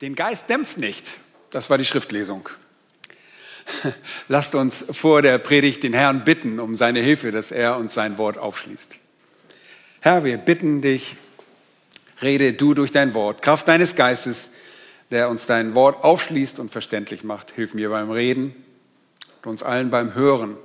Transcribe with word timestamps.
Den 0.00 0.14
Geist 0.14 0.48
dämpft 0.48 0.78
nicht. 0.78 1.18
Das 1.50 1.68
war 1.68 1.76
die 1.76 1.84
Schriftlesung. 1.84 2.48
Lasst 4.28 4.54
uns 4.54 4.84
vor 4.90 5.20
der 5.20 5.38
Predigt 5.38 5.82
den 5.82 5.92
Herrn 5.92 6.24
bitten 6.24 6.58
um 6.58 6.74
seine 6.74 7.00
Hilfe, 7.00 7.32
dass 7.32 7.52
er 7.52 7.76
uns 7.76 7.92
sein 7.92 8.16
Wort 8.16 8.38
aufschließt. 8.38 8.96
Herr, 10.00 10.24
wir 10.24 10.38
bitten 10.38 10.80
dich, 10.80 11.16
rede 12.22 12.54
du 12.54 12.72
durch 12.72 12.92
dein 12.92 13.12
Wort, 13.12 13.42
Kraft 13.42 13.68
deines 13.68 13.94
Geistes, 13.94 14.50
der 15.10 15.28
uns 15.28 15.46
dein 15.46 15.74
Wort 15.74 16.02
aufschließt 16.02 16.58
und 16.60 16.70
verständlich 16.70 17.22
macht. 17.22 17.50
Hilf 17.50 17.74
mir 17.74 17.90
beim 17.90 18.10
Reden 18.10 18.54
und 19.42 19.50
uns 19.50 19.62
allen 19.62 19.90
beim 19.90 20.14
Hören, 20.14 20.56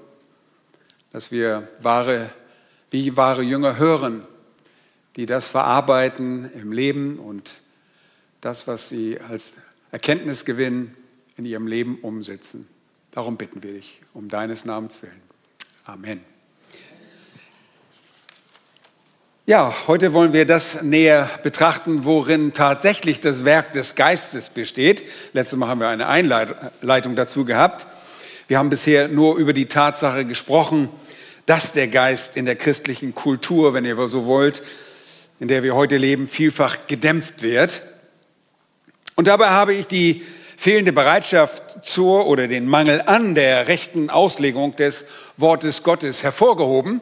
dass 1.11 1.31
wir 1.31 1.67
wahre, 1.81 2.29
wie 2.91 3.17
wahre 3.17 3.41
Jünger 3.41 3.77
hören, 3.77 4.25
die 5.17 5.25
das 5.25 5.49
verarbeiten 5.49 6.49
im 6.53 6.71
Leben 6.71 7.19
und 7.19 7.59
das, 8.45 8.67
was 8.67 8.89
sie 8.89 9.19
als 9.27 9.53
Erkenntnis 9.91 10.45
gewinnen, 10.45 10.95
in 11.35 11.45
ihrem 11.45 11.65
Leben 11.65 11.97
umsetzen. 12.03 12.67
Darum 13.09 13.37
bitten 13.37 13.63
wir 13.63 13.73
dich, 13.73 14.01
um 14.13 14.29
deines 14.29 14.65
Namens 14.65 15.01
willen. 15.01 15.19
Amen. 15.83 16.21
Ja, 19.47 19.73
heute 19.87 20.13
wollen 20.13 20.31
wir 20.31 20.45
das 20.45 20.83
näher 20.83 21.27
betrachten, 21.41 22.05
worin 22.05 22.53
tatsächlich 22.53 23.19
das 23.19 23.45
Werk 23.45 23.73
des 23.73 23.95
Geistes 23.95 24.49
besteht. 24.49 25.03
Letztes 25.33 25.57
Mal 25.57 25.67
haben 25.67 25.79
wir 25.79 25.87
eine 25.87 26.07
Einleitung 26.07 27.15
dazu 27.15 27.45
gehabt. 27.45 27.87
Wir 28.47 28.59
haben 28.59 28.69
bisher 28.69 29.07
nur 29.07 29.37
über 29.37 29.53
die 29.53 29.65
Tatsache 29.65 30.23
gesprochen, 30.23 30.89
dass 31.47 31.73
der 31.73 31.87
Geist 31.87 32.37
in 32.37 32.45
der 32.45 32.55
christlichen 32.55 33.15
Kultur, 33.15 33.73
wenn 33.73 33.85
ihr 33.85 34.07
so 34.07 34.25
wollt, 34.27 34.61
in 35.39 35.47
der 35.47 35.63
wir 35.63 35.73
heute 35.73 35.97
leben, 35.97 36.27
vielfach 36.27 36.85
gedämpft 36.87 37.41
wird. 37.41 37.81
Und 39.15 39.27
dabei 39.27 39.49
habe 39.49 39.73
ich 39.73 39.87
die 39.87 40.23
fehlende 40.57 40.91
Bereitschaft 40.91 41.85
zur 41.85 42.27
oder 42.27 42.47
den 42.47 42.67
Mangel 42.67 43.01
an 43.05 43.33
der 43.33 43.67
rechten 43.67 44.09
Auslegung 44.09 44.75
des 44.75 45.05
Wortes 45.37 45.83
Gottes 45.83 46.23
hervorgehoben. 46.23 47.01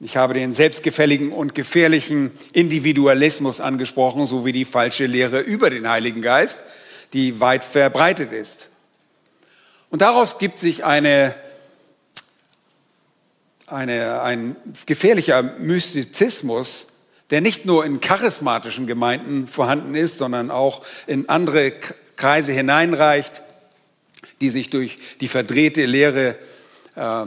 Ich 0.00 0.16
habe 0.16 0.34
den 0.34 0.52
selbstgefälligen 0.52 1.30
und 1.30 1.54
gefährlichen 1.54 2.32
Individualismus 2.52 3.60
angesprochen, 3.60 4.26
sowie 4.26 4.52
die 4.52 4.64
falsche 4.64 5.06
Lehre 5.06 5.40
über 5.40 5.70
den 5.70 5.88
Heiligen 5.88 6.22
Geist, 6.22 6.60
die 7.12 7.38
weit 7.38 7.64
verbreitet 7.64 8.32
ist. 8.32 8.68
Und 9.90 10.02
daraus 10.02 10.38
gibt 10.38 10.58
sich 10.58 10.84
eine, 10.84 11.34
eine, 13.66 14.22
ein 14.22 14.56
gefährlicher 14.86 15.42
Mystizismus, 15.42 16.86
der 17.30 17.40
nicht 17.40 17.64
nur 17.64 17.84
in 17.84 18.00
charismatischen 18.00 18.86
Gemeinden 18.86 19.46
vorhanden 19.46 19.94
ist, 19.94 20.18
sondern 20.18 20.50
auch 20.50 20.84
in 21.06 21.28
andere 21.28 21.72
Kreise 22.16 22.52
hineinreicht, 22.52 23.42
die 24.40 24.50
sich 24.50 24.70
durch 24.70 24.98
die 25.20 25.28
verdrehte 25.28 25.84
Lehre 25.86 26.36
äh, 26.96 27.26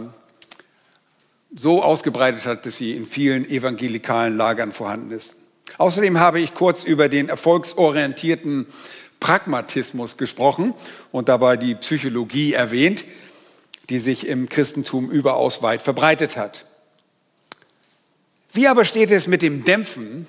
so 1.56 1.84
ausgebreitet 1.84 2.46
hat, 2.46 2.66
dass 2.66 2.78
sie 2.78 2.96
in 2.96 3.06
vielen 3.06 3.48
evangelikalen 3.50 4.36
Lagern 4.36 4.72
vorhanden 4.72 5.12
ist. 5.12 5.36
Außerdem 5.78 6.20
habe 6.20 6.40
ich 6.40 6.54
kurz 6.54 6.84
über 6.84 7.10
den 7.10 7.30
erfolgsorientierten 7.30 8.68
Pragmatismus 9.20 10.18
gesprochen 10.18 10.74
und 11.12 11.30
dabei 11.30 11.58
die 11.58 11.76
Psychologie 11.76 12.54
erwähnt, 12.54 13.06
die 13.90 14.00
sich 14.00 14.28
im 14.28 14.50
Christentum 14.50 15.10
überaus 15.10 15.62
weit 15.62 15.82
verbreitet 15.82 16.38
hat. 16.38 16.66
Wie 18.54 18.68
aber 18.68 18.86
steht 18.86 19.10
es 19.10 19.26
mit 19.26 19.42
dem 19.42 19.64
Dämpfen 19.64 20.28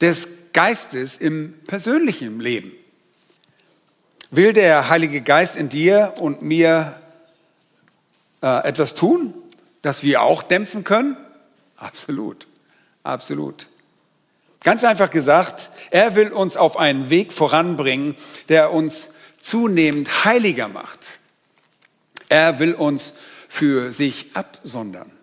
des 0.00 0.28
Geistes 0.52 1.16
im 1.16 1.54
persönlichen 1.68 2.40
Leben? 2.40 2.72
Will 4.32 4.52
der 4.52 4.88
Heilige 4.88 5.20
Geist 5.20 5.54
in 5.54 5.68
dir 5.68 6.14
und 6.18 6.42
mir 6.42 7.00
äh, 8.42 8.66
etwas 8.66 8.96
tun, 8.96 9.34
das 9.82 10.02
wir 10.02 10.22
auch 10.22 10.42
dämpfen 10.42 10.82
können? 10.82 11.16
Absolut, 11.76 12.48
absolut. 13.04 13.68
Ganz 14.64 14.82
einfach 14.82 15.10
gesagt, 15.10 15.70
er 15.90 16.16
will 16.16 16.32
uns 16.32 16.56
auf 16.56 16.76
einen 16.76 17.08
Weg 17.08 17.32
voranbringen, 17.32 18.16
der 18.48 18.72
uns 18.72 19.10
zunehmend 19.40 20.24
heiliger 20.24 20.66
macht. 20.66 20.98
Er 22.28 22.58
will 22.58 22.74
uns 22.74 23.12
für 23.48 23.92
sich 23.92 24.34
absondern. 24.34 25.17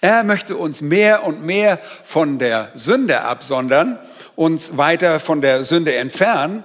Er 0.00 0.24
möchte 0.24 0.56
uns 0.56 0.80
mehr 0.80 1.24
und 1.24 1.42
mehr 1.42 1.78
von 2.04 2.38
der 2.38 2.70
Sünde 2.74 3.22
absondern, 3.22 3.98
uns 4.36 4.76
weiter 4.76 5.20
von 5.20 5.40
der 5.40 5.64
Sünde 5.64 5.94
entfernen, 5.94 6.64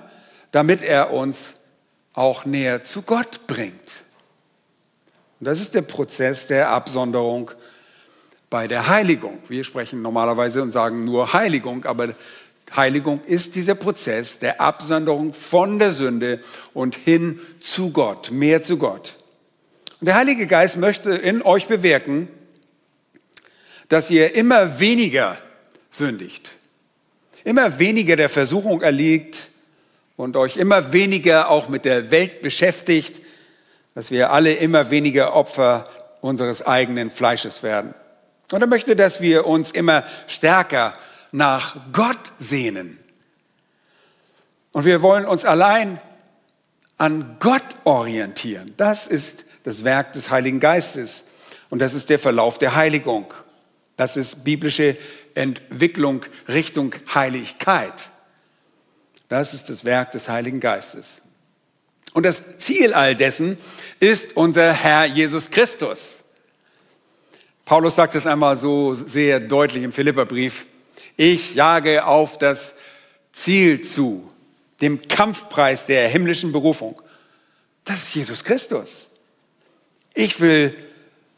damit 0.52 0.82
er 0.82 1.12
uns 1.12 1.56
auch 2.14 2.46
näher 2.46 2.84
zu 2.84 3.02
Gott 3.02 3.48
bringt. 3.48 4.04
Und 5.40 5.48
das 5.48 5.60
ist 5.60 5.74
der 5.74 5.82
Prozess 5.82 6.48
der 6.48 6.70
Absonderung 6.70 7.52
bei 8.50 8.68
der 8.68 8.88
Heiligung. 8.88 9.40
Wir 9.50 9.64
sprechen 9.64 10.02
normalerweise 10.02 10.62
und 10.62 10.72
sagen 10.72 11.04
nur 11.04 11.34
Heiligung, 11.34 11.84
aber 11.86 12.14
Heiligung 12.74 13.22
ist 13.26 13.56
dieser 13.56 13.76
Prozess 13.76 14.40
der 14.40 14.62
Absonderung 14.62 15.34
von 15.34 15.78
der 15.78 15.92
Sünde 15.92 16.40
und 16.74 16.96
hin 16.96 17.40
zu 17.60 17.92
Gott, 17.92 18.32
mehr 18.32 18.62
zu 18.62 18.78
Gott. 18.78 19.16
Und 20.00 20.08
der 20.08 20.16
Heilige 20.16 20.48
Geist 20.48 20.78
möchte 20.78 21.12
in 21.12 21.42
euch 21.42 21.68
bewirken, 21.68 22.28
dass 23.90 24.10
ihr 24.10 24.36
immer 24.36 24.80
weniger 24.80 25.38
sündigt, 25.90 26.52
immer 27.44 27.80
weniger 27.80 28.16
der 28.16 28.30
Versuchung 28.30 28.82
erliegt 28.82 29.50
und 30.18 30.36
euch 30.38 30.58
immer 30.58 30.94
weniger 30.94 31.50
auch 31.50 31.70
mit 31.70 31.86
der 31.86 32.12
Welt 32.12 32.42
beschäftigt, 32.42 33.22
dass 33.94 34.12
wir 34.12 34.32
alle 34.32 34.54
immer 34.54 34.90
weniger 34.90 35.34
Opfer 35.34 35.88
unseres 36.22 36.66
eigenen 36.66 37.12
Fleisches 37.12 37.64
werden. 37.64 37.94
Und 38.52 38.62
er 38.62 38.68
möchte, 38.68 38.96
dass 38.96 39.22
wir 39.22 39.46
uns 39.46 39.72
immer 39.72 40.04
stärker 40.28 40.96
nach 41.32 41.76
Gott 41.92 42.34
sehnen. 42.40 43.00
Und 44.72 44.86
wir 44.86 45.02
wollen 45.02 45.26
uns 45.26 45.46
allein 45.46 46.00
an 46.98 47.38
Gott 47.40 47.64
orientieren. 47.84 48.74
Das 48.78 49.08
ist 49.08 49.46
das 49.64 49.84
Werk 49.84 50.14
des 50.14 50.30
Heiligen 50.30 50.60
Geistes. 50.60 51.26
Und 51.70 51.80
das 51.80 51.94
ist 51.94 52.10
der 52.10 52.20
Verlauf 52.20 52.58
der 52.58 52.76
Heiligung. 52.76 53.34
Das 53.98 54.18
ist 54.18 54.44
biblische 54.44 54.98
Entwicklung 55.34 56.26
Richtung 56.48 56.94
Heiligkeit. 57.14 58.10
Das 59.30 59.54
ist 59.54 59.70
das 59.70 59.86
Werk 59.86 60.12
des 60.12 60.30
Heiligen 60.30 60.60
Geistes. 60.60 61.22
Und 62.14 62.24
das 62.24 62.58
Ziel 62.60 62.94
all 62.94 63.16
dessen 63.16 63.58
ist 64.00 64.38
unser 64.38 64.72
Herr 64.74 65.06
Jesus 65.06 65.50
Christus. 65.50 66.24
Paulus 67.66 67.96
sagt 67.96 68.16
es 68.16 68.28
einmal 68.28 68.58
so 68.58 68.94
sehr 68.94 69.40
deutlich 69.40 69.84
im 69.84 69.92
Philipperbrief. 69.92 70.66
Ich 71.18 71.56
jage 71.56 72.06
auf 72.06 72.38
das 72.38 72.76
Ziel 73.32 73.82
zu, 73.82 74.32
dem 74.82 75.08
Kampfpreis 75.08 75.86
der 75.86 76.08
himmlischen 76.08 76.52
Berufung. 76.52 77.02
Das 77.84 78.04
ist 78.04 78.16
Jesus 78.16 78.44
Christus. 78.44 79.10
Ich 80.14 80.40
will 80.40 80.76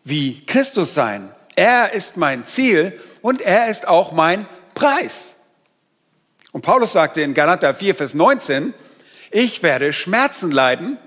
wie 0.04 0.42
Christus 0.46 0.94
sein. 0.94 1.32
Er 1.58 1.94
ist 1.94 2.18
mein 2.18 2.46
Ziel 2.46 3.00
und 3.24 3.42
er 3.42 3.68
ist 3.68 3.88
auch 3.88 4.12
mein 4.12 4.48
Preis. 4.76 5.36
Und 6.52 6.62
Paulus 6.62 6.92
sagte 6.92 7.22
in 7.22 7.34
Galater 7.34 7.74
4, 7.74 7.96
Vers 7.96 8.14
19, 8.14 8.76
ich 9.32 9.64
werde 9.64 9.92
Schmerzen 9.92 10.52
leiden, 10.52 11.00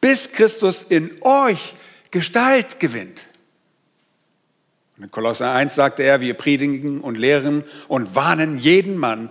bis 0.00 0.32
Christus 0.32 0.82
in 0.82 1.22
euch 1.22 1.74
Gestalt 2.10 2.80
gewinnt. 2.80 3.26
Und 4.96 5.04
in 5.04 5.10
Kolosser 5.12 5.52
1 5.52 5.76
sagte 5.76 6.02
er, 6.02 6.20
wir 6.20 6.34
predigen 6.34 7.00
und 7.00 7.16
lehren 7.16 7.62
und 7.86 8.16
warnen 8.16 8.58
jeden 8.58 8.96
Mann, 8.96 9.30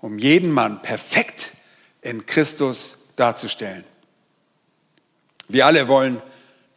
um 0.00 0.18
jeden 0.18 0.50
Mann 0.50 0.82
perfekt 0.82 1.52
in 2.00 2.26
Christus 2.26 2.96
darzustellen. 3.14 3.84
Wir 5.46 5.66
alle 5.66 5.86
wollen 5.86 6.20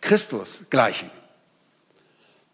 Christus 0.02 0.66
gleichen. 0.70 1.10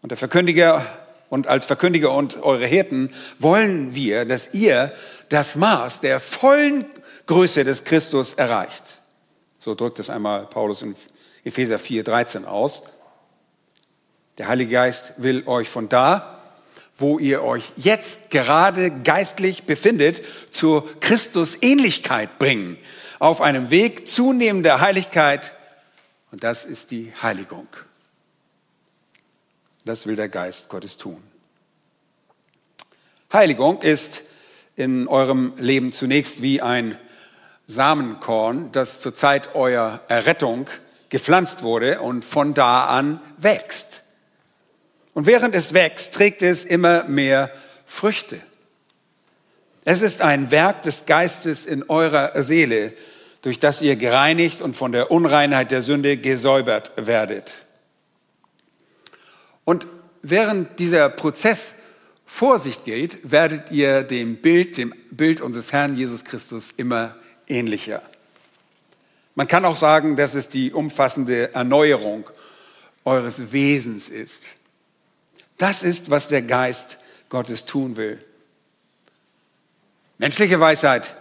Und 0.02 0.10
der 0.10 0.18
Verkündiger 0.18 0.84
und 1.30 1.46
als 1.46 1.64
Verkündiger 1.64 2.12
und 2.12 2.42
eure 2.42 2.66
Hirten 2.66 3.14
wollen 3.38 3.94
wir, 3.94 4.26
dass 4.26 4.52
ihr 4.52 4.92
das 5.30 5.56
Maß 5.56 6.00
der 6.00 6.20
vollen 6.20 6.84
Größe 7.26 7.64
des 7.64 7.84
Christus 7.84 8.34
erreicht. 8.34 9.00
So 9.58 9.74
drückt 9.74 9.98
es 9.98 10.10
einmal 10.10 10.46
Paulus 10.46 10.82
in 10.82 10.94
Epheser 11.44 11.78
4, 11.78 12.04
13 12.04 12.44
aus. 12.44 12.82
Der 14.38 14.48
Heilige 14.48 14.72
Geist 14.72 15.14
will 15.16 15.44
euch 15.46 15.68
von 15.68 15.88
da, 15.88 16.42
wo 16.96 17.18
ihr 17.18 17.42
euch 17.42 17.72
jetzt 17.76 18.30
gerade 18.30 18.90
geistlich 18.90 19.64
befindet, 19.64 20.22
zur 20.50 20.86
Christusähnlichkeit 21.00 22.38
bringen. 22.38 22.76
Auf 23.18 23.40
einem 23.40 23.70
Weg 23.70 24.08
zunehmender 24.08 24.80
Heiligkeit. 24.80 25.54
Und 26.30 26.44
das 26.44 26.64
ist 26.64 26.90
die 26.90 27.12
Heiligung. 27.22 27.68
Das 29.84 30.06
will 30.06 30.16
der 30.16 30.28
Geist 30.28 30.68
Gottes 30.68 30.96
tun. 30.96 31.22
Heiligung 33.32 33.82
ist 33.82 34.22
in 34.76 35.08
eurem 35.08 35.54
Leben 35.56 35.92
zunächst 35.92 36.42
wie 36.42 36.60
ein 36.60 36.98
Samenkorn, 37.66 38.70
das 38.72 39.00
zur 39.00 39.14
Zeit 39.14 39.54
eurer 39.54 40.00
Errettung 40.08 40.68
gepflanzt 41.08 41.62
wurde 41.62 42.00
und 42.00 42.24
von 42.24 42.54
da 42.54 42.86
an 42.86 43.20
wächst. 43.38 44.02
Und 45.14 45.26
während 45.26 45.54
es 45.54 45.74
wächst, 45.74 46.14
trägt 46.14 46.42
es 46.42 46.64
immer 46.64 47.04
mehr 47.04 47.50
Früchte. 47.86 48.40
Es 49.84 50.00
ist 50.00 50.22
ein 50.22 50.50
Werk 50.50 50.82
des 50.82 51.06
Geistes 51.06 51.66
in 51.66 51.88
eurer 51.88 52.42
Seele, 52.42 52.92
durch 53.42 53.58
das 53.58 53.82
ihr 53.82 53.96
gereinigt 53.96 54.62
und 54.62 54.74
von 54.74 54.92
der 54.92 55.10
Unreinheit 55.10 55.70
der 55.70 55.82
Sünde 55.82 56.16
gesäubert 56.16 56.92
werdet. 56.96 57.66
Und 59.64 59.86
während 60.22 60.78
dieser 60.78 61.08
Prozess 61.08 61.74
vor 62.24 62.58
sich 62.58 62.84
geht, 62.84 63.30
werdet 63.30 63.70
ihr 63.70 64.02
dem 64.02 64.36
Bild, 64.36 64.76
dem 64.76 64.94
Bild 65.10 65.40
unseres 65.40 65.72
Herrn 65.72 65.96
Jesus 65.96 66.24
Christus 66.24 66.72
immer 66.76 67.16
ähnlicher. 67.46 68.02
Man 69.34 69.48
kann 69.48 69.64
auch 69.64 69.76
sagen, 69.76 70.16
dass 70.16 70.34
es 70.34 70.48
die 70.48 70.72
umfassende 70.72 71.54
Erneuerung 71.54 72.28
eures 73.04 73.52
Wesens 73.52 74.08
ist. 74.08 74.48
Das 75.58 75.82
ist, 75.82 76.10
was 76.10 76.28
der 76.28 76.42
Geist 76.42 76.98
Gottes 77.28 77.64
tun 77.64 77.96
will. 77.96 78.22
Menschliche 80.18 80.60
Weisheit, 80.60 81.16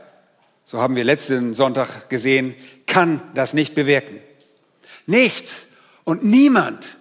so 0.64 0.82
haben 0.82 0.96
wir 0.96 1.04
letzten 1.04 1.54
Sonntag 1.54 2.10
gesehen, 2.10 2.56
kann 2.86 3.22
das 3.34 3.54
nicht 3.54 3.76
bewirken. 3.76 4.20
Nichts 5.06 5.68
und 6.04 6.24
niemand 6.24 6.98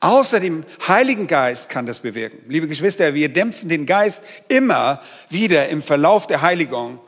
außer 0.00 0.40
dem 0.40 0.64
Heiligen 0.88 1.26
Geist 1.26 1.68
kann 1.68 1.86
das 1.86 2.00
bewirken. 2.00 2.38
Liebe 2.48 2.68
Geschwister, 2.68 3.14
wir 3.14 3.28
dämpfen 3.28 3.68
den 3.68 3.86
Geist 3.86 4.22
immer 4.48 5.02
wieder 5.28 5.68
im 5.68 5.82
Verlauf 5.82 6.26
der 6.26 6.42
Heiligung. 6.42 7.00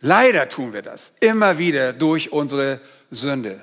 Leider 0.00 0.48
tun 0.48 0.72
wir 0.72 0.82
das 0.82 1.12
immer 1.20 1.58
wieder 1.58 1.92
durch 1.92 2.30
unsere 2.30 2.80
Sünde. 3.10 3.62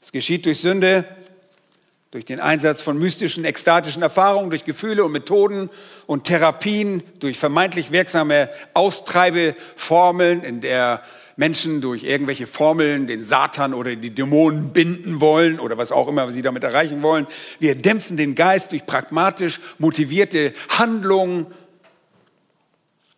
Es 0.00 0.12
geschieht 0.12 0.46
durch 0.46 0.60
Sünde, 0.60 1.04
durch 2.12 2.24
den 2.24 2.38
Einsatz 2.38 2.80
von 2.80 2.96
mystischen, 2.96 3.44
ekstatischen 3.44 4.02
Erfahrungen, 4.02 4.50
durch 4.50 4.64
Gefühle 4.64 5.04
und 5.04 5.12
Methoden 5.12 5.68
und 6.06 6.24
Therapien, 6.24 7.02
durch 7.18 7.38
vermeintlich 7.38 7.90
wirksame 7.90 8.48
Austreibeformeln, 8.72 10.44
in 10.44 10.60
der 10.60 11.02
Menschen 11.36 11.82
durch 11.82 12.02
irgendwelche 12.02 12.46
Formeln 12.46 13.06
den 13.06 13.22
Satan 13.22 13.74
oder 13.74 13.94
die 13.94 14.10
Dämonen 14.10 14.72
binden 14.72 15.20
wollen 15.20 15.60
oder 15.60 15.76
was 15.76 15.92
auch 15.92 16.08
immer 16.08 16.30
sie 16.32 16.42
damit 16.42 16.64
erreichen 16.64 17.02
wollen. 17.02 17.26
Wir 17.58 17.74
dämpfen 17.74 18.16
den 18.16 18.34
Geist 18.34 18.72
durch 18.72 18.86
pragmatisch 18.86 19.60
motivierte 19.78 20.54
Handlungen, 20.70 21.46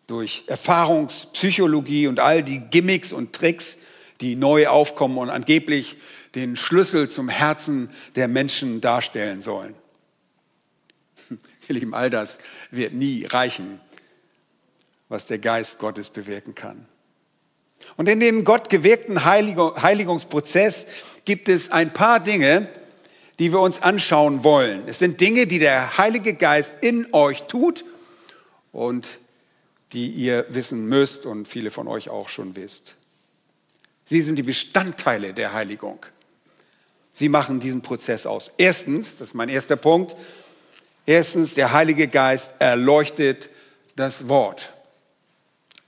durch 0.08 0.44
Erfahrungspsychologie 0.46 2.08
und 2.08 2.18
all 2.18 2.42
die 2.42 2.58
Gimmicks 2.58 3.12
und 3.12 3.32
Tricks, 3.34 3.78
die 4.20 4.34
neu 4.34 4.66
aufkommen 4.66 5.18
und 5.18 5.30
angeblich 5.30 5.96
den 6.34 6.56
Schlüssel 6.56 7.08
zum 7.08 7.28
Herzen 7.28 7.90
der 8.16 8.26
Menschen 8.26 8.80
darstellen 8.80 9.40
sollen. 9.40 9.74
Ihr 11.68 11.74
Lieben, 11.74 11.94
all 11.94 12.10
das 12.10 12.38
wird 12.70 12.94
nie 12.94 13.26
reichen, 13.26 13.80
was 15.08 15.26
der 15.26 15.38
Geist 15.38 15.78
Gottes 15.78 16.10
bewirken 16.10 16.54
kann. 16.54 16.86
Und 17.96 18.08
in 18.08 18.20
dem 18.20 18.44
Gott 18.44 18.70
gewirkten 18.70 19.24
Heiligungsprozess 19.24 20.86
gibt 21.24 21.48
es 21.48 21.70
ein 21.70 21.92
paar 21.92 22.20
Dinge, 22.20 22.68
die 23.38 23.52
wir 23.52 23.60
uns 23.60 23.82
anschauen 23.82 24.44
wollen. 24.44 24.82
Es 24.86 24.98
sind 24.98 25.20
Dinge, 25.20 25.46
die 25.46 25.58
der 25.58 25.98
Heilige 25.98 26.34
Geist 26.34 26.72
in 26.80 27.12
euch 27.12 27.44
tut 27.44 27.84
und 28.72 29.06
die 29.92 30.10
ihr 30.10 30.46
wissen 30.48 30.86
müsst 30.86 31.24
und 31.24 31.48
viele 31.48 31.70
von 31.70 31.88
euch 31.88 32.08
auch 32.10 32.28
schon 32.28 32.56
wisst. 32.56 32.94
Sie 34.04 34.22
sind 34.22 34.36
die 34.36 34.42
Bestandteile 34.42 35.34
der 35.34 35.52
Heiligung. 35.52 36.04
Sie 37.10 37.28
machen 37.28 37.60
diesen 37.60 37.82
Prozess 37.82 38.26
aus. 38.26 38.52
Erstens, 38.58 39.16
das 39.16 39.28
ist 39.28 39.34
mein 39.34 39.48
erster 39.48 39.76
Punkt, 39.76 40.16
erstens, 41.04 41.54
der 41.54 41.72
Heilige 41.72 42.08
Geist 42.08 42.52
erleuchtet 42.58 43.50
das 43.96 44.28
Wort. 44.28 44.72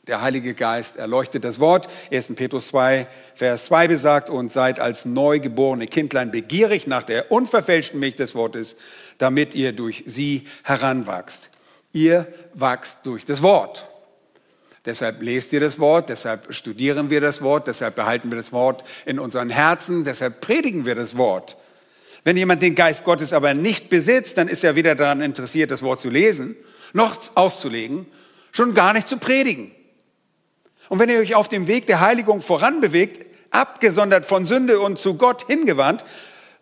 Der 0.06 0.22
Heilige 0.22 0.54
Geist 0.54 0.96
erleuchtet 0.96 1.44
das 1.44 1.60
Wort. 1.60 1.86
1. 2.10 2.34
Petrus 2.34 2.68
2, 2.68 3.06
Vers 3.34 3.66
2 3.66 3.88
besagt, 3.88 4.30
und 4.30 4.50
seid 4.50 4.80
als 4.80 5.04
neugeborene 5.04 5.86
Kindlein 5.86 6.30
begierig 6.30 6.86
nach 6.86 7.02
der 7.02 7.30
unverfälschten 7.30 8.00
Milch 8.00 8.16
des 8.16 8.34
Wortes, 8.34 8.76
damit 9.18 9.54
ihr 9.54 9.72
durch 9.72 10.02
sie 10.06 10.46
heranwachst. 10.64 11.50
Ihr 11.92 12.26
wachst 12.54 13.00
durch 13.04 13.26
das 13.26 13.42
Wort. 13.42 13.86
Deshalb 14.86 15.20
lest 15.20 15.52
ihr 15.52 15.60
das 15.60 15.78
Wort, 15.78 16.08
deshalb 16.08 16.54
studieren 16.54 17.10
wir 17.10 17.20
das 17.20 17.42
Wort, 17.42 17.66
deshalb 17.66 17.96
behalten 17.96 18.30
wir 18.30 18.36
das 18.36 18.52
Wort 18.52 18.82
in 19.04 19.18
unseren 19.18 19.50
Herzen, 19.50 20.04
deshalb 20.04 20.40
predigen 20.40 20.86
wir 20.86 20.94
das 20.94 21.18
Wort. 21.18 21.58
Wenn 22.24 22.38
jemand 22.38 22.62
den 22.62 22.74
Geist 22.74 23.04
Gottes 23.04 23.34
aber 23.34 23.52
nicht 23.52 23.90
besitzt, 23.90 24.38
dann 24.38 24.48
ist 24.48 24.64
er 24.64 24.76
weder 24.76 24.94
daran 24.94 25.20
interessiert, 25.20 25.70
das 25.70 25.82
Wort 25.82 26.00
zu 26.00 26.08
lesen, 26.08 26.56
noch 26.94 27.18
auszulegen, 27.34 28.06
schon 28.52 28.72
gar 28.72 28.94
nicht 28.94 29.06
zu 29.06 29.18
predigen. 29.18 29.72
Und 30.90 30.98
wenn 30.98 31.08
ihr 31.08 31.20
euch 31.20 31.36
auf 31.36 31.46
dem 31.46 31.68
Weg 31.68 31.86
der 31.86 32.00
Heiligung 32.00 32.40
voranbewegt, 32.40 33.24
abgesondert 33.50 34.26
von 34.26 34.44
Sünde 34.44 34.80
und 34.80 34.98
zu 34.98 35.14
Gott 35.14 35.46
hingewandt, 35.46 36.04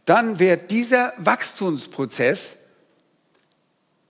dann 0.04 0.38
wird 0.38 0.70
dieser 0.70 1.14
Wachstumsprozess, 1.16 2.58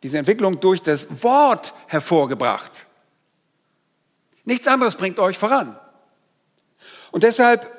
diese 0.02 0.18
Entwicklung 0.18 0.58
durch 0.58 0.82
das 0.82 1.22
Wort 1.22 1.72
hervorgebracht. 1.86 2.84
Nichts 4.44 4.66
anderes 4.66 4.96
bringt 4.96 5.20
euch 5.20 5.38
voran. 5.38 5.78
Und 7.12 7.22
deshalb, 7.22 7.70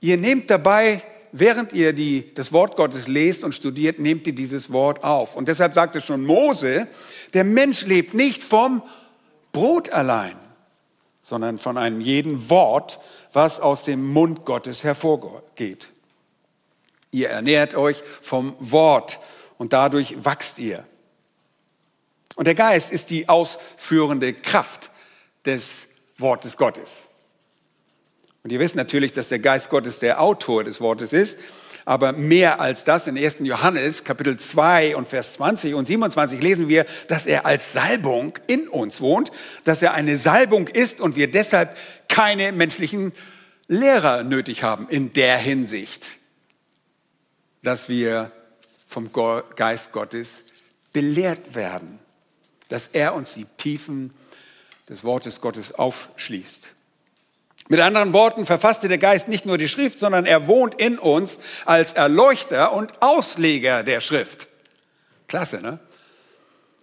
ihr 0.00 0.18
nehmt 0.18 0.50
dabei, 0.50 1.02
während 1.32 1.72
ihr 1.72 1.94
die, 1.94 2.34
das 2.34 2.52
Wort 2.52 2.76
Gottes 2.76 3.08
lest 3.08 3.44
und 3.44 3.54
studiert, 3.54 3.98
nehmt 3.98 4.26
ihr 4.26 4.34
dieses 4.34 4.70
Wort 4.72 5.04
auf. 5.04 5.36
Und 5.36 5.48
deshalb 5.48 5.72
sagte 5.72 6.02
schon 6.02 6.22
Mose, 6.22 6.86
der 7.32 7.44
Mensch 7.44 7.86
lebt 7.86 8.12
nicht 8.12 8.42
vom 8.42 8.82
Brot 9.52 9.88
allein, 9.88 10.36
sondern 11.22 11.58
von 11.58 11.78
einem 11.78 12.00
jeden 12.00 12.50
Wort, 12.50 12.98
was 13.32 13.60
aus 13.60 13.84
dem 13.84 14.06
Mund 14.12 14.44
Gottes 14.44 14.84
hervorgeht. 14.84 15.90
Ihr 17.12 17.30
ernährt 17.30 17.74
euch 17.74 18.02
vom 18.20 18.56
Wort 18.58 19.20
und 19.58 19.72
dadurch 19.72 20.24
wachst 20.24 20.58
ihr. 20.58 20.84
Und 22.34 22.46
der 22.46 22.54
Geist 22.54 22.90
ist 22.90 23.10
die 23.10 23.28
ausführende 23.28 24.32
Kraft 24.32 24.90
des 25.44 25.86
Wortes 26.18 26.56
Gottes. 26.56 27.06
Und 28.42 28.50
ihr 28.50 28.58
wisst 28.58 28.74
natürlich, 28.74 29.12
dass 29.12 29.28
der 29.28 29.38
Geist 29.38 29.70
Gottes 29.70 29.98
der 29.98 30.20
Autor 30.20 30.64
des 30.64 30.80
Wortes 30.80 31.12
ist, 31.12 31.38
aber 31.84 32.12
mehr 32.12 32.60
als 32.60 32.84
das 32.84 33.06
in 33.06 33.18
1. 33.18 33.38
Johannes 33.40 34.04
Kapitel 34.04 34.38
2 34.38 34.96
und 34.96 35.08
Vers 35.08 35.34
20 35.34 35.74
und 35.74 35.86
27 35.86 36.40
lesen 36.40 36.68
wir, 36.68 36.86
dass 37.08 37.26
er 37.26 37.46
als 37.46 37.72
Salbung 37.72 38.38
in 38.46 38.68
uns 38.68 39.00
wohnt, 39.00 39.30
dass 39.64 39.82
er 39.82 39.94
eine 39.94 40.16
Salbung 40.18 40.68
ist 40.68 41.00
und 41.00 41.16
wir 41.16 41.30
deshalb 41.30 41.76
keine 42.08 42.52
menschlichen 42.52 43.12
Lehrer 43.68 44.22
nötig 44.22 44.62
haben 44.62 44.88
in 44.88 45.12
der 45.12 45.38
Hinsicht, 45.38 46.06
dass 47.62 47.88
wir 47.88 48.30
vom 48.86 49.10
Geist 49.56 49.92
Gottes 49.92 50.44
belehrt 50.92 51.54
werden, 51.54 51.98
dass 52.68 52.88
er 52.88 53.14
uns 53.14 53.34
die 53.34 53.46
Tiefen 53.56 54.12
des 54.88 55.04
Wortes 55.04 55.40
Gottes 55.40 55.72
aufschließt. 55.74 56.68
Mit 57.72 57.80
anderen 57.80 58.12
Worten 58.12 58.44
verfasste 58.44 58.86
der 58.86 58.98
Geist 58.98 59.28
nicht 59.28 59.46
nur 59.46 59.56
die 59.56 59.66
Schrift, 59.66 59.98
sondern 59.98 60.26
er 60.26 60.46
wohnt 60.46 60.74
in 60.74 60.98
uns 60.98 61.38
als 61.64 61.94
Erleuchter 61.94 62.74
und 62.74 63.00
Ausleger 63.00 63.82
der 63.82 64.02
Schrift. 64.02 64.46
Klasse, 65.26 65.62
ne? 65.62 65.78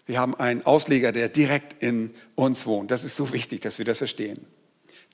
Wir 0.07 0.19
haben 0.19 0.33
einen 0.33 0.65
Ausleger, 0.65 1.11
der 1.11 1.29
direkt 1.29 1.83
in 1.83 2.15
uns 2.33 2.65
wohnt. 2.65 2.89
Das 2.89 3.03
ist 3.03 3.15
so 3.15 3.31
wichtig, 3.31 3.61
dass 3.61 3.77
wir 3.77 3.85
das 3.85 3.99
verstehen. 3.99 4.47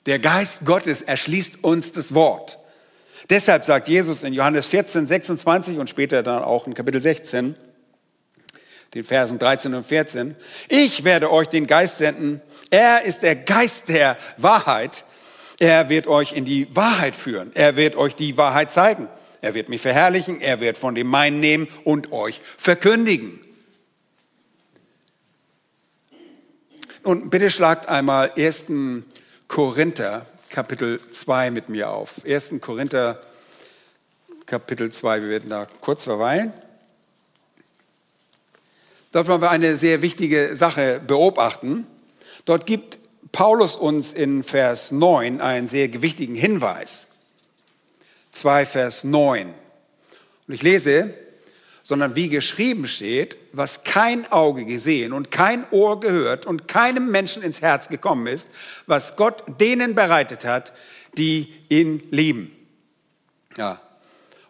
Der 0.06 0.18
Geist 0.18 0.64
Gottes 0.64 1.02
erschließt 1.02 1.62
uns 1.62 1.92
das 1.92 2.14
Wort. 2.14 2.58
Deshalb 3.28 3.66
sagt 3.66 3.88
Jesus 3.88 4.22
in 4.22 4.32
Johannes 4.32 4.66
14, 4.68 5.06
26 5.06 5.76
und 5.76 5.90
später 5.90 6.22
dann 6.22 6.42
auch 6.42 6.66
in 6.66 6.72
Kapitel 6.72 7.02
16, 7.02 7.54
den 8.94 9.04
Versen 9.04 9.38
13 9.38 9.74
und 9.74 9.84
14, 9.84 10.36
ich 10.70 11.04
werde 11.04 11.30
euch 11.30 11.48
den 11.48 11.66
Geist 11.66 11.98
senden. 11.98 12.40
Er 12.70 13.02
ist 13.02 13.20
der 13.20 13.36
Geist 13.36 13.90
der 13.90 14.16
Wahrheit. 14.38 15.04
Er 15.58 15.88
wird 15.88 16.06
euch 16.06 16.32
in 16.32 16.44
die 16.44 16.74
Wahrheit 16.74 17.16
führen. 17.16 17.50
Er 17.54 17.76
wird 17.76 17.96
euch 17.96 18.14
die 18.14 18.36
Wahrheit 18.36 18.70
zeigen. 18.70 19.08
Er 19.40 19.54
wird 19.54 19.68
mich 19.68 19.80
verherrlichen. 19.80 20.40
Er 20.40 20.60
wird 20.60 20.76
von 20.76 20.94
dem 20.94 21.06
meinen 21.06 21.40
nehmen 21.40 21.68
und 21.84 22.12
euch 22.12 22.40
verkündigen. 22.42 23.40
Und 27.02 27.30
bitte 27.30 27.50
schlagt 27.50 27.88
einmal 27.88 28.32
1. 28.36 28.64
Korinther 29.46 30.26
Kapitel 30.50 31.00
2 31.10 31.50
mit 31.50 31.68
mir 31.68 31.90
auf. 31.90 32.20
1. 32.26 32.54
Korinther 32.60 33.20
Kapitel 34.44 34.90
2, 34.90 35.22
wir 35.22 35.28
werden 35.28 35.50
da 35.50 35.66
kurz 35.80 36.04
verweilen. 36.04 36.52
Dort 39.12 39.28
wollen 39.28 39.40
wir 39.40 39.50
eine 39.50 39.76
sehr 39.76 40.02
wichtige 40.02 40.54
Sache 40.56 41.00
beobachten. 41.04 41.86
Dort 42.44 42.66
gibt 42.66 42.98
Paulus 43.36 43.76
uns 43.76 44.14
in 44.14 44.42
Vers 44.42 44.92
9 44.92 45.42
einen 45.42 45.68
sehr 45.68 45.88
gewichtigen 45.88 46.36
Hinweis. 46.36 47.08
2 48.32 48.64
Vers 48.64 49.04
9. 49.04 49.52
Und 50.48 50.54
ich 50.54 50.62
lese, 50.62 51.12
sondern 51.82 52.16
wie 52.16 52.30
geschrieben 52.30 52.86
steht, 52.86 53.36
was 53.52 53.84
kein 53.84 54.32
Auge 54.32 54.64
gesehen 54.64 55.12
und 55.12 55.30
kein 55.30 55.70
Ohr 55.70 56.00
gehört 56.00 56.46
und 56.46 56.66
keinem 56.66 57.10
Menschen 57.10 57.42
ins 57.42 57.60
Herz 57.60 57.90
gekommen 57.90 58.26
ist, 58.26 58.48
was 58.86 59.16
Gott 59.16 59.42
denen 59.60 59.94
bereitet 59.94 60.46
hat, 60.46 60.72
die 61.18 61.52
ihn 61.68 62.02
lieben. 62.10 62.56
Ja, 63.58 63.82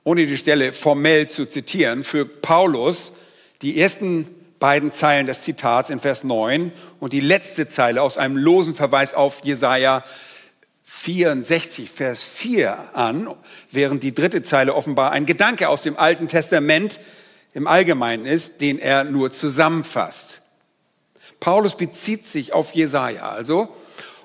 ohne 0.05 0.27
die 0.27 0.37
Stelle 0.37 0.73
formell 0.73 1.29
zu 1.29 1.47
zitieren, 1.47 2.05
für 2.05 2.25
Paulus 2.25 3.15
die 3.63 3.81
ersten 3.81 4.36
beiden 4.59 4.93
Zeilen 4.93 5.27
des 5.27 5.43
Zitats 5.43 5.91
in 5.91 6.01
Vers 6.01 6.25
9 6.25 6.73
und 7.01 7.13
die 7.13 7.21
letzte 7.21 7.69
Zeile 7.69 8.03
aus 8.03 8.19
einem 8.19 8.37
losen 8.37 8.75
Verweis 8.75 9.15
auf 9.15 9.45
Jesaja 9.45 10.03
64, 10.85 11.91
Vers 11.91 12.25
4 12.25 12.95
an, 12.95 13.35
während 13.71 14.03
die 14.03 14.15
dritte 14.15 14.43
Zeile 14.43 14.75
offenbar 14.75 15.11
ein 15.11 15.27
Gedanke 15.27 15.69
aus 15.69 15.83
dem 15.83 15.99
Alten 15.99 16.29
Testament 16.29 17.01
im 17.55 17.67
Allgemeinen 17.67 18.25
ist, 18.25 18.61
den 18.61 18.79
er 18.79 19.05
nur 19.05 19.33
zusammenfasst. 19.33 20.43
Paulus 21.41 21.77
bezieht 21.77 22.27
sich 22.27 22.53
auf 22.53 22.73
Jesaja 22.75 23.29
also. 23.29 23.75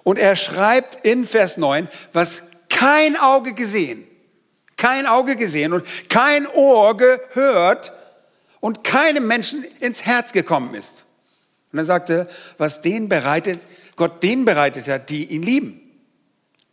Und 0.03 0.17
er 0.17 0.35
schreibt 0.35 1.05
in 1.05 1.25
Vers 1.25 1.57
9, 1.57 1.87
was 2.13 2.43
kein 2.69 3.17
Auge 3.17 3.53
gesehen, 3.53 4.07
kein 4.77 5.05
Auge 5.05 5.35
gesehen 5.35 5.73
und 5.73 5.85
kein 6.09 6.47
Ohr 6.47 6.97
gehört 6.97 7.93
und 8.61 8.85
keinem 8.85 9.27
Menschen 9.27 9.65
ins 9.79 10.05
Herz 10.05 10.31
gekommen 10.31 10.73
ist. 10.73 11.03
Und 11.73 11.79
er 11.79 11.85
sagte, 11.85 12.27
was 12.57 12.81
den 12.81 13.09
bereitet, 13.09 13.59
Gott 13.97 14.23
den 14.23 14.45
bereitet 14.45 14.87
hat, 14.87 15.09
die 15.09 15.25
ihn 15.25 15.43
lieben. 15.43 15.81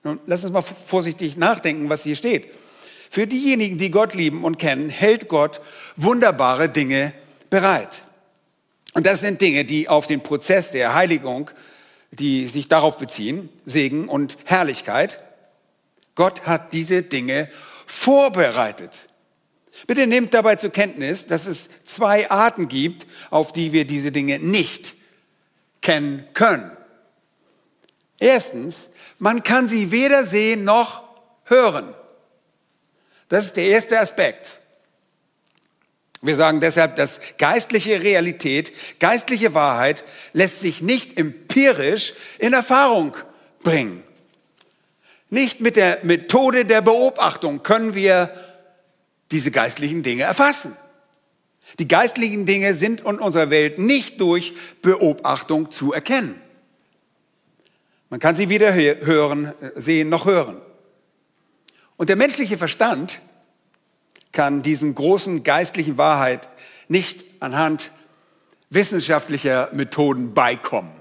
Nun, 0.04 0.21
lass 0.26 0.45
uns 0.45 0.52
mal 0.52 0.62
vorsichtig 0.62 1.37
nachdenken, 1.37 1.88
was 1.88 2.04
hier 2.04 2.14
steht. 2.14 2.47
Für 3.11 3.26
diejenigen, 3.26 3.78
die 3.78 3.90
Gott 3.90 4.14
lieben 4.14 4.45
und 4.45 4.59
kennen, 4.59 4.90
hält 4.90 5.28
Gott 5.28 5.61
wunderbare 5.97 6.68
Dinge 6.68 7.12
bereit. 7.50 8.02
Und 8.95 9.07
das 9.07 9.21
sind 9.21 9.40
Dinge, 9.40 9.64
die 9.64 9.88
auf 9.88 10.07
den 10.07 10.23
Prozess 10.23 10.71
der 10.71 10.95
Heiligung, 10.95 11.50
die 12.11 12.49
sich 12.49 12.68
darauf 12.68 12.97
beziehen, 12.97 13.49
Segen 13.64 14.09
und 14.09 14.37
Herrlichkeit. 14.45 15.18
Gott 16.14 16.42
hat 16.42 16.73
diese 16.73 17.02
Dinge 17.02 17.49
vorbereitet. 17.87 19.08
Bitte 19.87 20.06
nehmt 20.06 20.35
dabei 20.35 20.56
zur 20.56 20.70
Kenntnis, 20.70 21.26
dass 21.26 21.47
es 21.47 21.68
zwei 21.85 22.30
Arten 22.30 22.68
gibt, 22.68 23.06
auf 23.30 23.52
die 23.52 23.73
wir 23.73 23.85
diese 23.87 24.12
Dinge 24.12 24.38
nicht 24.38 24.94
kennen 25.80 26.26
können. 26.35 26.70
Erstens, 28.18 28.88
man 29.18 29.42
kann 29.42 29.68
sie 29.68 29.90
weder 29.90 30.25
sehen 30.25 30.64
noch 30.64 31.04
hören. 31.44 31.94
Das 33.28 33.47
ist 33.47 33.56
der 33.56 33.66
erste 33.66 34.00
Aspekt. 34.00 34.58
Wir 36.20 36.35
sagen 36.35 36.61
deshalb, 36.61 36.97
dass 36.97 37.20
geistliche 37.38 38.02
Realität, 38.02 38.73
geistliche 38.99 39.54
Wahrheit 39.54 40.04
lässt 40.32 40.61
sich 40.61 40.82
nicht 40.82 41.16
empirisch 41.16 42.14
in 42.38 42.52
Erfahrung 42.52 43.16
bringen. 43.62 44.02
Nicht 45.30 45.61
mit 45.61 45.76
der 45.76 46.00
Methode 46.02 46.64
der 46.64 46.80
Beobachtung 46.80 47.62
können 47.62 47.94
wir 47.94 48.32
diese 49.30 49.50
geistlichen 49.50 50.02
Dinge 50.02 50.23
erfassen. 50.23 50.76
Die 51.78 51.88
geistlichen 51.88 52.47
Dinge 52.47 52.75
sind 52.75 53.00
in 53.00 53.18
unserer 53.18 53.50
Welt 53.50 53.78
nicht 53.78 54.20
durch 54.20 54.54
Beobachtung 54.80 55.70
zu 55.70 55.92
erkennen. 55.92 56.40
Man 58.11 58.20
kann 58.20 58.37
sie 58.37 58.49
weder 58.49 58.73
hören, 58.75 59.52
sehen 59.75 60.08
noch 60.08 60.25
hören. 60.25 60.56
Und 61.99 62.08
der 62.08 62.16
menschliche 62.16 62.56
Verstand 62.56 63.20
kann 64.32 64.62
diesen 64.62 64.94
großen 64.94 65.42
geistlichen 65.42 65.99
Wahrheit 65.99 66.49
nicht 66.88 67.25
anhand 67.40 67.90
wissenschaftlicher 68.70 69.70
Methoden 69.73 70.32
beikommen. 70.32 70.92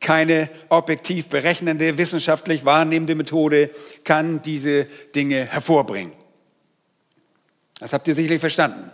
Keine 0.00 0.50
objektiv 0.68 1.28
berechnende, 1.28 1.96
wissenschaftlich 1.96 2.66
wahrnehmende 2.66 3.14
Methode 3.14 3.70
kann 4.04 4.42
diese 4.42 4.84
Dinge 5.14 5.46
hervorbringen. 5.46 6.12
Das 7.84 7.92
habt 7.92 8.08
ihr 8.08 8.14
sicherlich 8.14 8.40
verstanden. 8.40 8.90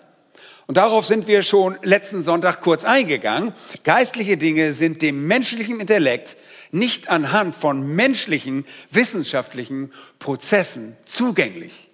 Und 0.66 0.76
darauf 0.76 1.06
sind 1.06 1.28
wir 1.28 1.44
schon 1.44 1.78
letzten 1.85 2.25
Sonntag 2.25 2.61
kurz 2.61 2.82
eingegangen. 2.82 3.52
Geistliche 3.85 4.37
Dinge 4.37 4.73
sind 4.73 5.00
dem 5.00 5.28
menschlichen 5.28 5.78
Intellekt 5.78 6.37
nicht 6.73 7.09
anhand 7.09 7.54
von 7.54 7.87
menschlichen 7.87 8.66
wissenschaftlichen 8.90 9.92
Prozessen 10.18 10.97
zugänglich. 11.04 11.88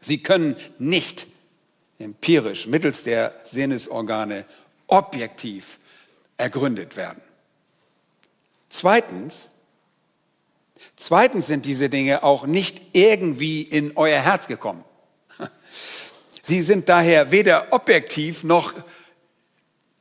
Sie 0.00 0.22
können 0.22 0.56
nicht 0.78 1.26
empirisch 1.98 2.66
mittels 2.66 3.02
der 3.02 3.34
Sinnesorgane 3.44 4.46
objektiv 4.86 5.76
ergründet 6.38 6.96
werden. 6.96 7.20
Zweitens, 8.70 9.50
zweitens 10.96 11.48
sind 11.48 11.66
diese 11.66 11.90
Dinge 11.90 12.22
auch 12.22 12.46
nicht 12.46 12.80
irgendwie 12.94 13.60
in 13.60 13.92
euer 13.96 14.20
Herz 14.22 14.46
gekommen. 14.46 14.82
Sie 16.46 16.62
sind 16.62 16.88
daher 16.88 17.32
weder 17.32 17.72
objektiv 17.72 18.44
noch 18.44 18.72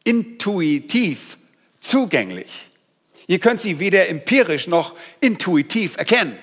intuitiv 0.03 1.39
zugänglich. 1.79 2.69
Ihr 3.25 3.39
könnt 3.39 3.61
sie 3.61 3.79
weder 3.79 4.09
empirisch 4.09 4.67
noch 4.67 4.95
intuitiv 5.21 5.97
erkennen. 5.97 6.37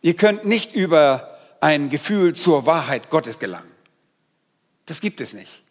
Ihr 0.00 0.16
könnt 0.16 0.46
nicht 0.46 0.74
über 0.74 1.36
ein 1.60 1.90
Gefühl 1.90 2.34
zur 2.34 2.64
Wahrheit 2.64 3.10
Gottes 3.10 3.38
gelangen. 3.38 3.70
Das 4.86 5.02
gibt 5.02 5.20
es 5.20 5.34
nicht. 5.34 5.62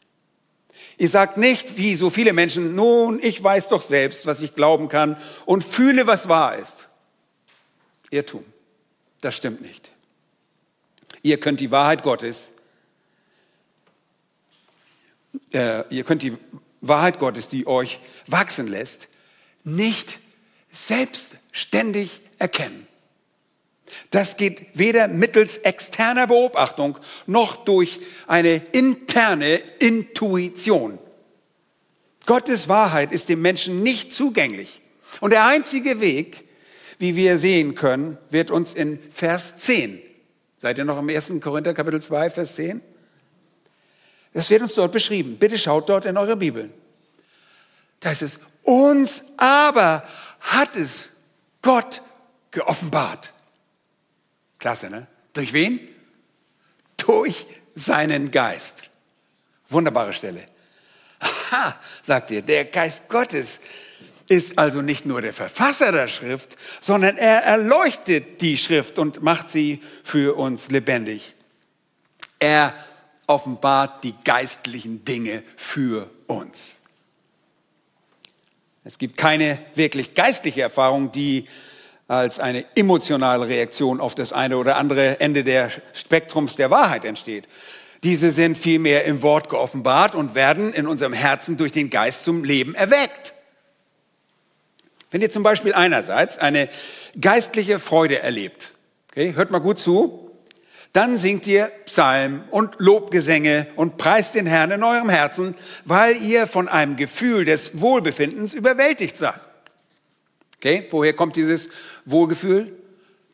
Ihr 0.99 1.09
sagt 1.09 1.37
nicht, 1.37 1.77
wie 1.77 1.95
so 1.95 2.11
viele 2.11 2.31
Menschen, 2.31 2.75
nun, 2.75 3.19
ich 3.23 3.43
weiß 3.43 3.69
doch 3.69 3.81
selbst, 3.81 4.27
was 4.27 4.43
ich 4.43 4.53
glauben 4.53 4.87
kann 4.87 5.17
und 5.47 5.63
fühle, 5.63 6.05
was 6.05 6.29
wahr 6.29 6.57
ist. 6.57 6.89
Irrtum. 8.11 8.45
Das 9.21 9.35
stimmt 9.35 9.61
nicht. 9.61 9.94
Ihr 11.25 11.39
könnt 11.39 11.59
die 11.59 11.71
Wahrheit 11.71 12.03
Gottes, 12.03 12.51
äh, 15.53 15.83
ihr 15.89 16.03
könnt 16.03 16.21
die 16.21 16.37
Wahrheit 16.81 17.17
Gottes, 17.17 17.47
die 17.49 17.65
euch 17.65 17.99
wachsen 18.27 18.67
lässt, 18.67 19.07
nicht 19.63 20.19
selbstständig 20.71 22.21
erkennen. 22.37 22.85
Das 24.11 24.37
geht 24.37 24.67
weder 24.75 25.07
mittels 25.07 25.57
externer 25.57 26.27
Beobachtung 26.27 26.99
noch 27.25 27.55
durch 27.55 28.01
eine 28.27 28.57
interne 28.73 29.55
Intuition. 29.79 30.99
Gottes 32.27 32.69
Wahrheit 32.69 33.11
ist 33.11 33.29
dem 33.29 33.41
Menschen 33.41 33.81
nicht 33.81 34.13
zugänglich. 34.13 34.79
Und 35.21 35.31
der 35.31 35.47
einzige 35.47 35.99
Weg, 36.01 36.47
wie 36.99 37.15
wir 37.15 37.39
sehen 37.39 37.73
können, 37.73 38.19
wird 38.29 38.51
uns 38.51 38.75
in 38.75 38.99
Vers 39.09 39.57
10. 39.57 40.04
Seid 40.65 40.79
ihr 40.79 40.85
noch 40.85 40.97
im 40.97 41.07
1. 41.07 41.31
Korinther 41.41 41.75
Kapitel 41.75 42.01
2, 42.01 42.31
Vers 42.31 42.55
10? 42.55 42.81
Das 44.33 44.49
wird 44.49 44.63
uns 44.63 44.73
dort 44.73 44.91
beschrieben. 44.91 45.37
Bitte 45.37 45.59
schaut 45.59 45.87
dort 45.87 46.05
in 46.05 46.17
eure 46.17 46.35
Bibel. 46.35 46.73
Da 47.99 48.09
ist 48.09 48.23
es, 48.23 48.39
uns 48.63 49.21
aber 49.37 50.03
hat 50.39 50.75
es 50.75 51.11
Gott 51.61 52.01
geoffenbart. 52.49 53.31
Klasse, 54.57 54.89
ne? 54.89 55.05
Durch 55.33 55.53
wen? 55.53 55.79
Durch 56.97 57.45
seinen 57.75 58.31
Geist. 58.31 58.89
Wunderbare 59.69 60.13
Stelle. 60.13 60.47
Aha, 61.19 61.79
sagt 62.01 62.31
ihr, 62.31 62.41
der 62.41 62.65
Geist 62.65 63.07
Gottes 63.07 63.59
ist 64.27 64.57
also 64.57 64.81
nicht 64.81 65.05
nur 65.05 65.21
der 65.21 65.33
Verfasser 65.33 65.91
der 65.91 66.07
Schrift, 66.07 66.57
sondern 66.81 67.17
er 67.17 67.43
erleuchtet 67.43 68.41
die 68.41 68.57
Schrift 68.57 68.97
und 68.97 69.21
macht 69.21 69.49
sie 69.49 69.81
für 70.03 70.35
uns 70.37 70.71
lebendig. 70.71 71.35
Er 72.39 72.73
offenbart 73.27 74.03
die 74.03 74.15
geistlichen 74.23 75.05
Dinge 75.05 75.43
für 75.55 76.09
uns. 76.27 76.77
Es 78.83 78.97
gibt 78.97 79.17
keine 79.17 79.59
wirklich 79.73 80.13
geistliche 80.13 80.61
Erfahrung, 80.61 81.11
die 81.11 81.47
als 82.07 82.39
eine 82.39 82.65
emotionale 82.75 83.47
Reaktion 83.47 83.99
auf 83.99 84.13
das 84.13 84.31
eine 84.31 84.57
oder 84.57 84.77
andere 84.77 85.19
Ende 85.19 85.43
des 85.43 85.73
Spektrums 85.93 86.55
der 86.55 86.69
Wahrheit 86.69 87.03
entsteht. 87.03 87.47
Diese 88.03 88.31
sind 88.31 88.57
vielmehr 88.57 89.05
im 89.05 89.23
Wort 89.23 89.49
geoffenbart 89.49 90.13
und 90.13 90.35
werden 90.35 90.71
in 90.73 90.85
unserem 90.85 91.13
Herzen 91.13 91.57
durch 91.57 91.71
den 91.71 91.89
Geist 91.89 92.23
zum 92.23 92.43
Leben 92.43 92.75
erweckt. 92.75 93.34
Wenn 95.15 95.21
ihr 95.21 95.31
zum 95.31 95.43
Beispiel 95.43 95.73
einerseits 95.73 96.37
eine 96.39 96.67
geistliche 97.21 97.79
Freude 97.79 98.19
erlebt, 98.19 98.73
okay, 99.09 99.33
hört 99.33 99.49
mal 99.49 99.59
gut 99.59 99.79
zu, 99.79 100.29
dann 100.91 101.15
singt 101.15 101.47
ihr 101.47 101.67
Psalmen 101.85 102.43
und 102.51 102.75
Lobgesänge 102.79 103.67
und 103.77 103.95
preist 103.95 104.35
den 104.35 104.45
Herrn 104.45 104.71
in 104.71 104.83
eurem 104.83 105.07
Herzen, 105.07 105.55
weil 105.85 106.21
ihr 106.21 106.47
von 106.47 106.67
einem 106.67 106.97
Gefühl 106.97 107.45
des 107.45 107.79
Wohlbefindens 107.79 108.53
überwältigt 108.53 109.15
seid. 109.15 109.39
Okay, 110.57 110.85
woher 110.89 111.13
kommt 111.13 111.37
dieses 111.37 111.69
Wohlgefühl? 112.03 112.73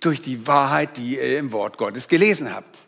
Durch 0.02 0.22
die 0.22 0.46
Wahrheit, 0.46 0.98
die 0.98 1.16
ihr 1.16 1.40
im 1.40 1.52
Wort 1.52 1.80
Gottes 1.80 2.08
gelesen 2.08 2.54
habt. 2.54 2.86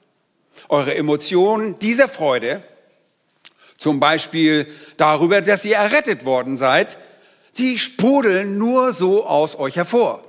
Eure 0.70 0.94
Emotionen 0.94 1.80
dieser 1.80 2.10
Freude, 2.10 2.62
zum 3.76 4.00
Beispiel 4.00 4.68
darüber, 4.98 5.42
dass 5.42 5.66
ihr 5.66 5.78
errettet 5.78 6.26
worden 6.26 6.58
seid, 6.58 7.00
die 7.58 7.78
sprudeln 7.78 8.58
nur 8.58 8.92
so 8.92 9.26
aus 9.26 9.58
euch 9.58 9.76
hervor. 9.76 10.24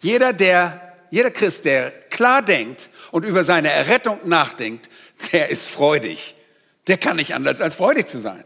Jeder, 0.00 0.32
der, 0.32 0.94
jeder 1.10 1.30
Christ, 1.30 1.64
der 1.64 1.90
klar 1.90 2.42
denkt 2.42 2.90
und 3.10 3.24
über 3.24 3.44
seine 3.44 3.70
Errettung 3.70 4.20
nachdenkt, 4.24 4.88
der 5.32 5.48
ist 5.48 5.68
freudig. 5.68 6.34
Der 6.86 6.98
kann 6.98 7.16
nicht 7.16 7.34
anders 7.34 7.60
als 7.60 7.74
freudig 7.74 8.08
zu 8.08 8.20
sein. 8.20 8.44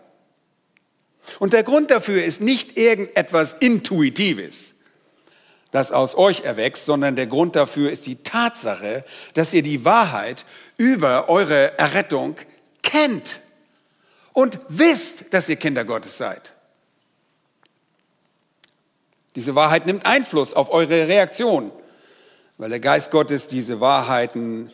Und 1.39 1.53
der 1.53 1.63
Grund 1.63 1.91
dafür 1.91 2.23
ist 2.25 2.41
nicht 2.41 2.77
irgendetwas 2.77 3.55
Intuitives, 3.55 4.75
das 5.71 5.91
aus 5.91 6.17
euch 6.17 6.43
erwächst, 6.43 6.85
sondern 6.85 7.17
der 7.17 7.27
Grund 7.27 7.57
dafür 7.57 7.91
ist 7.91 8.07
die 8.07 8.17
Tatsache, 8.17 9.05
dass 9.33 9.53
ihr 9.53 9.63
die 9.63 9.85
Wahrheit 9.85 10.45
über 10.77 11.29
eure 11.29 11.79
Errettung 11.79 12.37
kennt 12.83 13.41
und 14.33 14.59
wisst, 14.69 15.33
dass 15.33 15.49
ihr 15.49 15.57
Kinder 15.57 15.85
Gottes 15.85 16.19
seid. 16.19 16.54
Diese 19.37 19.55
Wahrheit 19.55 19.87
nimmt 19.87 20.07
Einfluss 20.07 20.55
auf 20.55 20.73
eure 20.73 21.09
Reaktion, 21.09 21.73
weil 22.59 22.71
der 22.71 22.81
Geist 22.81 23.11
Gottes 23.11 23.49
diese 23.49 23.81
Wahrheiten 23.81 24.71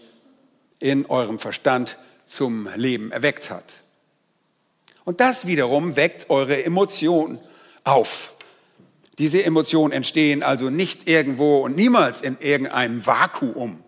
in 0.79 1.07
eurem 1.07 1.39
Verstand 1.39 1.97
zum 2.27 2.69
Leben 2.77 3.11
erweckt 3.13 3.51
hat. 3.51 3.81
Und 5.05 5.21
das 5.21 5.47
wiederum 5.47 5.97
weckt 5.97 6.31
eure 6.31 6.65
Emotion 6.65 7.41
auf. 7.85 8.35
Diese 9.19 9.43
Emotionen 9.45 9.93
entstehen 9.93 10.43
also 10.43 10.71
nicht 10.71 11.09
irgendwo 11.09 11.61
und 11.61 11.77
niemals 11.77 12.21
in 12.21 12.39
irgendeinem 12.41 13.05
Vakuum. 13.05 13.83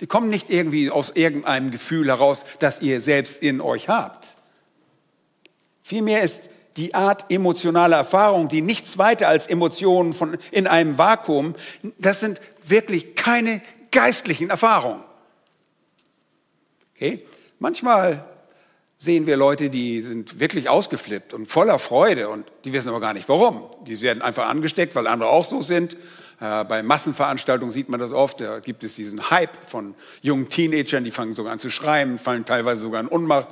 Die 0.00 0.06
kommen 0.06 0.30
nicht 0.30 0.50
irgendwie 0.50 0.90
aus 0.90 1.10
irgendeinem 1.10 1.70
Gefühl 1.70 2.08
heraus, 2.08 2.44
das 2.58 2.80
ihr 2.80 3.00
selbst 3.00 3.42
in 3.42 3.60
euch 3.60 3.88
habt. 3.88 4.36
Vielmehr 5.82 6.22
ist 6.22 6.40
die 6.76 6.94
Art 6.94 7.30
emotionale 7.30 7.96
Erfahrung, 7.96 8.48
die 8.48 8.62
nichts 8.62 8.98
weiter 8.98 9.28
als 9.28 9.46
Emotionen 9.46 10.12
von, 10.12 10.38
in 10.50 10.66
einem 10.66 10.98
Vakuum, 10.98 11.54
das 11.98 12.20
sind 12.20 12.40
wirklich 12.66 13.14
keine 13.14 13.60
geistlichen 13.90 14.50
Erfahrungen. 14.50 15.04
Okay? 16.94 17.26
Manchmal 17.58 18.24
sehen 18.96 19.26
wir 19.26 19.36
Leute, 19.36 19.68
die 19.68 20.00
sind 20.00 20.38
wirklich 20.38 20.68
ausgeflippt 20.68 21.34
und 21.34 21.46
voller 21.46 21.78
Freude 21.80 22.28
und 22.28 22.46
die 22.64 22.72
wissen 22.72 22.88
aber 22.88 23.00
gar 23.00 23.14
nicht 23.14 23.28
warum. 23.28 23.66
Die 23.86 24.00
werden 24.00 24.22
einfach 24.22 24.48
angesteckt, 24.48 24.94
weil 24.94 25.08
andere 25.08 25.30
auch 25.30 25.44
so 25.44 25.60
sind. 25.60 25.96
Äh, 26.40 26.64
bei 26.64 26.82
Massenveranstaltungen 26.84 27.72
sieht 27.72 27.88
man 27.88 27.98
das 27.98 28.12
oft. 28.12 28.40
Da 28.40 28.60
gibt 28.60 28.84
es 28.84 28.94
diesen 28.94 29.30
Hype 29.30 29.56
von 29.68 29.94
jungen 30.20 30.48
Teenagern, 30.48 31.02
die 31.02 31.10
fangen 31.10 31.34
sogar 31.34 31.52
an 31.52 31.58
zu 31.58 31.70
schreien, 31.70 32.16
fallen 32.16 32.44
teilweise 32.44 32.82
sogar 32.82 33.00
in 33.00 33.08
Unmacht. 33.08 33.48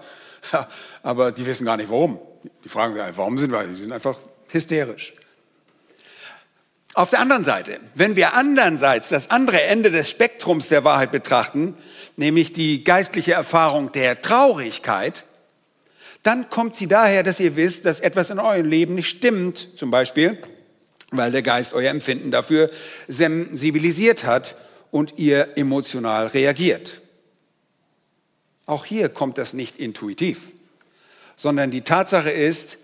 Aber 1.03 1.33
die 1.33 1.45
wissen 1.47 1.65
gar 1.65 1.77
nicht 1.77 1.91
warum. 1.91 2.21
Die 2.65 2.69
fragen 2.69 2.95
sich, 2.95 3.03
warum 3.17 3.39
sind 3.39 3.53
wir? 3.53 3.65
Die 3.65 3.75
sind 3.75 3.93
einfach 3.93 4.19
hysterisch. 4.49 5.13
Auf 6.95 7.11
der 7.11 7.21
anderen 7.21 7.45
Seite, 7.45 7.79
wenn 7.95 8.17
wir 8.17 8.35
andererseits 8.35 9.11
das 9.11 9.31
andere 9.31 9.63
Ende 9.63 9.91
des 9.91 10.11
Spektrums 10.11 10.69
der 10.69 10.83
Wahrheit 10.83 11.13
betrachten, 11.13 11.77
nämlich 12.17 12.53
die 12.53 12.83
geistliche 12.83 13.33
Erfahrung 13.33 13.93
der 13.93 14.21
Traurigkeit, 14.21 15.25
dann 16.23 16.51
kommt 16.51 16.75
sie 16.75 16.89
daher, 16.89 17.23
dass 17.23 17.39
ihr 17.39 17.57
wisst, 17.57 17.87
dass 17.87 18.01
etwas 18.01 18.31
in 18.31 18.41
eurem 18.41 18.67
Leben 18.67 18.95
nicht 18.95 19.09
stimmt, 19.09 19.69
zum 19.77 19.91
Beispiel, 19.91 20.39
weil 21.13 21.31
der 21.31 21.43
Geist 21.43 21.75
euer 21.75 21.91
Empfinden 21.91 22.31
dafür 22.31 22.71
sensibilisiert 23.07 24.25
hat 24.25 24.57
und 24.91 25.15
ihr 25.19 25.57
emotional 25.57 26.27
reagiert. 26.27 27.01
Auch 28.67 28.85
hier 28.85 29.09
kommt 29.09 29.39
das 29.39 29.53
nicht 29.53 29.79
intuitiv 29.79 30.41
sondern 31.41 31.71
die 31.71 31.81
Tatsache 31.81 32.31
ist, 32.31 32.77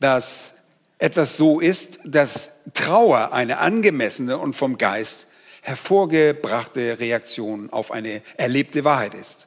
dass 0.00 0.54
etwas 0.98 1.36
so 1.36 1.60
ist, 1.60 2.00
dass 2.04 2.50
Trauer 2.72 3.32
eine 3.32 3.58
angemessene 3.58 4.38
und 4.38 4.54
vom 4.54 4.76
Geist 4.76 5.26
hervorgebrachte 5.62 6.98
Reaktion 6.98 7.70
auf 7.70 7.92
eine 7.92 8.22
erlebte 8.36 8.82
Wahrheit 8.82 9.14
ist. 9.14 9.46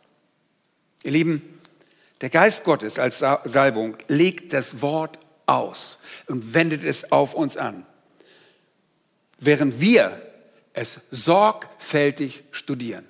Ihr 1.03 1.11
Lieben, 1.11 1.59
der 2.21 2.29
Geist 2.29 2.63
Gottes 2.63 2.97
als 2.97 3.17
Salbung 3.17 3.97
legt 4.07 4.53
das 4.53 4.81
Wort 4.81 5.19
aus 5.45 5.99
und 6.27 6.53
wendet 6.53 6.85
es 6.85 7.11
auf 7.11 7.33
uns 7.33 7.57
an, 7.57 7.85
während 9.37 9.81
wir 9.81 10.21
es 10.71 11.01
sorgfältig 11.11 12.45
studieren. 12.51 13.05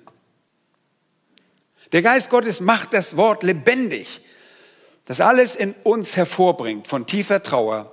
Der 1.92 2.02
Geist 2.02 2.30
Gottes 2.30 2.58
macht 2.58 2.92
das 2.94 3.16
Wort 3.16 3.44
lebendig 3.44 4.22
das 5.08 5.22
alles 5.22 5.54
in 5.54 5.74
uns 5.84 6.16
hervorbringt, 6.16 6.86
von 6.86 7.06
tiefer 7.06 7.42
Trauer 7.42 7.90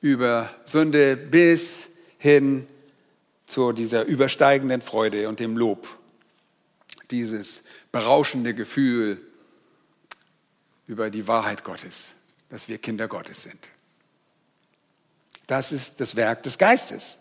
über 0.00 0.48
Sünde 0.64 1.16
bis 1.16 1.88
hin 2.18 2.68
zu 3.46 3.72
dieser 3.72 4.04
übersteigenden 4.04 4.80
Freude 4.80 5.28
und 5.28 5.40
dem 5.40 5.56
Lob. 5.56 5.88
Dieses 7.10 7.64
berauschende 7.90 8.54
Gefühl 8.54 9.20
über 10.86 11.10
die 11.10 11.26
Wahrheit 11.26 11.64
Gottes, 11.64 12.14
dass 12.48 12.68
wir 12.68 12.78
Kinder 12.78 13.08
Gottes 13.08 13.42
sind. 13.42 13.68
Das 15.48 15.72
ist 15.72 16.00
das 16.00 16.14
Werk 16.14 16.44
des 16.44 16.58
Geistes. 16.58 17.18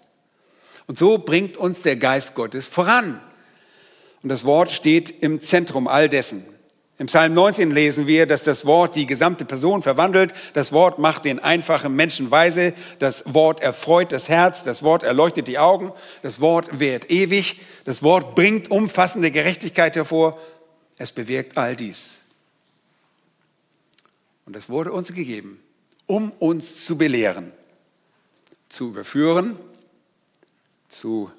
Und 0.85 0.99
so 0.99 1.17
bringt 1.17 1.57
uns 1.57 1.81
der 1.81 1.95
Geist 1.95 2.35
Gottes 2.35 2.67
voran. 2.67 3.21
Und 4.21 4.29
das 4.29 4.45
Wort 4.45 4.69
steht 4.69 5.09
im 5.23 5.41
Zentrum 5.41 5.87
all 5.87 6.09
dessen. 6.09 6.50
Im 7.01 7.07
Psalm 7.07 7.33
19 7.33 7.71
lesen 7.71 8.05
wir, 8.05 8.27
dass 8.27 8.43
das 8.43 8.63
Wort 8.63 8.95
die 8.95 9.07
gesamte 9.07 9.43
Person 9.43 9.81
verwandelt. 9.81 10.33
Das 10.53 10.71
Wort 10.71 10.99
macht 10.99 11.25
den 11.25 11.39
einfachen 11.39 11.95
Menschen 11.95 12.29
weise. 12.29 12.75
Das 12.99 13.23
Wort 13.25 13.59
erfreut 13.59 14.11
das 14.11 14.29
Herz. 14.29 14.63
Das 14.63 14.83
Wort 14.83 15.01
erleuchtet 15.01 15.47
die 15.47 15.57
Augen. 15.57 15.93
Das 16.21 16.41
Wort 16.41 16.79
währt 16.79 17.09
ewig. 17.09 17.59
Das 17.85 18.03
Wort 18.03 18.35
bringt 18.35 18.69
umfassende 18.69 19.31
Gerechtigkeit 19.31 19.95
hervor. 19.95 20.39
Es 20.99 21.11
bewirkt 21.11 21.57
all 21.57 21.75
dies. 21.75 22.19
Und 24.45 24.55
es 24.55 24.69
wurde 24.69 24.91
uns 24.91 25.11
gegeben, 25.11 25.59
um 26.05 26.31
uns 26.37 26.85
zu 26.85 26.99
belehren, 26.99 27.51
zu 28.69 28.89
überführen, 28.89 29.57
zu 30.87 31.31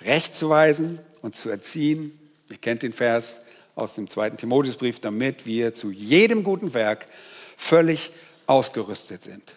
rechtzuweisen 0.00 0.98
und 1.22 1.36
zu 1.36 1.48
erziehen. 1.48 2.18
Ihr 2.48 2.56
kennt 2.56 2.82
den 2.82 2.92
Vers 2.92 3.42
aus 3.80 3.94
dem 3.94 4.08
zweiten 4.08 4.36
Timotheusbrief, 4.36 5.00
damit 5.00 5.46
wir 5.46 5.74
zu 5.74 5.90
jedem 5.90 6.44
guten 6.44 6.74
Werk 6.74 7.06
völlig 7.56 8.12
ausgerüstet 8.46 9.22
sind. 9.22 9.54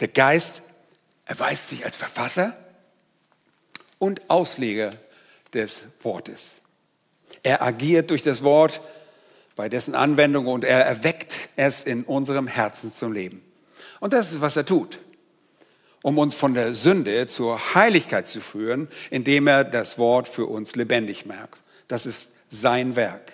Der 0.00 0.08
Geist 0.08 0.62
erweist 1.24 1.68
sich 1.68 1.84
als 1.84 1.96
Verfasser 1.96 2.56
und 3.98 4.28
Ausleger 4.28 4.90
des 5.54 5.82
Wortes. 6.02 6.60
Er 7.42 7.62
agiert 7.62 8.10
durch 8.10 8.22
das 8.22 8.42
Wort 8.42 8.80
bei 9.56 9.68
dessen 9.68 9.94
Anwendung 9.94 10.46
und 10.46 10.64
er 10.64 10.84
erweckt 10.84 11.48
es 11.56 11.82
in 11.82 12.04
unserem 12.04 12.46
Herzen 12.46 12.92
zum 12.92 13.12
Leben. 13.12 13.42
Und 14.00 14.12
das 14.12 14.32
ist, 14.32 14.40
was 14.42 14.56
er 14.56 14.66
tut 14.66 14.98
um 16.06 16.18
uns 16.18 16.36
von 16.36 16.54
der 16.54 16.72
Sünde 16.76 17.26
zur 17.26 17.74
Heiligkeit 17.74 18.28
zu 18.28 18.40
führen, 18.40 18.86
indem 19.10 19.48
er 19.48 19.64
das 19.64 19.98
Wort 19.98 20.28
für 20.28 20.46
uns 20.46 20.76
lebendig 20.76 21.26
macht. 21.26 21.58
Das 21.88 22.06
ist 22.06 22.28
sein 22.48 22.94
Werk. 22.94 23.32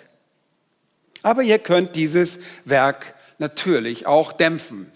Aber 1.21 1.43
ihr 1.43 1.59
könnt 1.59 1.95
dieses 1.95 2.39
Werk 2.65 3.13
natürlich 3.37 4.07
auch 4.07 4.33
dämpfen. 4.33 4.91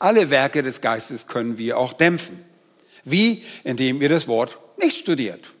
Alle 0.00 0.30
Werke 0.30 0.64
des 0.64 0.80
Geistes 0.80 1.28
können 1.28 1.58
wir 1.58 1.78
auch 1.78 1.92
dämpfen. 1.92 2.44
Wie? 3.04 3.44
Indem 3.62 4.02
ihr 4.02 4.08
das 4.08 4.26
Wort 4.26 4.58
nicht 4.76 4.98
studiert, 4.98 5.52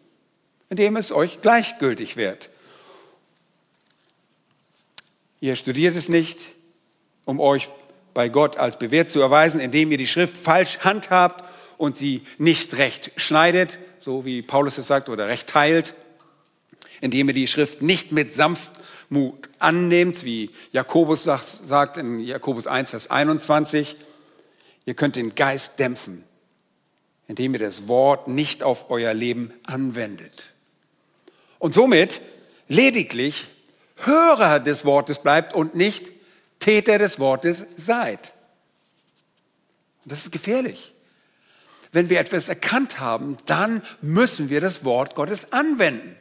indem 0.68 0.96
es 0.96 1.12
euch 1.12 1.42
gleichgültig 1.42 2.16
wird. 2.16 2.50
Ihr 5.38 5.54
studiert 5.54 5.94
es 5.94 6.08
nicht, 6.08 6.40
um 7.24 7.38
euch 7.38 7.70
bei 8.14 8.28
Gott 8.28 8.56
als 8.56 8.80
bewährt 8.80 9.10
zu 9.10 9.20
erweisen, 9.20 9.60
indem 9.60 9.92
ihr 9.92 9.98
die 9.98 10.08
Schrift 10.08 10.36
falsch 10.36 10.80
handhabt 10.80 11.44
und 11.82 11.96
sie 11.96 12.22
nicht 12.38 12.76
recht 12.78 13.10
schneidet, 13.16 13.80
so 13.98 14.24
wie 14.24 14.40
Paulus 14.40 14.78
es 14.78 14.86
sagt, 14.86 15.08
oder 15.08 15.26
recht 15.26 15.48
teilt, 15.48 15.94
indem 17.00 17.26
ihr 17.26 17.34
die 17.34 17.48
Schrift 17.48 17.82
nicht 17.82 18.12
mit 18.12 18.32
Sanftmut 18.32 19.48
annehmt, 19.58 20.24
wie 20.24 20.50
Jakobus 20.70 21.24
sagt, 21.24 21.48
sagt 21.48 21.96
in 21.96 22.20
Jakobus 22.20 22.68
1, 22.68 22.90
Vers 22.90 23.10
21. 23.10 23.96
Ihr 24.86 24.94
könnt 24.94 25.16
den 25.16 25.34
Geist 25.34 25.80
dämpfen, 25.80 26.22
indem 27.26 27.54
ihr 27.54 27.58
das 27.58 27.88
Wort 27.88 28.28
nicht 28.28 28.62
auf 28.62 28.88
euer 28.88 29.12
Leben 29.12 29.52
anwendet. 29.64 30.52
Und 31.58 31.74
somit 31.74 32.20
lediglich 32.68 33.48
Hörer 33.96 34.60
des 34.60 34.84
Wortes 34.84 35.18
bleibt 35.18 35.52
und 35.52 35.74
nicht 35.74 36.12
Täter 36.60 36.98
des 36.98 37.18
Wortes 37.18 37.66
seid. 37.76 38.34
Und 40.04 40.12
das 40.12 40.20
ist 40.20 40.30
gefährlich. 40.30 40.92
Wenn 41.92 42.08
wir 42.08 42.18
etwas 42.18 42.48
erkannt 42.48 42.98
haben, 43.00 43.36
dann 43.46 43.82
müssen 44.00 44.48
wir 44.48 44.60
das 44.60 44.84
Wort 44.84 45.14
Gottes 45.14 45.52
anwenden. 45.52 46.16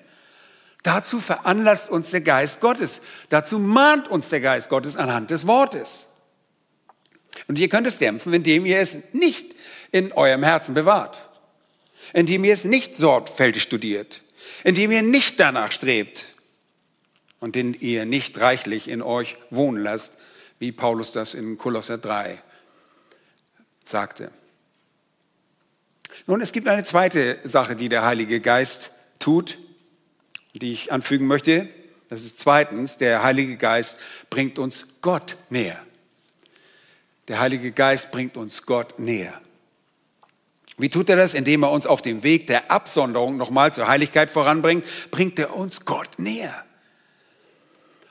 Dazu 0.83 1.19
veranlasst 1.19 1.89
uns 1.89 2.11
der 2.11 2.21
Geist 2.21 2.59
Gottes. 2.59 3.01
Dazu 3.29 3.57
mahnt 3.59 4.07
uns 4.09 4.29
der 4.29 4.41
Geist 4.41 4.69
Gottes 4.69 4.97
anhand 4.97 5.31
des 5.31 5.47
Wortes. 5.47 6.07
Und 7.47 7.57
ihr 7.57 7.69
könnt 7.69 7.87
es 7.87 7.99
dämpfen, 7.99 8.33
indem 8.33 8.65
ihr 8.65 8.79
es 8.79 8.97
nicht 9.13 9.55
in 9.91 10.11
eurem 10.11 10.43
Herzen 10.43 10.73
bewahrt, 10.73 11.29
indem 12.13 12.43
ihr 12.43 12.53
es 12.53 12.65
nicht 12.65 12.97
sorgfältig 12.97 13.63
studiert, 13.63 14.21
indem 14.63 14.91
ihr 14.91 15.01
nicht 15.01 15.39
danach 15.39 15.71
strebt 15.71 16.25
und 17.39 17.55
den 17.55 17.73
ihr 17.73 18.05
nicht 18.05 18.39
reichlich 18.39 18.87
in 18.87 19.01
euch 19.01 19.37
wohnen 19.49 19.81
lasst, 19.81 20.13
wie 20.59 20.71
Paulus 20.71 21.11
das 21.11 21.33
in 21.33 21.57
Kolosser 21.57 21.97
3 21.97 22.41
sagte. 23.83 24.31
Nun, 26.27 26.41
es 26.41 26.51
gibt 26.51 26.67
eine 26.67 26.83
zweite 26.83 27.39
Sache, 27.43 27.75
die 27.75 27.89
der 27.89 28.03
Heilige 28.03 28.39
Geist 28.39 28.91
tut, 29.19 29.57
die 30.53 30.71
ich 30.71 30.91
anfügen 30.91 31.27
möchte. 31.27 31.69
Das 32.09 32.21
ist 32.21 32.39
zweitens, 32.39 32.97
der 32.97 33.23
Heilige 33.23 33.57
Geist 33.57 33.97
bringt 34.29 34.59
uns 34.59 34.85
Gott 35.01 35.37
näher. 35.49 35.81
Der 37.27 37.39
Heilige 37.39 37.71
Geist 37.71 38.11
bringt 38.11 38.37
uns 38.37 38.65
Gott 38.65 38.99
näher. 38.99 39.39
Wie 40.77 40.89
tut 40.89 41.09
er 41.09 41.15
das? 41.15 41.33
Indem 41.33 41.63
er 41.63 41.71
uns 41.71 41.85
auf 41.85 42.01
dem 42.01 42.23
Weg 42.23 42.47
der 42.47 42.71
Absonderung 42.71 43.37
nochmal 43.37 43.71
zur 43.71 43.87
Heiligkeit 43.87 44.29
voranbringt, 44.29 44.85
bringt 45.11 45.39
er 45.39 45.55
uns 45.55 45.85
Gott 45.85 46.17
näher. 46.17 46.65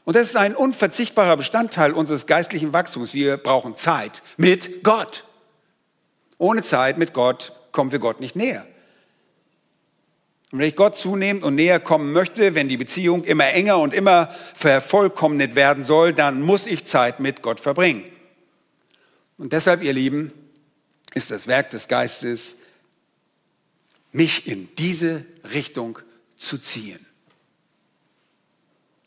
Und 0.05 0.17
das 0.17 0.25
ist 0.25 0.37
ein 0.37 0.57
unverzichtbarer 0.57 1.37
Bestandteil 1.37 1.93
unseres 1.93 2.27
geistlichen 2.27 2.73
Wachstums. 2.73 3.13
Wir 3.13 3.37
brauchen 3.37 3.77
Zeit 3.77 4.23
mit 4.37 4.83
Gott. 4.83 5.25
Ohne 6.39 6.63
Zeit 6.63 6.97
mit 6.97 7.13
Gott 7.13 7.53
kommen 7.81 7.93
wir 7.93 7.99
Gott 7.99 8.21
nicht 8.21 8.37
näher. 8.37 8.67
Und 10.53 10.59
wenn 10.59 10.69
ich 10.69 10.77
Gott 10.77 10.99
zunehmend 10.99 11.43
und 11.45 11.55
näher 11.55 11.81
kommen 11.81 12.13
möchte, 12.13 12.55
wenn 12.55 12.69
die 12.69 12.77
Beziehung 12.77 13.25
immer 13.25 13.47
enger 13.55 13.79
und 13.79 13.95
immer 13.95 14.27
vervollkommnet 14.55 15.55
werden 15.55 15.83
soll, 15.83 16.13
dann 16.13 16.43
muss 16.43 16.67
ich 16.67 16.85
Zeit 16.85 17.21
mit 17.21 17.41
Gott 17.41 17.59
verbringen. 17.59 18.05
Und 19.39 19.55
deshalb, 19.55 19.83
ihr 19.83 19.95
Lieben, 19.95 20.31
ist 21.15 21.31
das 21.31 21.47
Werk 21.47 21.71
des 21.71 21.89
Geistes, 21.89 22.57
mich 24.13 24.47
in 24.47 24.69
diese 24.77 25.25
Richtung 25.55 26.01
zu 26.37 26.59
ziehen. 26.59 27.07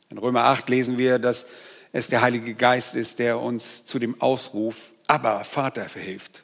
In 0.10 0.18
Römer 0.18 0.46
8 0.46 0.68
lesen 0.68 0.98
wir, 0.98 1.20
dass 1.20 1.46
es 1.92 2.08
der 2.08 2.24
Heilige 2.24 2.56
Geist 2.56 2.96
ist, 2.96 3.20
der 3.20 3.40
uns 3.40 3.86
zu 3.86 4.00
dem 4.00 4.20
Ausruf, 4.20 4.94
aber 5.06 5.44
Vater 5.44 5.88
verhilft. 5.88 6.44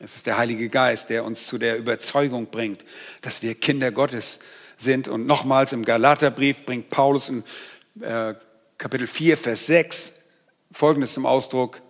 Es 0.00 0.14
ist 0.14 0.26
der 0.26 0.38
Heilige 0.38 0.68
Geist, 0.68 1.10
der 1.10 1.24
uns 1.24 1.46
zu 1.46 1.58
der 1.58 1.76
Überzeugung 1.76 2.46
bringt, 2.46 2.84
dass 3.22 3.42
wir 3.42 3.54
Kinder 3.54 3.90
Gottes 3.90 4.38
sind. 4.76 5.08
Und 5.08 5.26
nochmals 5.26 5.72
im 5.72 5.84
Galaterbrief 5.84 6.64
bringt 6.64 6.88
Paulus 6.90 7.28
in 7.28 7.42
äh, 8.00 8.34
Kapitel 8.76 9.06
4, 9.06 9.36
Vers 9.36 9.66
6 9.66 10.12
Folgendes 10.70 11.14
zum 11.14 11.26
Ausdruck. 11.26 11.80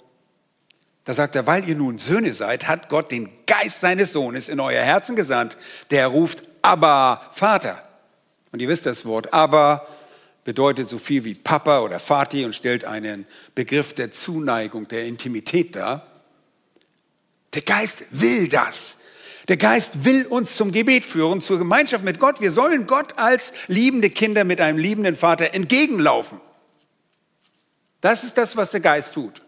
Da 1.04 1.14
sagt 1.14 1.34
er, 1.36 1.46
weil 1.46 1.68
ihr 1.68 1.74
nun 1.74 1.98
Söhne 1.98 2.32
seid, 2.32 2.68
hat 2.68 2.88
Gott 2.88 3.10
den 3.10 3.28
Geist 3.46 3.80
seines 3.80 4.12
Sohnes 4.12 4.48
in 4.48 4.60
euer 4.60 4.82
Herzen 4.82 5.16
gesandt, 5.16 5.56
der 5.90 6.06
ruft, 6.06 6.42
aber 6.62 7.22
Vater. 7.32 7.82
Und 8.52 8.60
ihr 8.60 8.68
wisst 8.68 8.86
das 8.86 9.04
Wort, 9.04 9.32
aber 9.32 9.86
bedeutet 10.44 10.88
so 10.88 10.98
viel 10.98 11.24
wie 11.24 11.34
Papa 11.34 11.80
oder 11.80 11.98
Vati 11.98 12.44
und 12.44 12.54
stellt 12.54 12.84
einen 12.84 13.26
Begriff 13.54 13.94
der 13.94 14.10
Zuneigung, 14.10 14.86
der 14.88 15.06
Intimität 15.06 15.76
dar. 15.76 16.06
Der 17.54 17.62
Geist 17.62 18.04
will 18.10 18.48
das. 18.48 18.96
Der 19.48 19.56
Geist 19.56 20.04
will 20.04 20.26
uns 20.26 20.56
zum 20.56 20.72
Gebet 20.72 21.04
führen, 21.04 21.40
zur 21.40 21.58
Gemeinschaft 21.58 22.04
mit 22.04 22.20
Gott. 22.20 22.40
Wir 22.40 22.52
sollen 22.52 22.86
Gott 22.86 23.18
als 23.18 23.52
liebende 23.66 24.10
Kinder 24.10 24.44
mit 24.44 24.60
einem 24.60 24.78
liebenden 24.78 25.16
Vater 25.16 25.54
entgegenlaufen. 25.54 26.40
Das 28.02 28.24
ist 28.24 28.36
das, 28.36 28.56
was 28.56 28.70
der 28.70 28.80
Geist 28.80 29.14
tut. 29.14 29.40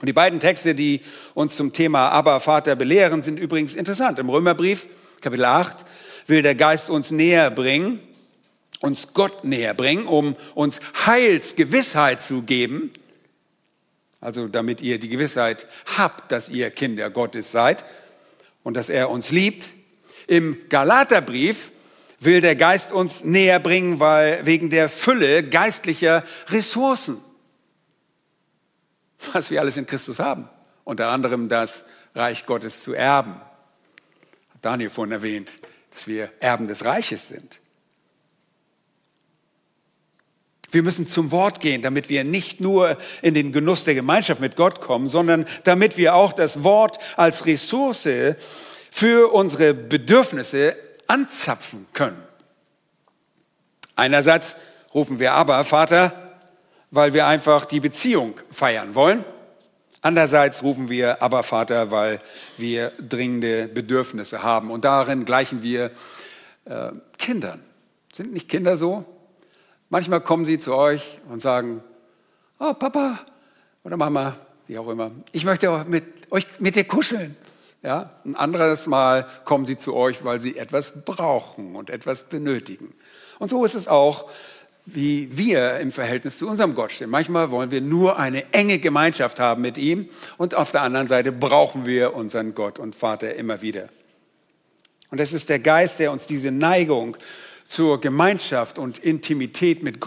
Und 0.00 0.06
die 0.06 0.12
beiden 0.12 0.40
Texte, 0.40 0.74
die 0.74 1.02
uns 1.34 1.56
zum 1.56 1.72
Thema 1.72 2.08
Aber 2.10 2.40
Vater 2.40 2.76
belehren, 2.76 3.22
sind 3.22 3.38
übrigens 3.38 3.74
interessant. 3.74 4.18
Im 4.18 4.30
Römerbrief, 4.30 4.86
Kapitel 5.20 5.44
8, 5.44 5.84
will 6.26 6.42
der 6.42 6.54
Geist 6.54 6.88
uns 6.88 7.10
näher 7.10 7.50
bringen, 7.50 8.00
uns 8.80 9.12
Gott 9.12 9.44
näher 9.44 9.74
bringen, 9.74 10.06
um 10.06 10.36
uns 10.54 10.80
Heilsgewissheit 11.04 12.22
zu 12.22 12.42
geben. 12.42 12.92
Also 14.20 14.48
damit 14.48 14.80
ihr 14.80 14.98
die 14.98 15.08
Gewissheit 15.08 15.66
habt, 15.96 16.32
dass 16.32 16.48
ihr 16.48 16.70
Kinder 16.70 17.10
Gottes 17.10 17.52
seid 17.52 17.84
und 18.64 18.74
dass 18.74 18.88
er 18.88 19.10
uns 19.10 19.30
liebt. 19.30 19.70
Im 20.26 20.68
Galaterbrief 20.68 21.70
will 22.20 22.40
der 22.40 22.56
Geist 22.56 22.92
uns 22.92 23.24
näher 23.24 23.60
bringen, 23.60 24.00
weil 24.00 24.44
wegen 24.44 24.70
der 24.70 24.88
Fülle 24.88 25.44
geistlicher 25.44 26.24
Ressourcen, 26.48 27.18
was 29.32 29.50
wir 29.50 29.60
alles 29.60 29.76
in 29.76 29.86
Christus 29.86 30.18
haben, 30.18 30.48
unter 30.84 31.08
anderem 31.08 31.48
das 31.48 31.84
Reich 32.14 32.44
Gottes 32.46 32.82
zu 32.82 32.94
erben. 32.94 33.32
Hat 33.32 34.62
Daniel 34.62 34.90
vorhin 34.90 35.12
erwähnt, 35.12 35.54
dass 35.92 36.08
wir 36.08 36.30
Erben 36.40 36.66
des 36.66 36.84
Reiches 36.84 37.28
sind. 37.28 37.60
Wir 40.70 40.82
müssen 40.82 41.06
zum 41.08 41.30
Wort 41.30 41.60
gehen, 41.60 41.82
damit 41.82 42.08
wir 42.08 42.24
nicht 42.24 42.60
nur 42.60 42.96
in 43.22 43.34
den 43.34 43.52
Genuss 43.52 43.84
der 43.84 43.94
Gemeinschaft 43.94 44.40
mit 44.40 44.56
Gott 44.56 44.80
kommen, 44.80 45.06
sondern 45.06 45.46
damit 45.64 45.96
wir 45.96 46.14
auch 46.14 46.32
das 46.32 46.62
Wort 46.62 46.98
als 47.16 47.46
Ressource 47.46 48.08
für 48.90 49.32
unsere 49.32 49.72
Bedürfnisse 49.72 50.74
anzapfen 51.06 51.86
können. 51.92 52.22
Einerseits 53.96 54.56
rufen 54.94 55.18
wir 55.18 55.32
aber 55.32 55.64
Vater, 55.64 56.12
weil 56.90 57.14
wir 57.14 57.26
einfach 57.26 57.64
die 57.64 57.80
Beziehung 57.80 58.34
feiern 58.50 58.94
wollen. 58.94 59.24
Andererseits 60.02 60.62
rufen 60.62 60.88
wir 60.88 61.22
aber 61.22 61.42
Vater, 61.42 61.90
weil 61.90 62.18
wir 62.56 62.92
dringende 63.00 63.66
Bedürfnisse 63.68 64.42
haben. 64.42 64.70
Und 64.70 64.84
darin 64.84 65.24
gleichen 65.24 65.62
wir 65.62 65.90
äh, 66.66 66.92
Kindern. 67.18 67.62
Sind 68.12 68.32
nicht 68.32 68.48
Kinder 68.48 68.76
so? 68.76 69.04
Manchmal 69.90 70.20
kommen 70.20 70.44
sie 70.44 70.58
zu 70.58 70.74
euch 70.74 71.18
und 71.30 71.40
sagen, 71.40 71.82
oh 72.58 72.74
Papa 72.74 73.18
oder 73.84 73.96
Mama, 73.96 74.36
wie 74.66 74.78
auch 74.78 74.88
immer, 74.88 75.10
ich 75.32 75.44
möchte 75.44 75.84
mit 75.88 76.04
euch 76.30 76.46
mit 76.58 76.76
dir 76.76 76.84
kuscheln. 76.84 77.36
Ja, 77.82 78.10
ein 78.24 78.34
anderes 78.34 78.86
Mal 78.86 79.26
kommen 79.44 79.64
sie 79.64 79.76
zu 79.76 79.94
euch, 79.94 80.24
weil 80.24 80.40
sie 80.40 80.56
etwas 80.56 81.04
brauchen 81.04 81.76
und 81.76 81.90
etwas 81.90 82.24
benötigen. 82.24 82.92
Und 83.38 83.50
so 83.50 83.64
ist 83.64 83.76
es 83.76 83.86
auch, 83.86 84.28
wie 84.84 85.36
wir 85.36 85.78
im 85.78 85.92
Verhältnis 85.92 86.38
zu 86.38 86.48
unserem 86.48 86.74
Gott 86.74 86.92
stehen. 86.92 87.08
Manchmal 87.08 87.50
wollen 87.50 87.70
wir 87.70 87.80
nur 87.80 88.18
eine 88.18 88.52
enge 88.52 88.78
Gemeinschaft 88.78 89.38
haben 89.38 89.62
mit 89.62 89.78
ihm 89.78 90.08
und 90.38 90.54
auf 90.54 90.72
der 90.72 90.82
anderen 90.82 91.06
Seite 91.06 91.30
brauchen 91.30 91.86
wir 91.86 92.14
unseren 92.14 92.54
Gott 92.54 92.78
und 92.78 92.94
Vater 92.94 93.34
immer 93.36 93.62
wieder. 93.62 93.88
Und 95.10 95.20
es 95.20 95.32
ist 95.32 95.48
der 95.48 95.60
Geist, 95.60 95.98
der 95.98 96.10
uns 96.10 96.26
diese 96.26 96.50
Neigung 96.50 97.16
zur 97.68 98.00
Gemeinschaft 98.00 98.78
und 98.78 98.98
Intimität 98.98 99.82
mit, 99.82 100.00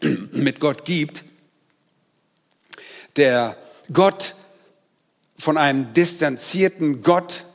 mit 0.32 0.60
Gott 0.60 0.84
gibt, 0.84 1.24
der 3.14 3.56
Gott 3.92 4.34
von 5.38 5.56
einem 5.56 5.94
distanzierten 5.94 7.02
Gott, 7.02 7.46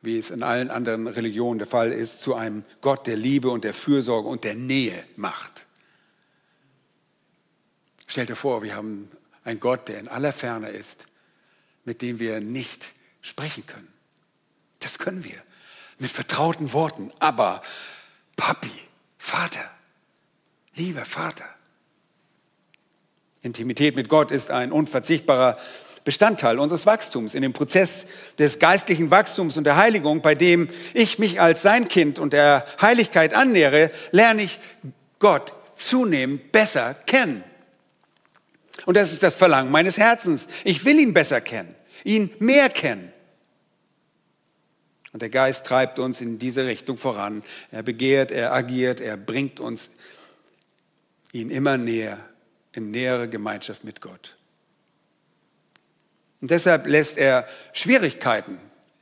wie 0.00 0.16
es 0.16 0.30
in 0.30 0.42
allen 0.42 0.70
anderen 0.70 1.06
Religionen 1.06 1.58
der 1.58 1.68
Fall 1.68 1.92
ist, 1.92 2.20
zu 2.20 2.34
einem 2.34 2.64
Gott 2.80 3.06
der 3.06 3.16
Liebe 3.16 3.50
und 3.50 3.64
der 3.64 3.74
Fürsorge 3.74 4.28
und 4.28 4.44
der 4.44 4.54
Nähe 4.54 5.04
macht. 5.16 5.66
Stellt 8.06 8.30
dir 8.30 8.36
vor, 8.36 8.62
wir 8.62 8.74
haben 8.74 9.10
einen 9.44 9.60
Gott, 9.60 9.88
der 9.88 9.98
in 9.98 10.08
aller 10.08 10.32
Ferne 10.32 10.70
ist, 10.70 11.06
mit 11.84 12.00
dem 12.00 12.18
wir 12.18 12.40
nicht 12.40 12.94
sprechen 13.20 13.66
können. 13.66 13.88
Das 14.80 14.98
können 14.98 15.24
wir 15.24 15.42
mit 15.98 16.10
vertrauten 16.10 16.72
Worten. 16.72 17.10
Aber 17.18 17.62
Papi, 18.36 18.70
Vater, 19.18 19.70
lieber 20.74 21.04
Vater. 21.04 21.44
Intimität 23.42 23.96
mit 23.96 24.08
Gott 24.08 24.30
ist 24.30 24.50
ein 24.50 24.72
unverzichtbarer 24.72 25.56
Bestandteil 26.04 26.58
unseres 26.58 26.86
Wachstums, 26.86 27.34
in 27.34 27.42
dem 27.42 27.52
Prozess 27.52 28.06
des 28.38 28.58
geistlichen 28.58 29.10
Wachstums 29.10 29.58
und 29.58 29.64
der 29.64 29.76
Heiligung, 29.76 30.22
bei 30.22 30.34
dem 30.34 30.70
ich 30.94 31.18
mich 31.18 31.40
als 31.40 31.62
sein 31.62 31.88
Kind 31.88 32.18
und 32.18 32.32
der 32.32 32.64
Heiligkeit 32.80 33.34
annähere, 33.34 33.90
lerne 34.10 34.42
ich 34.42 34.58
Gott 35.18 35.52
zunehmend 35.76 36.50
besser 36.50 36.94
kennen. 36.94 37.44
Und 38.86 38.96
das 38.96 39.12
ist 39.12 39.22
das 39.22 39.34
Verlangen 39.34 39.70
meines 39.70 39.98
Herzens. 39.98 40.48
Ich 40.64 40.84
will 40.84 40.98
ihn 40.98 41.12
besser 41.12 41.40
kennen. 41.40 41.74
ihn 42.04 42.30
mehr 42.38 42.68
kennen. 42.70 43.12
Und 45.12 45.22
der 45.22 45.30
Geist 45.30 45.64
treibt 45.64 45.98
uns 45.98 46.20
in 46.20 46.38
diese 46.38 46.66
Richtung 46.66 46.98
voran. 46.98 47.42
Er 47.70 47.82
begehrt, 47.82 48.30
er 48.30 48.52
agiert, 48.52 49.00
er 49.00 49.16
bringt 49.16 49.58
uns 49.58 49.90
ihn 51.32 51.50
immer 51.50 51.78
näher, 51.78 52.18
in 52.72 52.90
nähere 52.90 53.28
Gemeinschaft 53.28 53.84
mit 53.84 54.00
Gott. 54.00 54.36
Und 56.40 56.50
deshalb 56.50 56.86
lässt 56.86 57.18
er 57.18 57.48
Schwierigkeiten 57.72 58.58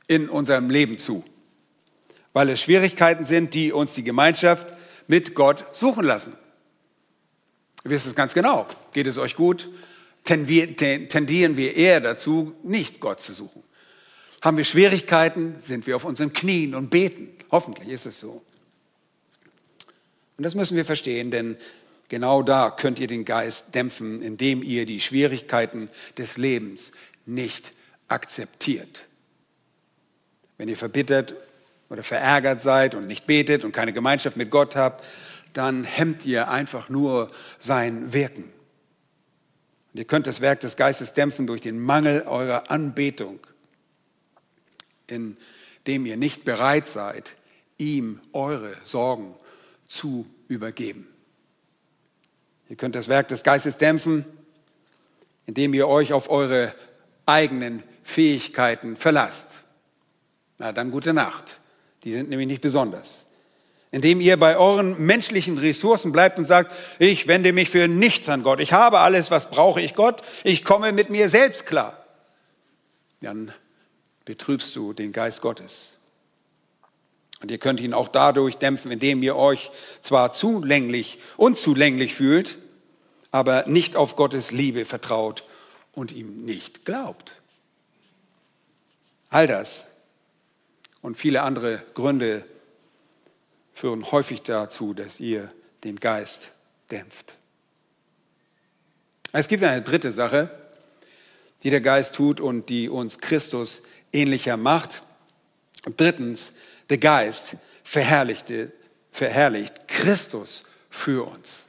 in 0.07 0.29
unserem 0.29 0.69
Leben 0.69 0.97
zu, 0.97 1.23
weil 2.33 2.49
es 2.49 2.61
Schwierigkeiten 2.61 3.25
sind, 3.25 3.53
die 3.53 3.71
uns 3.71 3.93
die 3.93 4.03
Gemeinschaft 4.03 4.73
mit 5.07 5.35
Gott 5.35 5.65
suchen 5.75 6.05
lassen. 6.05 6.33
Ihr 7.83 7.91
wisst 7.91 8.07
es 8.07 8.15
ganz 8.15 8.33
genau. 8.33 8.65
Geht 8.93 9.07
es 9.07 9.17
euch 9.17 9.35
gut? 9.35 9.69
Tendieren 10.23 11.57
wir 11.57 11.75
eher 11.75 12.01
dazu, 12.01 12.55
nicht 12.63 12.99
Gott 12.99 13.21
zu 13.21 13.33
suchen. 13.33 13.63
Haben 14.41 14.57
wir 14.57 14.63
Schwierigkeiten, 14.63 15.59
sind 15.59 15.87
wir 15.87 15.95
auf 15.95 16.05
unseren 16.05 16.33
Knien 16.33 16.75
und 16.75 16.89
beten. 16.89 17.29
Hoffentlich 17.51 17.89
ist 17.89 18.05
es 18.05 18.19
so. 18.19 18.43
Und 20.37 20.43
das 20.43 20.53
müssen 20.53 20.77
wir 20.77 20.85
verstehen, 20.85 21.31
denn 21.31 21.57
genau 22.09 22.43
da 22.43 22.69
könnt 22.69 22.99
ihr 22.99 23.07
den 23.07 23.25
Geist 23.25 23.73
dämpfen, 23.73 24.21
indem 24.21 24.61
ihr 24.61 24.85
die 24.85 24.99
Schwierigkeiten 24.99 25.89
des 26.17 26.37
Lebens 26.37 26.91
nicht 27.25 27.71
akzeptiert. 28.07 29.05
Wenn 30.57 30.69
ihr 30.69 30.77
verbittert 30.77 31.33
oder 31.89 32.03
verärgert 32.03 32.61
seid 32.61 32.93
und 32.93 33.07
nicht 33.07 33.25
betet 33.25 33.63
und 33.63 33.71
keine 33.71 33.93
Gemeinschaft 33.93 34.37
mit 34.37 34.51
Gott 34.51 34.75
habt, 34.75 35.03
dann 35.53 35.83
hemmt 35.83 36.25
ihr 36.25 36.49
einfach 36.49 36.89
nur 36.89 37.31
sein 37.57 38.13
Wirken. 38.13 38.43
Und 39.93 39.99
ihr 39.99 40.05
könnt 40.05 40.27
das 40.27 40.41
Werk 40.41 40.59
des 40.59 40.77
Geistes 40.77 41.13
dämpfen 41.13 41.47
durch 41.47 41.61
den 41.61 41.79
Mangel 41.79 42.23
eurer 42.27 42.69
Anbetung 42.69 43.39
indem 45.11 46.05
ihr 46.05 46.17
nicht 46.17 46.45
bereit 46.45 46.87
seid, 46.87 47.35
ihm 47.77 48.19
eure 48.33 48.75
Sorgen 48.83 49.35
zu 49.87 50.25
übergeben. 50.47 51.07
Ihr 52.69 52.75
könnt 52.75 52.95
das 52.95 53.07
Werk 53.07 53.29
des 53.29 53.43
Geistes 53.43 53.77
dämpfen, 53.77 54.25
indem 55.45 55.73
ihr 55.73 55.87
euch 55.87 56.11
auf 56.13 56.29
eure 56.29 56.73
eigenen 57.25 57.83
Fähigkeiten 58.03 58.97
verlasst. 58.97 59.63
Na, 60.57 60.71
dann 60.71 60.91
gute 60.91 61.13
Nacht. 61.13 61.59
Die 62.03 62.11
sind 62.11 62.29
nämlich 62.29 62.47
nicht 62.47 62.61
besonders. 62.61 63.25
Indem 63.91 64.19
ihr 64.19 64.37
bei 64.37 64.57
euren 64.57 65.01
menschlichen 65.05 65.57
Ressourcen 65.57 66.11
bleibt 66.11 66.37
und 66.37 66.45
sagt, 66.45 66.73
ich 66.99 67.27
wende 67.27 67.53
mich 67.53 67.69
für 67.69 67.87
nichts 67.87 68.27
an 68.27 68.43
Gott. 68.43 68.59
Ich 68.59 68.73
habe 68.73 68.99
alles, 68.99 69.31
was 69.31 69.49
brauche 69.49 69.81
ich 69.81 69.95
Gott. 69.95 70.21
Ich 70.43 70.63
komme 70.63 70.91
mit 70.91 71.09
mir 71.09 71.29
selbst 71.29 71.65
klar. 71.65 72.05
Dann 73.21 73.53
betrübst 74.27 74.75
du 74.75 74.91
den 74.91 75.13
Geist 75.13 75.39
Gottes. 75.39 75.91
Und 77.41 77.49
ihr 77.49 77.59
könnt 77.59 77.79
ihn 77.79 77.93
auch 77.93 78.09
dadurch 78.09 78.57
dämpfen, 78.57 78.91
indem 78.91 79.23
ihr 79.23 79.37
euch 79.37 79.71
zwar 80.01 80.33
zulänglich, 80.33 81.19
unzulänglich 81.37 82.13
fühlt, 82.13 82.57
aber 83.31 83.65
nicht 83.67 83.95
auf 83.95 84.17
Gottes 84.17 84.51
Liebe 84.51 84.83
vertraut 84.83 85.45
und 85.93 86.11
ihm 86.11 86.43
nicht 86.43 86.83
glaubt. 86.83 87.35
All 89.29 89.47
das 89.47 89.87
und 91.01 91.15
viele 91.15 91.41
andere 91.41 91.81
Gründe 91.93 92.41
führen 93.73 94.11
häufig 94.11 94.41
dazu, 94.41 94.93
dass 94.93 95.21
ihr 95.21 95.49
den 95.85 96.01
Geist 96.01 96.49
dämpft. 96.91 97.35
Es 99.31 99.47
gibt 99.47 99.63
eine 99.63 99.83
dritte 99.83 100.11
Sache, 100.11 100.49
die 101.63 101.69
der 101.69 101.81
Geist 101.81 102.15
tut 102.15 102.39
und 102.39 102.69
die 102.69 102.89
uns 102.89 103.19
Christus 103.19 103.81
ähnlicher 104.17 104.57
macht. 104.57 105.03
Drittens, 105.95 106.53
der 106.89 106.97
Geist 106.97 107.55
verherrlichte, 107.83 108.71
verherrlicht 109.11 109.87
Christus 109.87 110.63
für 110.89 111.27
uns. 111.27 111.67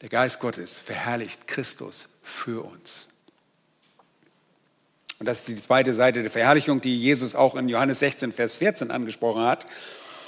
Der 0.00 0.08
Geist 0.08 0.40
Gottes 0.40 0.78
verherrlicht 0.78 1.46
Christus 1.46 2.08
für 2.22 2.64
uns. 2.64 3.08
Und 5.18 5.26
das 5.26 5.38
ist 5.38 5.48
die 5.48 5.56
zweite 5.56 5.94
Seite 5.94 6.22
der 6.22 6.30
Verherrlichung, 6.30 6.80
die 6.80 7.00
Jesus 7.00 7.34
auch 7.34 7.54
in 7.54 7.68
Johannes 7.68 8.00
16, 8.00 8.32
Vers 8.32 8.56
14 8.56 8.90
angesprochen 8.90 9.42
hat. 9.42 9.66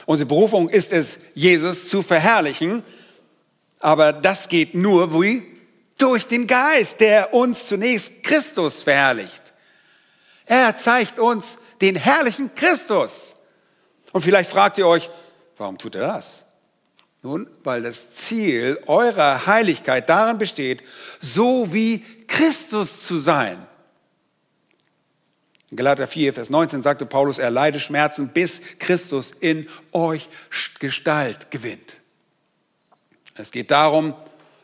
Unsere 0.07 0.27
Berufung 0.27 0.71
ist 0.71 0.93
es, 0.93 1.19
Jesus 1.35 1.89
zu 1.89 2.03
verherrlichen, 2.03 2.83
aber 3.81 4.13
das 4.13 4.49
geht 4.49 4.75
nur 4.75 5.13
wie 5.21 5.43
durch 5.99 6.27
den 6.27 6.47
Geist, 6.47 7.01
der 7.01 7.35
uns 7.35 7.67
zunächst 7.67 8.23
Christus 8.23 8.83
verherrlicht. 8.83 9.48
Er 10.49 10.77
zeigt 10.77 11.19
uns 11.19 11.59
den 11.81 11.95
herrlichen 11.95 12.55
Christus. 12.55 13.37
Und 14.13 14.23
vielleicht 14.23 14.51
fragt 14.51 14.79
ihr 14.79 14.87
euch, 14.87 15.11
warum 15.59 15.79
tut 15.79 15.95
er 15.95 16.09
das? 16.09 16.45
Nun, 17.23 17.49
weil 17.65 17.83
das 17.83 18.15
Ziel 18.15 18.81
eurer 18.87 19.47
Heiligkeit 19.47 20.09
darin 20.09 20.39
besteht, 20.39 20.83
so 21.21 21.73
wie 21.73 22.05
Christus 22.27 23.07
zu 23.07 23.19
sein. 23.19 23.67
In 25.71 25.77
Galater 25.77 26.07
4, 26.07 26.33
Vers 26.33 26.49
19 26.49 26.83
sagte 26.83 27.05
Paulus, 27.05 27.39
er 27.39 27.51
leide 27.51 27.81
Schmerzen, 27.81 28.29
bis 28.29 28.61
Christus 28.79 29.33
in 29.41 29.69
euch 29.93 30.31
Gestalt 30.79 31.51
gewinnt. 31.51 32.01
Es 33.35 33.51
geht 33.51 33.71
darum, 33.71 34.15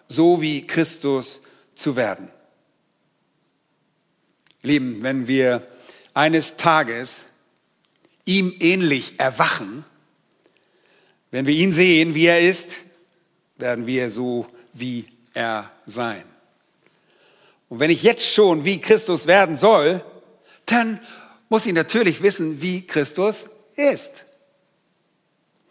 so 0.09 0.41
wie 0.41 0.67
Christus 0.67 1.43
zu 1.75 1.97
werden. 1.97 2.31
Lieben, 4.63 5.03
wenn 5.03 5.29
wir 5.29 5.67
eines 6.15 6.57
Tages 6.57 7.25
ihm 8.25 8.55
ähnlich 8.61 9.15
erwachen, 9.19 9.85
wenn 11.31 11.47
wir 11.47 11.55
ihn 11.55 11.73
sehen, 11.73 12.15
wie 12.15 12.27
er 12.27 12.41
ist, 12.41 12.77
werden 13.57 13.87
wir 13.87 14.09
so 14.09 14.47
wie 14.73 15.07
er 15.35 15.71
sein. 15.85 16.23
Und 17.69 17.81
wenn 17.81 17.91
ich 17.91 18.03
jetzt 18.03 18.33
schon 18.33 18.65
wie 18.65 18.81
Christus 18.81 19.27
werden 19.27 19.57
soll, 19.57 20.05
dann 20.67 21.01
muss 21.49 21.67
ich 21.67 21.73
natürlich 21.73 22.23
wissen, 22.23 22.63
wie 22.63 22.87
Christus 22.87 23.47
ist. 23.75 24.25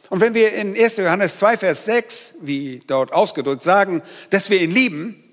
Und 0.10 0.20
wenn 0.20 0.34
wir 0.34 0.54
in 0.54 0.76
1. 0.78 0.98
Johannes 0.98 1.40
2, 1.40 1.58
Vers 1.58 1.86
6, 1.86 2.36
wie 2.42 2.84
dort 2.86 3.14
ausgedrückt, 3.14 3.64
sagen, 3.64 4.04
dass 4.30 4.50
wir 4.50 4.62
ihn 4.62 4.72
lieben, 4.72 5.24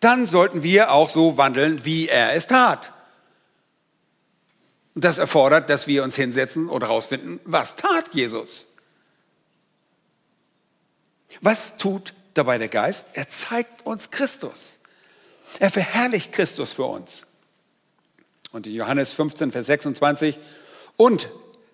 dann 0.00 0.26
sollten 0.26 0.62
wir 0.62 0.92
auch 0.92 1.08
so 1.08 1.36
wandeln, 1.36 1.84
wie 1.84 2.08
er 2.08 2.34
es 2.34 2.46
tat. 2.46 2.92
Und 4.94 5.04
das 5.04 5.18
erfordert, 5.18 5.70
dass 5.70 5.86
wir 5.86 6.02
uns 6.02 6.16
hinsetzen 6.16 6.68
und 6.68 6.82
herausfinden, 6.82 7.40
was 7.44 7.76
tat 7.76 8.12
Jesus? 8.12 8.66
Was 11.40 11.76
tut 11.76 12.14
dabei 12.34 12.58
der 12.58 12.68
Geist? 12.68 13.06
Er 13.14 13.28
zeigt 13.28 13.86
uns 13.86 14.10
Christus. 14.10 14.80
Er 15.58 15.70
verherrlicht 15.70 16.32
Christus 16.32 16.72
für 16.72 16.84
uns. 16.84 17.26
Und 18.52 18.66
in 18.66 18.74
Johannes 18.74 19.12
15, 19.12 19.52
Vers 19.52 19.66
26 19.66 20.38
und 20.96 21.28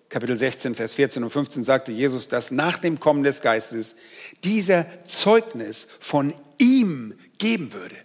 Kapitel 0.09 0.37
16, 0.37 0.75
Vers 0.75 0.93
14 0.93 1.23
und 1.23 1.31
15 1.31 1.63
sagte 1.63 1.91
Jesus, 1.91 2.29
dass 2.29 2.51
nach 2.51 2.77
dem 2.77 2.99
Kommen 2.99 3.23
des 3.23 3.41
Geistes 3.41 3.95
dieser 4.43 4.85
Zeugnis 5.07 5.87
von 5.99 6.33
ihm 6.57 7.13
geben 7.37 7.73
würde. 7.73 7.97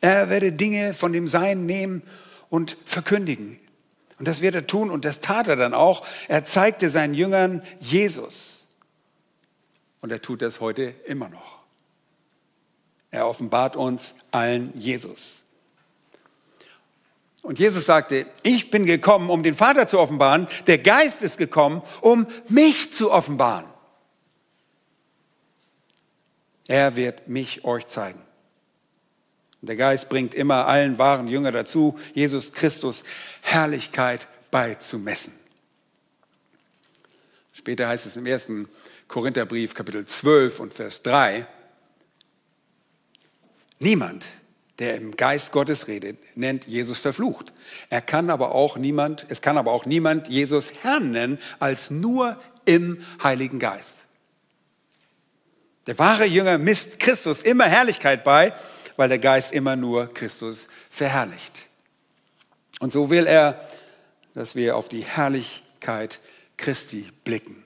Er 0.00 0.30
werde 0.30 0.52
Dinge 0.52 0.94
von 0.94 1.12
dem 1.12 1.26
Sein 1.26 1.66
nehmen 1.66 2.02
und 2.48 2.76
verkündigen. 2.84 3.58
Und 4.22 4.28
das 4.28 4.40
wird 4.40 4.54
er 4.54 4.68
tun 4.68 4.88
und 4.88 5.04
das 5.04 5.18
tat 5.18 5.48
er 5.48 5.56
dann 5.56 5.74
auch. 5.74 6.06
Er 6.28 6.44
zeigte 6.44 6.90
seinen 6.90 7.12
Jüngern 7.12 7.60
Jesus. 7.80 8.68
Und 10.00 10.12
er 10.12 10.22
tut 10.22 10.42
das 10.42 10.60
heute 10.60 10.94
immer 11.06 11.28
noch. 11.28 11.58
Er 13.10 13.26
offenbart 13.26 13.74
uns 13.74 14.14
allen 14.30 14.72
Jesus. 14.78 15.42
Und 17.42 17.58
Jesus 17.58 17.84
sagte, 17.84 18.26
ich 18.44 18.70
bin 18.70 18.86
gekommen, 18.86 19.28
um 19.28 19.42
den 19.42 19.56
Vater 19.56 19.88
zu 19.88 19.98
offenbaren. 19.98 20.46
Der 20.68 20.78
Geist 20.78 21.22
ist 21.22 21.36
gekommen, 21.36 21.82
um 22.00 22.28
mich 22.48 22.92
zu 22.92 23.10
offenbaren. 23.10 23.66
Er 26.68 26.94
wird 26.94 27.26
mich 27.26 27.64
euch 27.64 27.88
zeigen. 27.88 28.22
Der 29.62 29.76
Geist 29.76 30.08
bringt 30.08 30.34
immer 30.34 30.66
allen 30.66 30.98
wahren 30.98 31.28
Jünger 31.28 31.52
dazu, 31.52 31.98
Jesus 32.14 32.52
Christus 32.52 33.04
Herrlichkeit 33.42 34.26
beizumessen. 34.50 35.32
Später 37.52 37.86
heißt 37.86 38.06
es 38.06 38.16
im 38.16 38.26
ersten 38.26 38.68
Korintherbrief, 39.06 39.74
Kapitel 39.74 40.04
12 40.04 40.58
und 40.58 40.74
Vers 40.74 41.02
3, 41.02 41.46
niemand, 43.78 44.26
der 44.80 44.96
im 44.96 45.16
Geist 45.16 45.52
Gottes 45.52 45.86
redet, 45.86 46.18
nennt 46.36 46.66
Jesus 46.66 46.98
verflucht. 46.98 47.52
Er 47.88 48.00
kann 48.00 48.30
aber 48.30 48.56
auch 48.56 48.76
niemand, 48.76 49.26
es 49.28 49.42
kann 49.42 49.58
aber 49.58 49.70
auch 49.70 49.86
niemand 49.86 50.26
Jesus 50.26 50.72
Herrn 50.82 51.12
nennen, 51.12 51.38
als 51.60 51.88
nur 51.88 52.40
im 52.64 52.98
Heiligen 53.22 53.60
Geist. 53.60 54.06
Der 55.86 55.98
wahre 56.00 56.24
Jünger 56.24 56.58
misst 56.58 56.98
Christus 56.98 57.42
immer 57.42 57.66
Herrlichkeit 57.66 58.24
bei 58.24 58.54
weil 58.96 59.08
der 59.08 59.18
Geist 59.18 59.52
immer 59.52 59.76
nur 59.76 60.12
Christus 60.12 60.68
verherrlicht. 60.90 61.66
Und 62.80 62.92
so 62.92 63.10
will 63.10 63.26
er, 63.26 63.60
dass 64.34 64.54
wir 64.54 64.76
auf 64.76 64.88
die 64.88 65.04
Herrlichkeit 65.04 66.20
Christi 66.56 67.08
blicken. 67.24 67.64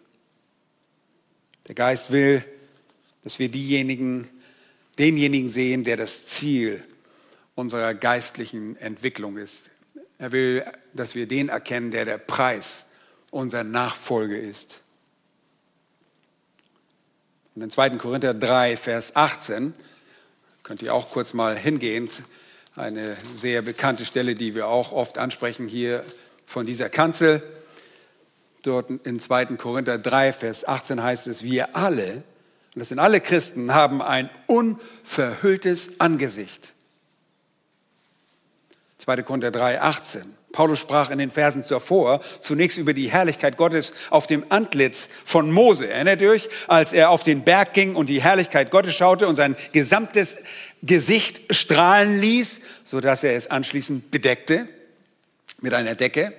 Der 1.68 1.74
Geist 1.74 2.10
will, 2.10 2.44
dass 3.22 3.38
wir 3.38 3.48
diejenigen, 3.48 4.28
denjenigen 4.98 5.48
sehen, 5.48 5.84
der 5.84 5.96
das 5.96 6.26
Ziel 6.26 6.82
unserer 7.54 7.94
geistlichen 7.94 8.76
Entwicklung 8.76 9.36
ist. 9.36 9.70
Er 10.18 10.32
will, 10.32 10.64
dass 10.94 11.14
wir 11.14 11.26
den 11.26 11.48
erkennen, 11.48 11.90
der 11.90 12.04
der 12.04 12.18
Preis 12.18 12.86
unserer 13.30 13.64
Nachfolge 13.64 14.38
ist. 14.38 14.80
Und 17.54 17.62
in 17.62 17.70
2. 17.70 17.90
Korinther 17.90 18.34
3, 18.34 18.76
Vers 18.76 19.16
18, 19.16 19.74
könnt 20.66 20.82
ihr 20.82 20.92
auch 20.92 21.12
kurz 21.12 21.32
mal 21.32 21.56
hingehen, 21.56 22.10
eine 22.74 23.14
sehr 23.14 23.62
bekannte 23.62 24.04
Stelle, 24.04 24.34
die 24.34 24.56
wir 24.56 24.66
auch 24.66 24.90
oft 24.90 25.16
ansprechen 25.16 25.68
hier 25.68 26.04
von 26.44 26.66
dieser 26.66 26.88
Kanzel. 26.88 27.40
Dort 28.64 28.90
in 29.06 29.20
2. 29.20 29.44
Korinther 29.58 29.96
3, 29.96 30.32
Vers 30.32 30.66
18 30.66 31.00
heißt 31.00 31.28
es, 31.28 31.44
wir 31.44 31.76
alle, 31.76 32.24
und 32.74 32.80
das 32.80 32.88
sind 32.88 32.98
alle 32.98 33.20
Christen, 33.20 33.74
haben 33.74 34.02
ein 34.02 34.28
unverhülltes 34.48 36.00
Angesicht. 36.00 36.74
2. 38.98 39.22
Korinther 39.22 39.50
3, 39.50 39.80
18. 39.80 40.36
Paulus 40.52 40.80
sprach 40.80 41.10
in 41.10 41.18
den 41.18 41.30
Versen 41.30 41.64
zuvor 41.64 42.20
zunächst 42.40 42.78
über 42.78 42.94
die 42.94 43.10
Herrlichkeit 43.10 43.58
Gottes 43.58 43.92
auf 44.08 44.26
dem 44.26 44.44
Antlitz 44.48 45.10
von 45.24 45.50
Mose. 45.50 45.90
Erinnert 45.90 46.22
ihr 46.22 46.30
euch, 46.30 46.48
als 46.66 46.94
er 46.94 47.10
auf 47.10 47.22
den 47.22 47.44
Berg 47.44 47.74
ging 47.74 47.94
und 47.94 48.08
die 48.08 48.22
Herrlichkeit 48.22 48.70
Gottes 48.70 48.94
schaute 48.94 49.28
und 49.28 49.36
sein 49.36 49.54
gesamtes 49.72 50.36
Gesicht 50.82 51.54
strahlen 51.54 52.18
ließ, 52.20 52.60
sodass 52.84 53.22
er 53.22 53.36
es 53.36 53.50
anschließend 53.50 54.10
bedeckte 54.10 54.66
mit 55.60 55.74
einer 55.74 55.94
Decke? 55.94 56.32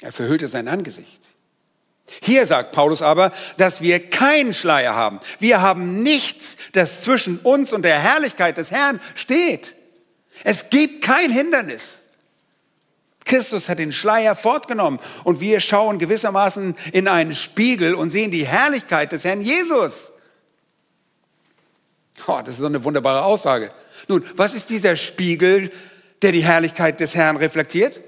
Er 0.00 0.12
verhüllte 0.12 0.48
sein 0.48 0.66
Angesicht. 0.66 1.22
Hier 2.20 2.46
sagt 2.46 2.72
Paulus 2.72 3.00
aber, 3.00 3.32
dass 3.58 3.80
wir 3.80 4.10
keinen 4.10 4.52
Schleier 4.52 4.96
haben. 4.96 5.20
Wir 5.38 5.62
haben 5.62 6.02
nichts, 6.02 6.56
das 6.72 7.02
zwischen 7.02 7.38
uns 7.38 7.72
und 7.72 7.82
der 7.82 8.00
Herrlichkeit 8.00 8.58
des 8.58 8.72
Herrn 8.72 9.00
steht. 9.14 9.76
Es 10.44 10.70
gibt 10.70 11.04
kein 11.04 11.30
Hindernis. 11.30 11.98
Christus 13.24 13.68
hat 13.68 13.78
den 13.78 13.92
Schleier 13.92 14.34
fortgenommen 14.34 14.98
und 15.24 15.40
wir 15.40 15.60
schauen 15.60 15.98
gewissermaßen 15.98 16.76
in 16.92 17.08
einen 17.08 17.32
Spiegel 17.32 17.94
und 17.94 18.10
sehen 18.10 18.30
die 18.30 18.46
Herrlichkeit 18.46 19.12
des 19.12 19.24
Herrn 19.24 19.40
Jesus. 19.40 20.12
Oh, 22.26 22.38
das 22.38 22.54
ist 22.54 22.58
so 22.58 22.66
eine 22.66 22.82
wunderbare 22.84 23.22
Aussage. 23.22 23.70
Nun, 24.08 24.24
was 24.36 24.54
ist 24.54 24.70
dieser 24.70 24.96
Spiegel, 24.96 25.70
der 26.20 26.32
die 26.32 26.44
Herrlichkeit 26.44 27.00
des 27.00 27.14
Herrn 27.14 27.36
reflektiert? 27.36 28.00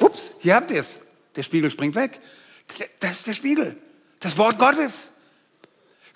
Ups, 0.00 0.32
hier 0.40 0.54
habt 0.54 0.70
ihr 0.70 0.80
es. 0.80 1.00
Der 1.34 1.42
Spiegel 1.42 1.70
springt 1.70 1.94
weg. 1.94 2.20
Das 3.00 3.12
ist 3.12 3.26
der 3.26 3.34
Spiegel. 3.34 3.76
Das 4.20 4.38
Wort 4.38 4.58
Gottes. 4.58 5.10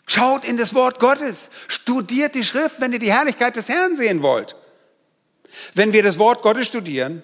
Schaut 0.07 0.45
in 0.45 0.57
das 0.57 0.75
Wort 0.75 0.99
Gottes. 0.99 1.51
Studiert 1.69 2.35
die 2.35 2.45
Schrift, 2.45 2.81
wenn 2.81 2.93
ihr 2.93 2.99
die 2.99 3.13
Herrlichkeit 3.13 3.57
des 3.57 3.69
Herrn 3.69 3.97
sehen 3.97 4.23
wollt. 4.23 4.57
Wenn 5.75 5.93
wir 5.93 6.03
das 6.03 6.19
Wort 6.19 6.43
Gottes 6.43 6.67
studieren 6.67 7.23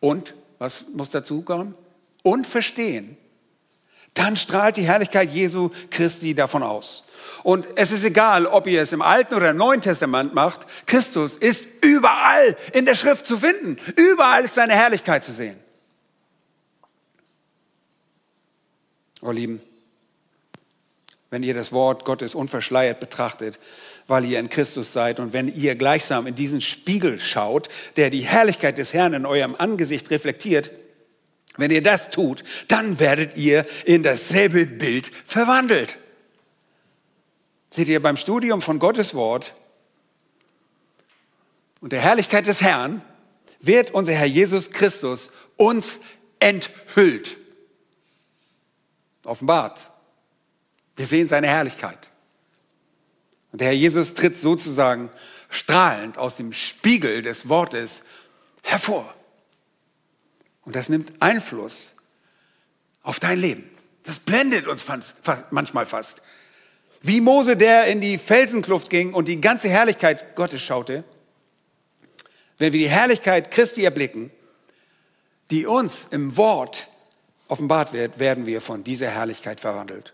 und, 0.00 0.34
was 0.58 0.86
muss 0.94 1.10
dazu 1.10 1.42
kommen? 1.42 1.74
Und 2.22 2.46
verstehen, 2.46 3.16
dann 4.14 4.36
strahlt 4.36 4.76
die 4.76 4.82
Herrlichkeit 4.82 5.30
Jesu 5.30 5.70
Christi 5.90 6.34
davon 6.34 6.62
aus. 6.62 7.04
Und 7.44 7.68
es 7.76 7.92
ist 7.92 8.04
egal, 8.04 8.46
ob 8.46 8.66
ihr 8.66 8.82
es 8.82 8.92
im 8.92 9.02
Alten 9.02 9.34
oder 9.34 9.50
im 9.50 9.56
Neuen 9.56 9.80
Testament 9.80 10.34
macht, 10.34 10.66
Christus 10.86 11.36
ist 11.36 11.64
überall 11.82 12.56
in 12.72 12.84
der 12.84 12.96
Schrift 12.96 13.26
zu 13.26 13.38
finden. 13.38 13.76
Überall 13.96 14.44
ist 14.44 14.54
seine 14.54 14.74
Herrlichkeit 14.74 15.24
zu 15.24 15.32
sehen. 15.32 15.56
Oh 19.20 19.30
Lieben, 19.30 19.60
wenn 21.30 21.42
ihr 21.42 21.54
das 21.54 21.72
Wort 21.72 22.04
Gottes 22.04 22.34
unverschleiert 22.34 23.00
betrachtet, 23.00 23.58
weil 24.08 24.24
ihr 24.24 24.40
in 24.40 24.48
Christus 24.48 24.92
seid 24.92 25.20
und 25.20 25.32
wenn 25.32 25.54
ihr 25.54 25.76
gleichsam 25.76 26.26
in 26.26 26.34
diesen 26.34 26.60
Spiegel 26.60 27.20
schaut, 27.20 27.68
der 27.96 28.10
die 28.10 28.22
Herrlichkeit 28.22 28.78
des 28.78 28.94
Herrn 28.94 29.12
in 29.12 29.26
eurem 29.26 29.54
Angesicht 29.54 30.10
reflektiert, 30.10 30.72
wenn 31.58 31.70
ihr 31.70 31.82
das 31.82 32.10
tut, 32.10 32.42
dann 32.68 32.98
werdet 32.98 33.36
ihr 33.36 33.66
in 33.84 34.02
dasselbe 34.02 34.64
Bild 34.64 35.12
verwandelt. 35.24 35.98
Seht 37.70 37.88
ihr 37.88 38.00
beim 38.00 38.16
Studium 38.16 38.62
von 38.62 38.78
Gottes 38.78 39.14
Wort 39.14 39.54
und 41.80 41.92
der 41.92 42.00
Herrlichkeit 42.00 42.46
des 42.46 42.62
Herrn 42.62 43.02
wird 43.60 43.90
unser 43.90 44.12
Herr 44.12 44.26
Jesus 44.26 44.70
Christus 44.70 45.30
uns 45.56 46.00
enthüllt, 46.38 47.36
offenbart. 49.24 49.90
Wir 50.96 51.06
sehen 51.06 51.28
seine 51.28 51.48
Herrlichkeit. 51.48 52.08
Und 53.52 53.60
der 53.60 53.68
Herr 53.68 53.74
Jesus 53.74 54.14
tritt 54.14 54.36
sozusagen 54.36 55.10
strahlend 55.48 56.18
aus 56.18 56.36
dem 56.36 56.52
Spiegel 56.52 57.22
des 57.22 57.48
Wortes 57.48 58.02
hervor. 58.62 59.14
Und 60.64 60.76
das 60.76 60.88
nimmt 60.88 61.12
Einfluss 61.20 61.94
auf 63.02 63.20
dein 63.20 63.38
Leben. 63.38 63.70
Das 64.04 64.18
blendet 64.18 64.66
uns 64.66 64.84
manchmal 65.50 65.86
fast. 65.86 66.20
Wie 67.00 67.20
Mose, 67.20 67.56
der 67.56 67.86
in 67.86 68.00
die 68.00 68.18
Felsenkluft 68.18 68.90
ging 68.90 69.14
und 69.14 69.28
die 69.28 69.40
ganze 69.40 69.68
Herrlichkeit 69.68 70.34
Gottes 70.34 70.62
schaute, 70.62 71.04
wenn 72.58 72.72
wir 72.72 72.80
die 72.80 72.88
Herrlichkeit 72.88 73.50
Christi 73.50 73.84
erblicken, 73.84 74.30
die 75.50 75.64
uns 75.64 76.08
im 76.10 76.36
Wort 76.36 76.88
offenbart 77.46 77.92
wird, 77.92 78.18
werden 78.18 78.46
wir 78.46 78.60
von 78.60 78.84
dieser 78.84 79.08
Herrlichkeit 79.08 79.60
verwandelt. 79.60 80.12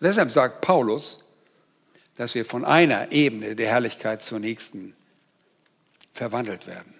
Und 0.00 0.06
deshalb 0.08 0.32
sagt 0.32 0.62
Paulus, 0.62 1.22
dass 2.16 2.34
wir 2.34 2.44
von 2.44 2.64
einer 2.64 3.12
Ebene 3.12 3.56
der 3.56 3.68
Herrlichkeit 3.68 4.22
zur 4.22 4.38
nächsten 4.38 4.94
verwandelt 6.12 6.66
werden. 6.66 6.94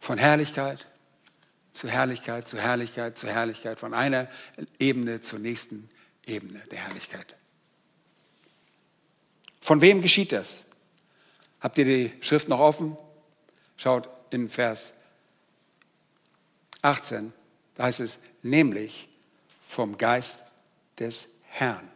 Von 0.00 0.18
Herrlichkeit 0.18 0.86
zu 1.74 1.88
Herrlichkeit, 1.88 2.48
zu 2.48 2.58
Herrlichkeit, 2.58 3.18
zu 3.18 3.28
Herrlichkeit, 3.28 3.78
von 3.78 3.94
einer 3.94 4.28
Ebene 4.78 5.20
zur 5.20 5.40
nächsten 5.40 5.88
Ebene 6.24 6.60
der 6.70 6.78
Herrlichkeit. 6.78 7.34
Von 9.60 9.80
wem 9.80 10.00
geschieht 10.00 10.32
das? 10.32 10.64
Habt 11.60 11.76
ihr 11.78 11.84
die 11.84 12.12
Schrift 12.20 12.48
noch 12.48 12.60
offen? 12.60 12.96
Schaut 13.76 14.08
in 14.30 14.48
Vers 14.48 14.92
18, 16.82 17.32
da 17.74 17.84
heißt 17.84 18.00
es, 18.00 18.18
nämlich 18.42 19.08
vom 19.62 19.98
Geist 19.98 20.38
des 20.98 21.26
Herrn. 21.48 21.90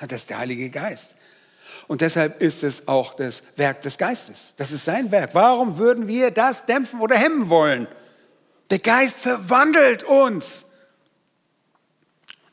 Das 0.00 0.22
ist 0.22 0.30
der 0.30 0.38
Heilige 0.38 0.70
Geist. 0.70 1.14
Und 1.88 2.00
deshalb 2.00 2.40
ist 2.42 2.62
es 2.62 2.88
auch 2.88 3.14
das 3.14 3.42
Werk 3.56 3.80
des 3.82 3.98
Geistes. 3.98 4.54
Das 4.56 4.72
ist 4.72 4.84
sein 4.84 5.10
Werk. 5.10 5.34
Warum 5.34 5.78
würden 5.78 6.08
wir 6.08 6.30
das 6.30 6.66
dämpfen 6.66 7.00
oder 7.00 7.16
hemmen 7.16 7.48
wollen? 7.48 7.86
Der 8.70 8.78
Geist 8.78 9.20
verwandelt 9.20 10.02
uns. 10.02 10.64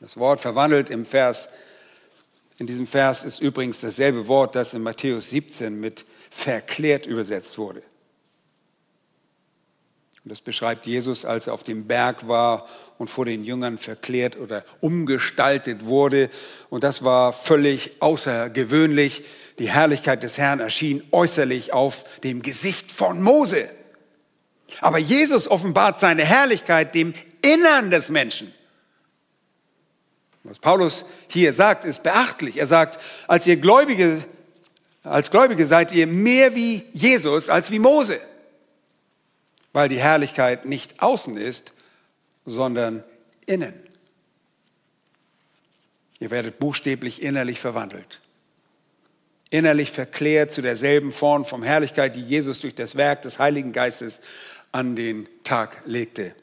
Das 0.00 0.16
Wort 0.16 0.40
verwandelt 0.40 0.90
im 0.90 1.04
Vers, 1.04 1.48
in 2.58 2.66
diesem 2.66 2.86
Vers 2.86 3.24
ist 3.24 3.40
übrigens 3.40 3.80
dasselbe 3.80 4.28
Wort, 4.28 4.54
das 4.54 4.74
in 4.74 4.82
Matthäus 4.82 5.30
17 5.30 5.80
mit 5.80 6.04
verklärt 6.30 7.06
übersetzt 7.06 7.58
wurde. 7.58 7.82
Und 10.24 10.30
das 10.30 10.40
beschreibt 10.40 10.86
Jesus, 10.86 11.26
als 11.26 11.48
er 11.48 11.52
auf 11.52 11.64
dem 11.64 11.86
Berg 11.86 12.26
war 12.26 12.66
und 12.96 13.10
vor 13.10 13.26
den 13.26 13.44
Jüngern 13.44 13.76
verklärt 13.76 14.38
oder 14.38 14.64
umgestaltet 14.80 15.84
wurde. 15.84 16.30
Und 16.70 16.82
das 16.82 17.04
war 17.04 17.34
völlig 17.34 17.92
außergewöhnlich. 18.00 19.24
Die 19.58 19.70
Herrlichkeit 19.70 20.22
des 20.22 20.38
Herrn 20.38 20.60
erschien 20.60 21.02
äußerlich 21.10 21.74
auf 21.74 22.04
dem 22.20 22.40
Gesicht 22.40 22.90
von 22.90 23.20
Mose. 23.20 23.70
Aber 24.80 24.96
Jesus 24.96 25.46
offenbart 25.46 26.00
seine 26.00 26.24
Herrlichkeit 26.24 26.94
dem 26.94 27.12
Innern 27.42 27.90
des 27.90 28.08
Menschen. 28.08 28.52
Was 30.42 30.58
Paulus 30.58 31.04
hier 31.28 31.52
sagt, 31.52 31.84
ist 31.84 32.02
beachtlich. 32.02 32.56
Er 32.56 32.66
sagt, 32.66 32.98
als 33.28 33.46
ihr 33.46 33.56
Gläubige, 33.56 34.24
als 35.02 35.30
Gläubige 35.30 35.66
seid 35.66 35.92
ihr 35.92 36.06
mehr 36.06 36.54
wie 36.54 36.86
Jesus 36.94 37.50
als 37.50 37.70
wie 37.70 37.78
Mose 37.78 38.18
weil 39.74 39.88
die 39.88 39.98
Herrlichkeit 39.98 40.64
nicht 40.64 41.02
außen 41.02 41.36
ist, 41.36 41.74
sondern 42.46 43.02
innen. 43.44 43.74
Ihr 46.20 46.30
werdet 46.30 46.58
buchstäblich 46.58 47.20
innerlich 47.20 47.58
verwandelt. 47.58 48.20
Innerlich 49.50 49.90
verklärt 49.90 50.52
zu 50.52 50.62
derselben 50.62 51.12
Form 51.12 51.44
von 51.44 51.62
Herrlichkeit, 51.62 52.14
die 52.16 52.22
Jesus 52.22 52.60
durch 52.60 52.74
das 52.74 52.96
Werk 52.96 53.22
des 53.22 53.38
Heiligen 53.40 53.72
Geistes 53.72 54.20
an 54.70 54.94
den 54.94 55.28
Tag 55.42 55.82
legte. 55.86 56.34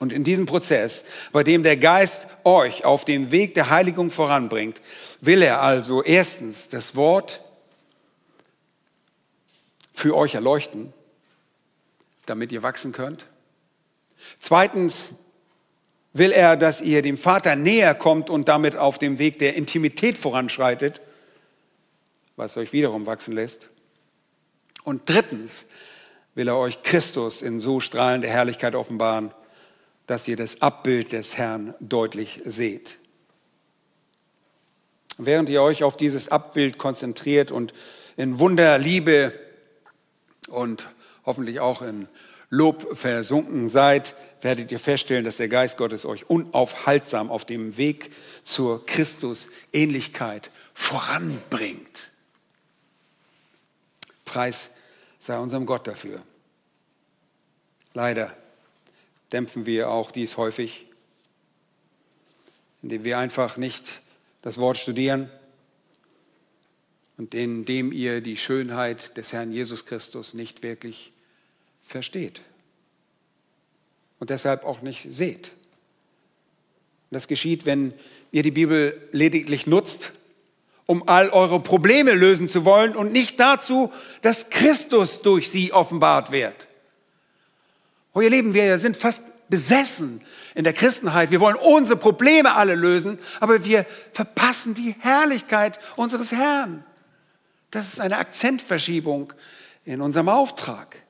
Und 0.00 0.12
in 0.12 0.24
diesem 0.24 0.46
Prozess, 0.46 1.04
bei 1.30 1.44
dem 1.44 1.62
der 1.62 1.76
Geist 1.76 2.26
euch 2.42 2.84
auf 2.84 3.04
dem 3.04 3.30
Weg 3.30 3.54
der 3.54 3.70
Heiligung 3.70 4.10
voranbringt, 4.10 4.80
will 5.20 5.42
er 5.42 5.62
also 5.62 6.02
erstens 6.02 6.68
das 6.68 6.96
Wort 6.96 7.40
für 9.92 10.16
euch 10.16 10.34
erleuchten 10.34 10.92
damit 12.26 12.52
ihr 12.52 12.62
wachsen 12.62 12.92
könnt. 12.92 13.26
Zweitens 14.38 15.10
will 16.12 16.30
er, 16.30 16.56
dass 16.56 16.80
ihr 16.80 17.02
dem 17.02 17.16
Vater 17.16 17.56
näher 17.56 17.94
kommt 17.94 18.30
und 18.30 18.48
damit 18.48 18.76
auf 18.76 18.98
dem 18.98 19.18
Weg 19.18 19.38
der 19.38 19.54
Intimität 19.54 20.18
voranschreitet, 20.18 21.00
was 22.36 22.56
euch 22.56 22.72
wiederum 22.72 23.06
wachsen 23.06 23.32
lässt. 23.32 23.70
Und 24.84 25.02
drittens 25.08 25.64
will 26.34 26.48
er 26.48 26.56
euch 26.56 26.82
Christus 26.82 27.42
in 27.42 27.60
so 27.60 27.80
strahlender 27.80 28.28
Herrlichkeit 28.28 28.74
offenbaren, 28.74 29.32
dass 30.06 30.28
ihr 30.28 30.36
das 30.36 30.60
Abbild 30.60 31.12
des 31.12 31.36
Herrn 31.36 31.74
deutlich 31.80 32.42
seht. 32.44 32.98
Während 35.18 35.48
ihr 35.48 35.62
euch 35.62 35.84
auf 35.84 35.96
dieses 35.96 36.28
Abbild 36.28 36.78
konzentriert 36.78 37.50
und 37.50 37.72
in 38.16 38.38
Wunder, 38.38 38.78
Liebe 38.78 39.38
und 40.48 40.86
hoffentlich 41.24 41.60
auch 41.60 41.82
in 41.82 42.08
Lob 42.50 42.98
versunken 42.98 43.66
seid, 43.66 44.14
werdet 44.42 44.70
ihr 44.72 44.78
feststellen, 44.78 45.24
dass 45.24 45.38
der 45.38 45.48
Geist 45.48 45.78
Gottes 45.78 46.04
euch 46.04 46.28
unaufhaltsam 46.28 47.30
auf 47.30 47.44
dem 47.44 47.76
Weg 47.76 48.12
zur 48.44 48.84
Christusähnlichkeit 48.84 50.50
voranbringt. 50.74 52.10
Preis 54.26 54.70
sei 55.18 55.38
unserem 55.38 55.64
Gott 55.64 55.86
dafür. 55.86 56.22
Leider 57.94 58.36
dämpfen 59.32 59.66
wir 59.66 59.90
auch 59.90 60.10
dies 60.10 60.36
häufig, 60.36 60.86
indem 62.82 63.04
wir 63.04 63.18
einfach 63.18 63.56
nicht 63.56 64.02
das 64.42 64.58
Wort 64.58 64.76
studieren 64.76 65.30
und 67.16 67.34
indem 67.34 67.92
ihr 67.92 68.20
die 68.20 68.36
Schönheit 68.36 69.16
des 69.16 69.32
Herrn 69.32 69.52
Jesus 69.52 69.86
Christus 69.86 70.34
nicht 70.34 70.62
wirklich 70.62 71.11
versteht 71.92 72.42
und 74.18 74.30
deshalb 74.30 74.64
auch 74.64 74.82
nicht 74.82 75.12
seht. 75.12 75.52
Das 77.10 77.28
geschieht, 77.28 77.66
wenn 77.66 77.92
ihr 78.32 78.42
die 78.42 78.50
Bibel 78.50 79.00
lediglich 79.12 79.66
nutzt, 79.66 80.12
um 80.86 81.08
all 81.08 81.28
eure 81.30 81.60
Probleme 81.60 82.14
lösen 82.14 82.48
zu 82.48 82.64
wollen 82.64 82.96
und 82.96 83.12
nicht 83.12 83.38
dazu, 83.38 83.92
dass 84.22 84.50
Christus 84.50 85.22
durch 85.22 85.50
sie 85.50 85.72
offenbart 85.72 86.32
wird. 86.32 86.68
Oh 88.14 88.20
ihr 88.20 88.30
Lieben, 88.30 88.54
wir 88.54 88.78
sind 88.78 88.96
fast 88.96 89.22
besessen 89.48 90.22
in 90.54 90.64
der 90.64 90.72
Christenheit. 90.72 91.30
Wir 91.30 91.40
wollen 91.40 91.56
unsere 91.56 91.98
Probleme 91.98 92.54
alle 92.54 92.74
lösen, 92.74 93.18
aber 93.40 93.64
wir 93.64 93.86
verpassen 94.12 94.74
die 94.74 94.94
Herrlichkeit 94.98 95.78
unseres 95.96 96.32
Herrn. 96.32 96.84
Das 97.70 97.88
ist 97.88 98.00
eine 98.00 98.18
Akzentverschiebung 98.18 99.32
in 99.84 100.00
unserem 100.00 100.28
Auftrag. 100.28 101.01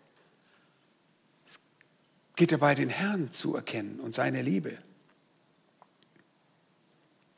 Geht 2.37 2.53
dabei, 2.53 2.75
den 2.75 2.89
Herrn 2.89 3.33
zu 3.33 3.55
erkennen 3.55 4.01
und 4.01 4.15
seine 4.15 4.43
Liebe. 4.43 4.79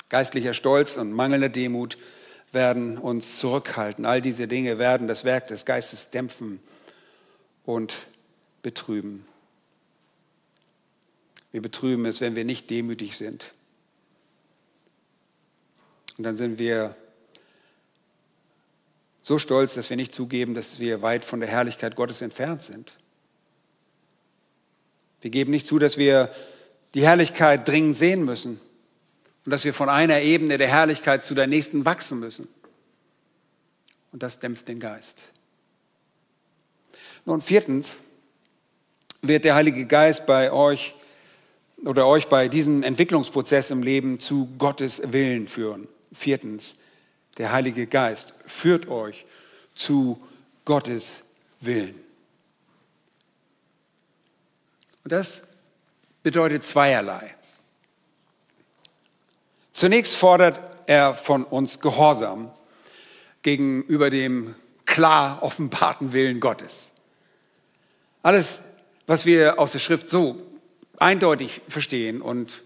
Geistlicher 0.09 0.55
Stolz 0.55 0.97
und 0.97 1.13
mangelnde 1.13 1.51
Demut 1.51 1.99
werden 2.53 2.99
uns 2.99 3.39
zurückhalten. 3.39 4.05
All 4.05 4.23
diese 4.23 4.47
Dinge 4.47 4.79
werden 4.79 5.09
das 5.09 5.25
Werk 5.25 5.49
des 5.49 5.65
Geistes 5.65 6.11
dämpfen 6.11 6.61
und 7.65 8.07
betrüben. 8.63 9.27
Wir 11.51 11.63
betrüben 11.63 12.07
es, 12.07 12.21
wenn 12.21 12.37
wir 12.37 12.45
nicht 12.45 12.71
demütig 12.71 13.17
sind. 13.17 13.53
Und 16.17 16.25
dann 16.25 16.37
sind 16.37 16.59
wir 16.59 16.97
so 19.21 19.39
stolz, 19.39 19.75
dass 19.75 19.91
wir 19.91 19.97
nicht 19.97 20.15
zugeben, 20.15 20.55
dass 20.55 20.79
wir 20.79 21.03
weit 21.03 21.25
von 21.25 21.41
der 21.41 21.49
Herrlichkeit 21.49 21.97
Gottes 21.97 22.21
entfernt 22.21 22.63
sind. 22.63 22.97
Wir 25.25 25.31
geben 25.31 25.53
nicht 25.53 25.67
zu, 25.67 25.79
dass 25.79 25.97
wir 25.97 26.31
die 26.93 27.03
Herrlichkeit 27.03 27.67
dringend 27.67 27.97
sehen 27.97 28.27
müssen 28.27 28.61
und 29.47 29.53
dass 29.53 29.65
wir 29.65 29.73
von 29.73 29.89
einer 29.89 30.21
Ebene 30.21 30.59
der 30.59 30.69
Herrlichkeit 30.69 31.25
zu 31.25 31.35
der 31.35 31.47
nächsten 31.47 31.87
wachsen 31.87 32.21
müssen. 32.21 32.47
Und 34.13 34.23
das 34.23 34.39
dämpft 34.39 34.69
den 34.69 34.81
Geist. 34.81 35.23
Nun, 37.25 37.41
viertens 37.41 38.01
wird 39.23 39.47
der 39.47 39.55
Heilige 39.55 39.87
Geist 39.87 40.27
bei 40.27 40.53
euch 40.53 40.95
oder 41.87 42.07
euch 42.07 42.29
bei 42.29 42.49
diesem 42.49 42.83
Entwicklungsprozess 42.83 43.71
im 43.71 43.83
Leben 43.83 44.21
zu 44.21 44.51
Gottes 44.59 45.01
Willen 45.11 45.49
führen. 45.49 45.89
Viertens, 46.13 46.75
der 47.39 47.51
Heilige 47.51 47.87
Geist 47.87 48.35
führt 48.45 48.89
euch 48.89 49.25
zu 49.75 50.23
Gottes 50.67 51.23
Willen. 51.61 51.95
Und 55.05 55.13
das 55.13 55.45
bedeutet 56.23 56.65
zweierlei. 56.65 57.35
Zunächst 59.75 60.17
fordert 60.17 60.59
er 60.87 61.15
von 61.15 61.45
uns 61.45 61.81
Gehorsam 61.81 62.51
gegenüber 63.43 64.09
dem 64.09 64.55
klar 64.87 65.43
offenbarten 65.43 66.13
Willen 66.13 66.41
Gottes. 66.41 66.93
Alles, 68.23 68.61
was 69.07 69.27
wir 69.27 69.59
aus 69.59 69.73
der 69.73 69.79
Schrift 69.81 70.09
so 70.09 70.41
eindeutig 70.99 71.61
verstehen 71.69 72.23
und 72.23 72.63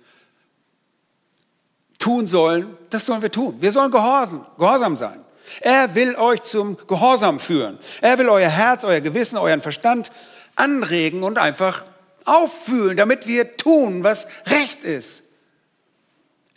tun 1.98 2.28
sollen, 2.28 2.76
das 2.90 3.06
sollen 3.06 3.22
wir 3.22 3.32
tun. 3.32 3.56
Wir 3.60 3.72
sollen 3.72 3.90
gehorsam, 3.90 4.46
gehorsam 4.56 4.96
sein. 4.96 5.24
Er 5.60 5.94
will 5.94 6.14
euch 6.14 6.42
zum 6.42 6.76
Gehorsam 6.86 7.40
führen. 7.40 7.78
Er 8.00 8.18
will 8.18 8.28
euer 8.28 8.48
Herz, 8.48 8.84
euer 8.84 9.00
Gewissen, 9.00 9.36
euren 9.38 9.60
Verstand 9.60 10.12
anregen 10.54 11.22
und 11.22 11.38
einfach 11.38 11.84
auffühlen, 12.28 12.96
damit 12.96 13.26
wir 13.26 13.56
tun, 13.56 14.04
was 14.04 14.26
recht 14.46 14.84
ist. 14.84 15.22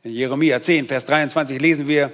In 0.04 0.12
Jeremia 0.12 0.62
10, 0.62 0.88
Vers 0.88 1.06
23 1.06 1.60
lesen 1.60 1.88
wir, 1.88 2.12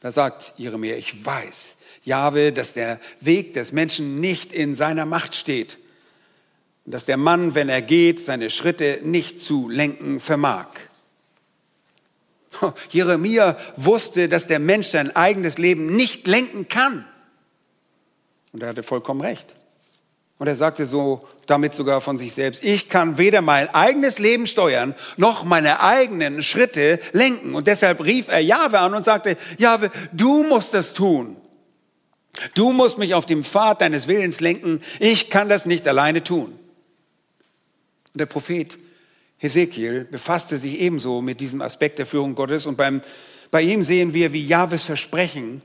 da 0.00 0.12
sagt 0.12 0.54
Jeremia, 0.56 0.96
ich 0.96 1.24
weiß, 1.24 1.76
Jahwe, 2.04 2.52
dass 2.52 2.72
der 2.72 3.00
Weg 3.20 3.54
des 3.54 3.72
Menschen 3.72 4.20
nicht 4.20 4.52
in 4.52 4.74
seiner 4.74 5.06
Macht 5.06 5.34
steht 5.34 5.78
dass 6.90 7.04
der 7.04 7.16
Mann, 7.16 7.54
wenn 7.54 7.68
er 7.68 7.82
geht, 7.82 8.20
seine 8.20 8.50
Schritte 8.50 9.00
nicht 9.02 9.42
zu 9.42 9.68
lenken 9.68 10.20
vermag. 10.20 10.66
Jeremia 12.90 13.56
wusste, 13.76 14.28
dass 14.28 14.46
der 14.46 14.58
Mensch 14.58 14.88
sein 14.88 15.14
eigenes 15.14 15.58
Leben 15.58 15.94
nicht 15.94 16.26
lenken 16.26 16.68
kann. 16.68 17.06
Und 18.52 18.62
er 18.62 18.70
hatte 18.70 18.82
vollkommen 18.82 19.20
recht. 19.20 19.54
Und 20.40 20.46
er 20.46 20.56
sagte 20.56 20.86
so 20.86 21.28
damit 21.46 21.74
sogar 21.74 22.00
von 22.00 22.16
sich 22.16 22.32
selbst, 22.32 22.64
ich 22.64 22.88
kann 22.88 23.18
weder 23.18 23.42
mein 23.42 23.68
eigenes 23.74 24.18
Leben 24.18 24.46
steuern, 24.46 24.94
noch 25.18 25.44
meine 25.44 25.82
eigenen 25.82 26.42
Schritte 26.42 26.98
lenken. 27.12 27.54
Und 27.54 27.66
deshalb 27.66 28.02
rief 28.02 28.28
er 28.28 28.40
Jahwe 28.40 28.78
an 28.78 28.94
und 28.94 29.04
sagte, 29.04 29.36
Jahwe, 29.58 29.90
du 30.12 30.42
musst 30.42 30.72
das 30.72 30.94
tun. 30.94 31.36
Du 32.54 32.72
musst 32.72 32.96
mich 32.96 33.12
auf 33.12 33.26
dem 33.26 33.44
Pfad 33.44 33.82
deines 33.82 34.08
Willens 34.08 34.40
lenken. 34.40 34.80
Ich 34.98 35.28
kann 35.28 35.50
das 35.50 35.66
nicht 35.66 35.86
alleine 35.86 36.22
tun. 36.22 36.58
Und 38.14 38.18
der 38.18 38.24
Prophet 38.24 38.78
Hesekiel 39.36 40.04
befasste 40.04 40.56
sich 40.56 40.80
ebenso 40.80 41.20
mit 41.20 41.42
diesem 41.42 41.60
Aspekt 41.60 41.98
der 41.98 42.06
Führung 42.06 42.34
Gottes 42.34 42.66
und 42.66 42.76
beim, 42.76 43.02
bei 43.50 43.60
ihm 43.60 43.82
sehen 43.82 44.14
wir, 44.14 44.32
wie 44.32 44.46
Jahwes 44.46 44.86
Versprechen 44.86 45.60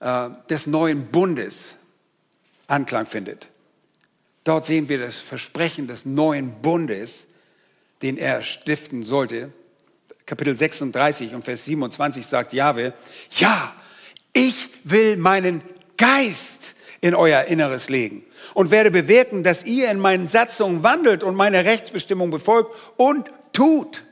äh, 0.00 0.28
des 0.50 0.66
neuen 0.66 1.06
Bundes 1.06 1.76
Anklang 2.66 3.06
findet. 3.06 3.48
Dort 4.44 4.66
sehen 4.66 4.88
wir 4.88 4.98
das 4.98 5.16
Versprechen 5.16 5.86
des 5.86 6.04
neuen 6.04 6.62
Bundes, 6.62 7.26
den 8.02 8.18
er 8.18 8.42
stiften 8.42 9.02
sollte. 9.02 9.52
Kapitel 10.26 10.56
36 10.56 11.34
und 11.34 11.42
Vers 11.44 11.64
27 11.64 12.26
sagt 12.26 12.52
Jahwe, 12.52 12.92
ja, 13.38 13.74
ich 14.32 14.70
will 14.84 15.16
meinen 15.16 15.62
Geist 15.96 16.74
in 17.00 17.14
euer 17.14 17.44
Inneres 17.44 17.88
legen 17.88 18.24
und 18.54 18.70
werde 18.70 18.90
bewirken, 18.90 19.42
dass 19.42 19.64
ihr 19.64 19.90
in 19.90 19.98
meinen 19.98 20.28
Satzungen 20.28 20.82
wandelt 20.82 21.22
und 21.22 21.34
meine 21.34 21.64
Rechtsbestimmung 21.64 22.30
befolgt 22.30 22.74
und 22.96 23.28
tut. 23.52 24.04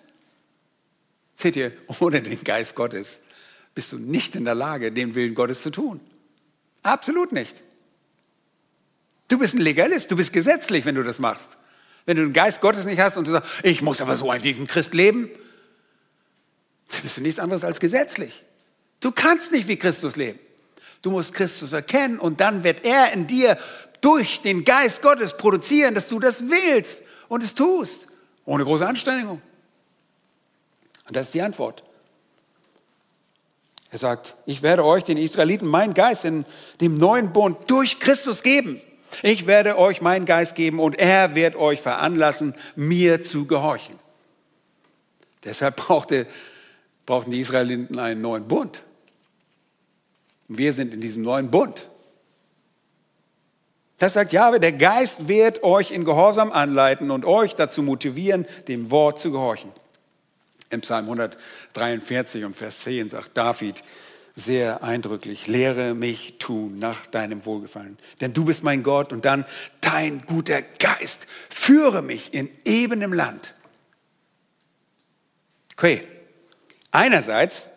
Seht 1.34 1.56
ihr, 1.56 1.72
ohne 2.00 2.20
den 2.20 2.42
Geist 2.44 2.74
Gottes 2.74 3.22
bist 3.74 3.92
du 3.92 3.98
nicht 3.98 4.34
in 4.34 4.44
der 4.44 4.54
Lage, 4.54 4.92
den 4.92 5.14
Willen 5.14 5.34
Gottes 5.34 5.62
zu 5.62 5.70
tun. 5.70 6.00
Absolut 6.82 7.32
nicht. 7.32 7.62
Du 9.30 9.38
bist 9.38 9.54
ein 9.54 9.60
Legalist, 9.60 10.10
du 10.10 10.16
bist 10.16 10.32
gesetzlich, 10.32 10.84
wenn 10.84 10.96
du 10.96 11.04
das 11.04 11.20
machst. 11.20 11.56
Wenn 12.04 12.16
du 12.16 12.24
den 12.24 12.32
Geist 12.32 12.60
Gottes 12.60 12.84
nicht 12.84 12.98
hast 12.98 13.16
und 13.16 13.28
du 13.28 13.30
sagst, 13.30 13.48
ich 13.62 13.80
muss 13.80 14.00
aber 14.00 14.16
so 14.16 14.28
ein 14.28 14.42
wie 14.42 14.50
ein 14.50 14.66
Christ 14.66 14.92
leben, 14.92 15.30
dann 16.88 17.02
bist 17.02 17.16
du 17.16 17.20
nichts 17.20 17.38
anderes 17.38 17.62
als 17.62 17.78
gesetzlich. 17.78 18.44
Du 18.98 19.12
kannst 19.12 19.52
nicht 19.52 19.68
wie 19.68 19.76
Christus 19.76 20.16
leben. 20.16 20.40
Du 21.00 21.12
musst 21.12 21.32
Christus 21.32 21.72
erkennen 21.72 22.18
und 22.18 22.40
dann 22.40 22.64
wird 22.64 22.84
er 22.84 23.12
in 23.12 23.28
dir 23.28 23.56
durch 24.00 24.42
den 24.42 24.64
Geist 24.64 25.00
Gottes 25.00 25.36
produzieren, 25.36 25.94
dass 25.94 26.08
du 26.08 26.18
das 26.18 26.48
willst 26.48 27.02
und 27.28 27.44
es 27.44 27.54
tust. 27.54 28.08
Ohne 28.44 28.64
große 28.64 28.84
Anstrengung. 28.84 29.40
Und 31.06 31.14
das 31.14 31.28
ist 31.28 31.34
die 31.34 31.42
Antwort. 31.42 31.84
Er 33.92 33.98
sagt, 34.00 34.34
ich 34.44 34.62
werde 34.62 34.84
euch, 34.84 35.04
den 35.04 35.18
Israeliten, 35.18 35.68
meinen 35.68 35.94
Geist 35.94 36.24
in 36.24 36.44
dem 36.80 36.98
neuen 36.98 37.32
Bund 37.32 37.70
durch 37.70 38.00
Christus 38.00 38.42
geben. 38.42 38.80
Ich 39.22 39.46
werde 39.46 39.76
euch 39.78 40.00
meinen 40.00 40.24
Geist 40.24 40.54
geben 40.54 40.80
und 40.80 40.98
er 40.98 41.34
wird 41.34 41.56
euch 41.56 41.80
veranlassen, 41.80 42.54
mir 42.76 43.22
zu 43.22 43.46
gehorchen. 43.46 43.96
Deshalb 45.44 45.76
brauchte, 45.76 46.26
brauchten 47.06 47.30
die 47.30 47.40
Israeliten 47.40 47.98
einen 47.98 48.20
neuen 48.20 48.46
Bund. 48.46 48.82
Wir 50.48 50.72
sind 50.72 50.92
in 50.92 51.00
diesem 51.00 51.22
neuen 51.22 51.50
Bund. 51.50 51.88
Das 53.98 54.14
sagt 54.14 54.32
Jahwe, 54.32 54.60
der 54.60 54.72
Geist 54.72 55.28
wird 55.28 55.62
euch 55.62 55.90
in 55.90 56.04
Gehorsam 56.04 56.50
anleiten 56.52 57.10
und 57.10 57.26
euch 57.26 57.54
dazu 57.54 57.82
motivieren, 57.82 58.46
dem 58.66 58.90
Wort 58.90 59.20
zu 59.20 59.30
gehorchen. 59.30 59.70
Im 60.70 60.80
Psalm 60.80 61.04
143 61.04 62.44
und 62.44 62.56
Vers 62.56 62.80
10 62.80 63.10
sagt 63.10 63.36
David 63.36 63.82
sehr 64.36 64.82
eindrücklich, 64.82 65.46
lehre 65.46 65.94
mich 65.94 66.36
tun 66.38 66.78
nach 66.78 67.06
deinem 67.06 67.44
Wohlgefallen. 67.44 67.98
Denn 68.20 68.32
du 68.32 68.44
bist 68.44 68.62
mein 68.62 68.82
Gott 68.82 69.12
und 69.12 69.24
dann 69.24 69.44
dein 69.80 70.24
guter 70.26 70.62
Geist. 70.62 71.26
Führe 71.48 72.02
mich 72.02 72.32
in 72.34 72.50
ebenem 72.64 73.12
Land. 73.12 73.54
Okay, 75.76 76.06
einerseits 76.90 77.70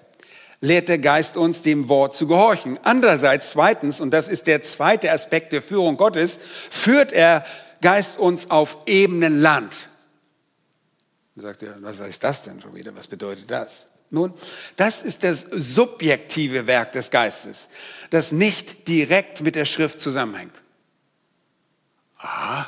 lehrt 0.59 0.87
der 0.87 0.99
Geist 0.99 1.35
uns, 1.35 1.61
dem 1.61 1.89
Wort 1.89 2.15
zu 2.15 2.27
gehorchen. 2.27 2.79
Andererseits, 2.83 3.51
zweitens, 3.51 3.99
und 3.99 4.11
das 4.11 4.27
ist 4.27 4.47
der 4.47 4.63
zweite 4.63 5.11
Aspekt 5.11 5.51
der 5.51 5.61
Führung 5.61 5.97
Gottes, 5.97 6.39
führt 6.69 7.11
er 7.11 7.45
Geist 7.81 8.17
uns 8.17 8.49
auf 8.49 8.77
ebenen 8.85 9.41
Land. 9.41 9.89
Dann 11.35 11.43
sagt 11.43 11.63
er, 11.63 11.81
was 11.81 11.99
heißt 11.99 12.23
das 12.23 12.43
denn 12.43 12.61
schon 12.61 12.75
wieder? 12.75 12.95
Was 12.95 13.07
bedeutet 13.07 13.51
das? 13.51 13.87
Nun, 14.13 14.31
das 14.75 15.01
ist 15.01 15.23
das 15.23 15.41
subjektive 15.49 16.67
Werk 16.67 16.91
des 16.91 17.09
Geistes, 17.09 17.67
das 18.11 18.31
nicht 18.31 18.87
direkt 18.87 19.41
mit 19.41 19.55
der 19.55 19.65
Schrift 19.65 19.99
zusammenhängt. 19.99 20.61
Ah, 22.19 22.67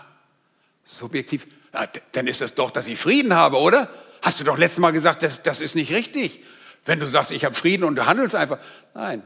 subjektiv. 0.83 1.45
Ja, 1.71 1.87
dann 2.13 2.25
ist 2.25 2.41
das 2.41 2.55
doch, 2.55 2.71
dass 2.71 2.87
ich 2.87 2.97
Frieden 2.97 3.35
habe, 3.35 3.57
oder? 3.57 3.93
Hast 4.23 4.39
du 4.39 4.43
doch 4.43 4.57
letztes 4.57 4.79
Mal 4.79 4.89
gesagt, 4.89 5.21
das, 5.21 5.43
das 5.43 5.61
ist 5.61 5.75
nicht 5.75 5.91
richtig. 5.91 6.43
Wenn 6.83 6.99
du 6.99 7.05
sagst, 7.05 7.29
ich 7.29 7.45
habe 7.45 7.53
Frieden 7.53 7.83
und 7.83 7.95
du 7.95 8.07
handelst 8.07 8.33
einfach. 8.33 8.57
Nein, 8.95 9.21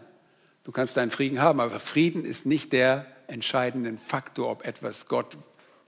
du 0.65 0.73
kannst 0.73 0.97
deinen 0.97 1.11
Frieden 1.11 1.39
haben, 1.39 1.61
aber 1.61 1.79
Frieden 1.79 2.25
ist 2.25 2.45
nicht 2.45 2.73
der 2.73 3.05
entscheidende 3.27 3.97
Faktor, 3.97 4.51
ob 4.51 4.65
etwas 4.65 5.07
Gott 5.07 5.37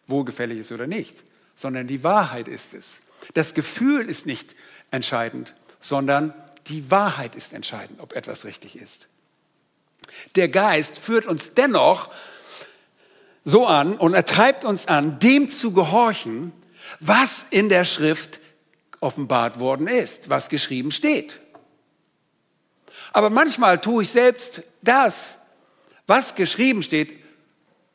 wohlgefällig 0.08 0.60
ist 0.60 0.72
oder 0.72 0.88
nicht, 0.88 1.26
sondern 1.56 1.88
die 1.88 2.06
Wahrheit 2.06 2.48
ist 2.48 2.74
es. 2.74 3.02
Das 3.34 3.54
Gefühl 3.54 4.10
ist 4.10 4.26
nicht 4.26 4.56
entscheidend, 4.92 5.56
sondern 5.82 6.34
die 6.68 6.90
Wahrheit 6.90 7.36
ist 7.36 7.52
entscheidend, 7.52 8.00
ob 8.00 8.14
etwas 8.14 8.46
richtig 8.46 8.78
ist. 8.78 9.08
Der 10.36 10.48
Geist 10.48 11.00
führt 11.00 11.26
uns 11.26 11.54
dennoch 11.54 12.10
so 13.44 13.66
an 13.66 13.98
und 13.98 14.14
er 14.14 14.26
treibt 14.26 14.64
uns 14.64 14.88
an, 14.88 15.20
dem 15.20 15.50
zu 15.50 15.74
gehorchen, 15.74 16.54
was 17.00 17.46
in 17.50 17.70
der 17.70 17.86
Schrift 17.86 18.40
offenbart 19.00 19.60
worden 19.60 19.88
ist, 19.88 20.30
was 20.30 20.50
geschrieben 20.50 20.92
steht. 20.92 21.40
Aber 23.14 23.30
manchmal 23.30 23.82
tue 23.82 24.04
ich 24.04 24.12
selbst 24.12 24.64
das, 24.84 25.40
was 26.06 26.36
geschrieben 26.36 26.84
steht, 26.84 27.20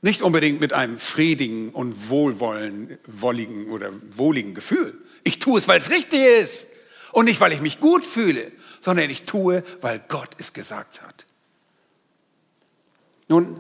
nicht 0.03 0.23
unbedingt 0.23 0.61
mit 0.61 0.73
einem 0.73 0.99
friedigen 0.99 1.71
und 1.71 2.11
wohlwolligen 2.11 3.71
oder 3.71 3.93
wohligen 4.11 4.55
Gefühl. 4.55 4.99
Ich 5.23 5.39
tue 5.39 5.59
es, 5.59 5.69
weil 5.69 5.79
es 5.79 5.91
richtig 5.91 6.21
ist 6.21 6.67
und 7.17 7.25
nicht, 7.25 7.41
weil 7.41 7.53
ich 7.53 7.63
mich 7.63 7.81
gut 7.81 8.05
fühle, 8.05 8.53
sondern 8.79 9.09
ich 9.09 9.23
tue, 9.23 9.63
weil 9.81 10.03
Gott 10.07 10.29
es 10.37 10.53
gesagt 10.53 11.01
hat. 11.01 11.25
Nun, 13.27 13.59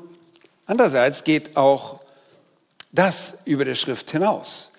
andererseits 0.66 1.24
geht 1.24 1.56
auch 1.56 2.00
das 2.92 3.38
über 3.46 3.64
der 3.64 3.74
Schrift 3.74 4.10
hinaus. 4.10 4.72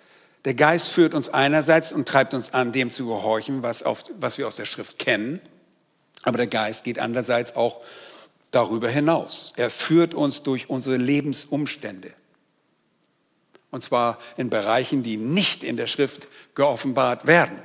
Der 0.46 0.54
Geist 0.54 0.90
führt 0.90 1.16
uns 1.16 1.28
einerseits 1.28 1.92
und 1.92 2.08
treibt 2.08 2.36
uns 2.36 2.54
an, 2.54 2.72
dem 2.72 2.92
zu 2.92 3.08
gehorchen, 3.08 3.64
was, 3.64 3.82
auf, 3.82 4.04
was 4.20 4.38
wir 4.38 4.48
aus 4.48 4.58
der 4.58 4.66
Schrift 4.66 5.00
kennen. 5.00 5.42
Aber 6.22 6.38
der 6.38 6.46
Geist 6.46 6.84
geht 6.84 7.00
andererseits 7.00 7.56
auch 7.56 7.82
darüber 8.52 8.90
hinaus. 8.90 9.54
Er 9.58 9.72
führt 9.72 10.14
uns 10.14 10.44
durch 10.44 10.70
unsere 10.70 10.98
Lebensumstände. 10.98 12.14
Und 13.72 13.84
zwar 13.84 14.20
in 14.38 14.52
Bereichen, 14.52 15.02
die 15.02 15.18
nicht 15.18 15.64
in 15.64 15.78
der 15.78 15.88
Schrift 15.88 16.28
geoffenbart 16.54 17.26
werden. 17.26 17.64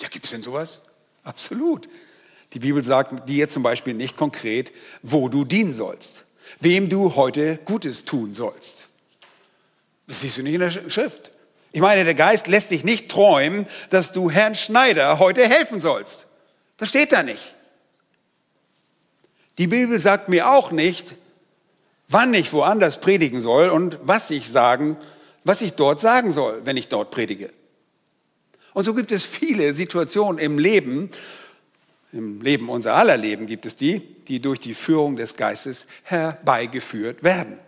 Ja, 0.00 0.08
gibt 0.08 0.24
es 0.24 0.30
denn 0.32 0.42
sowas? 0.42 0.82
Absolut. 1.22 1.88
Die 2.52 2.58
Bibel 2.58 2.84
sagt 2.84 3.28
dir 3.28 3.48
zum 3.48 3.62
Beispiel 3.62 3.94
nicht 3.94 4.16
konkret, 4.16 4.72
wo 5.02 5.28
du 5.28 5.44
dienen 5.44 5.72
sollst, 5.72 6.24
wem 6.60 6.88
du 6.88 7.16
heute 7.16 7.58
Gutes 7.64 8.04
tun 8.04 8.34
sollst. 8.34 8.88
Das 10.06 10.20
siehst 10.20 10.38
du 10.38 10.42
nicht 10.42 10.54
in 10.54 10.60
der 10.60 10.70
Schrift. 10.70 11.30
Ich 11.72 11.80
meine, 11.80 12.04
der 12.04 12.14
Geist 12.14 12.46
lässt 12.46 12.70
dich 12.70 12.84
nicht 12.84 13.10
träumen, 13.10 13.66
dass 13.90 14.12
du 14.12 14.30
Herrn 14.30 14.54
Schneider 14.54 15.18
heute 15.18 15.48
helfen 15.48 15.80
sollst. 15.80 16.26
Das 16.76 16.88
steht 16.88 17.10
da 17.12 17.22
nicht. 17.22 17.54
Die 19.58 19.66
Bibel 19.66 19.98
sagt 19.98 20.28
mir 20.28 20.50
auch 20.50 20.70
nicht, 20.70 21.16
wann 22.08 22.34
ich 22.34 22.52
woanders 22.52 23.00
predigen 23.00 23.40
soll 23.40 23.70
und 23.70 23.98
was 24.02 24.30
ich 24.30 24.50
sagen, 24.50 24.96
was 25.44 25.62
ich 25.62 25.72
dort 25.72 26.00
sagen 26.00 26.30
soll, 26.30 26.64
wenn 26.64 26.76
ich 26.76 26.88
dort 26.88 27.10
predige. 27.10 27.50
Und 28.74 28.84
so 28.84 28.92
gibt 28.92 29.10
es 29.10 29.24
viele 29.24 29.72
Situationen 29.72 30.38
im 30.38 30.58
Leben, 30.58 31.10
im 32.12 32.42
Leben 32.42 32.68
unser 32.68 32.94
aller 32.94 33.16
Leben 33.16 33.46
gibt 33.46 33.64
es 33.64 33.74
die, 33.74 34.00
die 34.28 34.40
durch 34.40 34.60
die 34.60 34.74
Führung 34.74 35.16
des 35.16 35.36
Geistes 35.36 35.86
herbeigeführt 36.02 37.22
werden. 37.22 37.58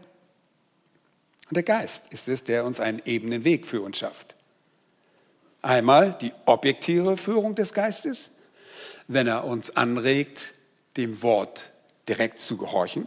Und 1.48 1.56
der 1.56 1.62
Geist 1.62 2.12
ist 2.12 2.28
es, 2.28 2.44
der 2.44 2.64
uns 2.64 2.78
einen 2.78 3.00
ebenen 3.06 3.44
Weg 3.44 3.66
für 3.66 3.80
uns 3.80 3.98
schafft. 3.98 4.36
Einmal 5.62 6.16
die 6.20 6.32
objektive 6.44 7.16
Führung 7.16 7.54
des 7.54 7.72
Geistes 7.72 8.30
wenn 9.08 9.26
er 9.26 9.44
uns 9.44 9.76
anregt, 9.76 10.52
dem 10.96 11.22
Wort 11.22 11.70
direkt 12.08 12.40
zu 12.40 12.56
gehorchen. 12.56 13.06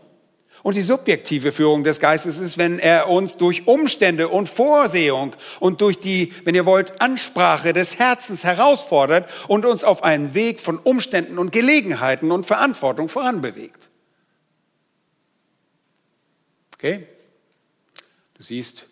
Und 0.62 0.76
die 0.76 0.82
subjektive 0.82 1.52
Führung 1.52 1.84
des 1.84 2.00
Geistes 2.00 2.38
ist, 2.38 2.58
wenn 2.58 2.80
er 2.80 3.10
uns 3.10 3.38
durch 3.38 3.68
Umstände 3.68 4.28
und 4.28 4.50
Vorsehung 4.50 5.36
und 5.60 5.82
durch 5.82 6.00
die, 6.00 6.34
wenn 6.44 6.56
ihr 6.56 6.66
wollt, 6.66 7.02
Ansprache 7.02 7.74
des 7.74 7.98
Herzens 7.98 8.44
herausfordert 8.44 9.30
und 9.48 9.66
uns 9.66 9.84
auf 9.84 10.04
einen 10.04 10.34
Weg 10.34 10.60
von 10.60 10.78
Umständen 10.78 11.38
und 11.38 11.52
Gelegenheiten 11.52 12.32
und 12.32 12.46
Verantwortung 12.46 13.08
voranbewegt. 13.08 13.90
Okay? 16.74 17.08
Du 18.36 18.44
siehst, 18.44 18.88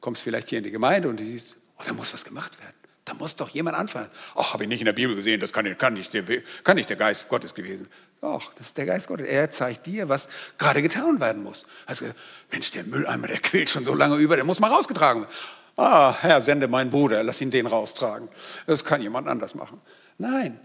kommst 0.00 0.22
vielleicht 0.22 0.48
hier 0.48 0.58
in 0.58 0.64
die 0.64 0.70
Gemeinde 0.70 1.08
und 1.08 1.18
du 1.18 1.24
siehst, 1.24 1.56
oh, 1.78 1.82
da 1.84 1.92
muss 1.92 2.12
was 2.12 2.24
gemacht 2.24 2.58
werden. 2.60 2.74
Da 3.04 3.14
muss 3.14 3.36
doch 3.36 3.50
jemand 3.50 3.76
anfangen. 3.76 4.08
Ach, 4.34 4.52
habe 4.52 4.64
ich 4.64 4.68
nicht 4.68 4.80
in 4.80 4.86
der 4.86 4.92
Bibel 4.92 5.14
gesehen, 5.14 5.38
das 5.38 5.52
kann, 5.52 5.78
kann, 5.78 5.94
nicht, 5.94 6.12
der, 6.12 6.24
kann 6.64 6.76
nicht 6.76 6.88
der 6.88 6.96
Geist 6.96 7.28
Gottes 7.28 7.54
gewesen. 7.54 7.88
Doch, 8.26 8.52
das 8.54 8.66
ist 8.66 8.76
der 8.76 8.86
Geist 8.86 9.06
Gottes. 9.06 9.28
Er 9.28 9.52
zeigt 9.52 9.86
dir, 9.86 10.08
was 10.08 10.26
gerade 10.58 10.82
getan 10.82 11.20
werden 11.20 11.44
muss. 11.44 11.64
Also, 11.86 12.06
Mensch, 12.50 12.72
der 12.72 12.82
Mülleimer, 12.82 13.28
der 13.28 13.38
quillt 13.38 13.70
schon 13.70 13.84
so 13.84 13.94
lange 13.94 14.16
über, 14.16 14.34
der 14.34 14.44
muss 14.44 14.58
mal 14.58 14.66
rausgetragen 14.68 15.22
werden. 15.22 15.34
Ah, 15.76 16.12
Herr, 16.20 16.40
sende 16.40 16.66
meinen 16.66 16.90
Bruder, 16.90 17.22
lass 17.22 17.40
ihn 17.40 17.52
den 17.52 17.68
raustragen. 17.68 18.28
Das 18.66 18.84
kann 18.84 19.00
jemand 19.00 19.28
anders 19.28 19.54
machen. 19.54 19.80
Nein, 20.18 20.58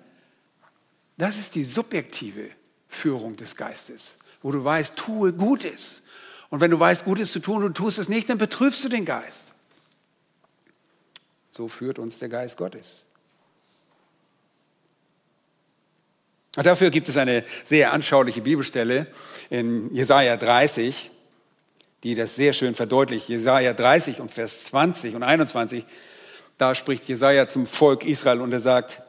das 1.20 1.38
ist 1.38 1.54
die 1.54 1.64
subjektive 1.64 2.50
Führung 2.88 3.36
des 3.36 3.56
Geistes, 3.56 4.18
wo 4.42 4.52
du 4.52 4.64
weißt, 4.64 4.96
tue 4.96 5.32
Gutes. 5.32 6.02
Und 6.50 6.62
wenn 6.62 6.72
du 6.72 6.80
weißt, 6.80 7.06
Gutes 7.06 7.32
zu 7.32 7.42
tun 7.42 7.58
und 7.58 7.78
du 7.78 7.84
tust 7.84 8.00
es 8.00 8.10
nicht, 8.10 8.28
dann 8.28 8.40
betrübst 8.40 8.84
du 8.84 8.90
den 8.90 9.06
Geist. 9.06 9.54
So 11.52 11.68
führt 11.68 12.00
uns 12.00 12.18
der 12.18 12.30
Geist 12.30 12.58
Gottes. 12.58 13.06
Dafür 16.54 16.90
gibt 16.90 17.08
es 17.08 17.16
eine 17.16 17.46
sehr 17.64 17.94
anschauliche 17.94 18.42
Bibelstelle 18.42 19.08
in 19.50 19.94
Jesaja 19.94 20.36
30, 20.36 21.10
die 22.04 22.16
das 22.16 22.36
sehr 22.36 22.52
schön 22.52 22.76
verdeutlicht. 22.76 23.30
Jesaja 23.30 23.74
30 23.74 24.20
und 24.20 24.32
Vers 24.32 24.66
20 24.66 25.16
und 25.16 25.24
21, 25.24 25.86
da 26.58 26.76
spricht 26.76 27.08
Jesaja 27.08 27.48
zum 27.48 27.66
Volk 27.66 28.06
Israel 28.06 28.42
und 28.42 28.52
er 28.52 28.60
sagt, 28.60 29.02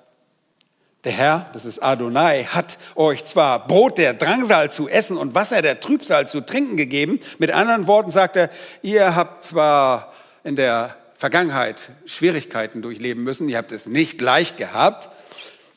der 1.05 1.13
Herr, 1.13 1.51
das 1.53 1.65
ist 1.65 1.83
Adonai, 1.83 2.45
hat 2.45 2.79
euch 2.95 3.25
zwar 3.25 3.67
Brot 3.67 3.99
der 3.99 4.15
Drangsal 4.15 4.71
zu 4.71 4.89
essen 4.89 5.17
und 5.17 5.35
Wasser 5.35 5.61
der 5.61 5.81
Trübsal 5.81 6.29
zu 6.29 6.43
trinken 6.43 6.77
gegeben. 6.77 7.19
Mit 7.39 7.51
anderen 7.51 7.89
Worten 7.89 8.13
sagt 8.13 8.37
er, 8.37 8.51
ihr 8.83 9.17
habt 9.17 9.45
zwar 9.45 10.13
in 10.45 10.55
der 10.55 10.97
Vergangenheit 11.19 11.91
Schwierigkeiten 12.07 12.83
durchleben 12.83 13.25
müssen. 13.25 13.49
Ihr 13.49 13.59
habt 13.59 13.73
es 13.73 13.87
nicht 13.87 14.21
leicht 14.21 14.57
gehabt. 14.57 15.09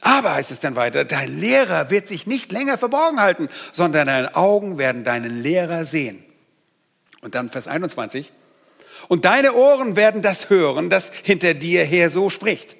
Aber 0.05 0.35
heißt 0.35 0.51
es 0.51 0.59
dann 0.59 0.75
weiter, 0.75 1.03
dein 1.03 1.39
Lehrer 1.39 1.89
wird 1.89 2.05
sich 2.05 2.27
nicht 2.27 2.51
länger 2.51 2.77
verborgen 2.77 3.19
halten, 3.19 3.49
sondern 3.71 4.05
deine 4.05 4.35
Augen 4.35 4.77
werden 4.77 5.03
deinen 5.03 5.41
Lehrer 5.41 5.83
sehen. 5.83 6.23
Und 7.21 7.33
dann 7.33 7.49
Vers 7.49 7.67
21. 7.67 8.31
Und 9.07 9.25
deine 9.25 9.53
Ohren 9.53 9.95
werden 9.95 10.21
das 10.21 10.51
hören, 10.51 10.91
das 10.91 11.11
hinter 11.11 11.55
dir 11.55 11.83
her 11.83 12.11
so 12.11 12.29
spricht. 12.29 12.75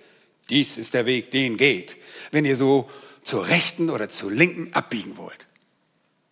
Dies 0.51 0.77
ist 0.77 0.93
der 0.93 1.07
Weg, 1.07 1.31
den 1.31 1.57
geht, 1.57 1.97
wenn 2.29 2.45
ihr 2.45 2.55
so 2.55 2.91
zur 3.23 3.47
rechten 3.47 3.89
oder 3.89 4.07
zur 4.07 4.31
linken 4.31 4.71
abbiegen 4.75 5.17
wollt. 5.17 5.47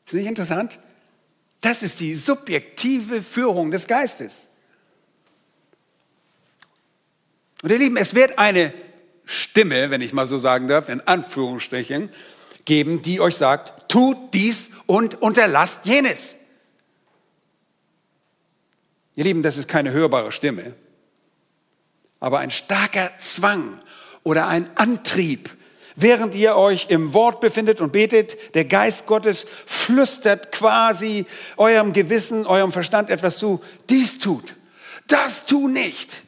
Ist 0.05 0.13
nicht 0.13 0.27
interessant? 0.27 0.77
Das 1.61 1.81
ist 1.81 2.01
die 2.01 2.13
subjektive 2.13 3.23
Führung 3.23 3.71
des 3.71 3.87
Geistes. 3.87 4.47
Und 7.63 7.71
ihr 7.71 7.79
Lieben, 7.79 7.97
es 7.97 8.13
wird 8.13 8.37
eine 8.37 8.71
Stimme, 9.25 9.89
wenn 9.89 10.01
ich 10.01 10.13
mal 10.13 10.27
so 10.27 10.37
sagen 10.37 10.67
darf, 10.67 10.89
in 10.89 11.01
Anführungsstrichen, 11.01 12.09
geben, 12.65 13.01
die 13.01 13.19
euch 13.19 13.35
sagt, 13.35 13.89
tut 13.89 14.17
dies 14.33 14.69
und 14.85 15.21
unterlasst 15.21 15.81
jenes. 15.85 16.35
Ihr 19.15 19.25
Lieben, 19.25 19.43
das 19.43 19.57
ist 19.57 19.67
keine 19.67 19.91
hörbare 19.91 20.31
Stimme, 20.31 20.73
aber 22.19 22.39
ein 22.39 22.51
starker 22.51 23.11
Zwang 23.19 23.79
oder 24.23 24.47
ein 24.47 24.69
Antrieb, 24.75 25.51
während 25.95 26.33
ihr 26.33 26.55
euch 26.55 26.87
im 26.89 27.13
Wort 27.13 27.39
befindet 27.39 27.81
und 27.81 27.91
betet, 27.91 28.55
der 28.55 28.65
Geist 28.65 29.05
Gottes 29.05 29.45
flüstert 29.67 30.51
quasi 30.51 31.25
eurem 31.57 31.93
Gewissen, 31.93 32.47
eurem 32.47 32.71
Verstand 32.71 33.09
etwas 33.09 33.37
zu, 33.37 33.63
dies 33.89 34.19
tut, 34.19 34.55
das 35.07 35.45
tu 35.45 35.67
nicht 35.67 36.23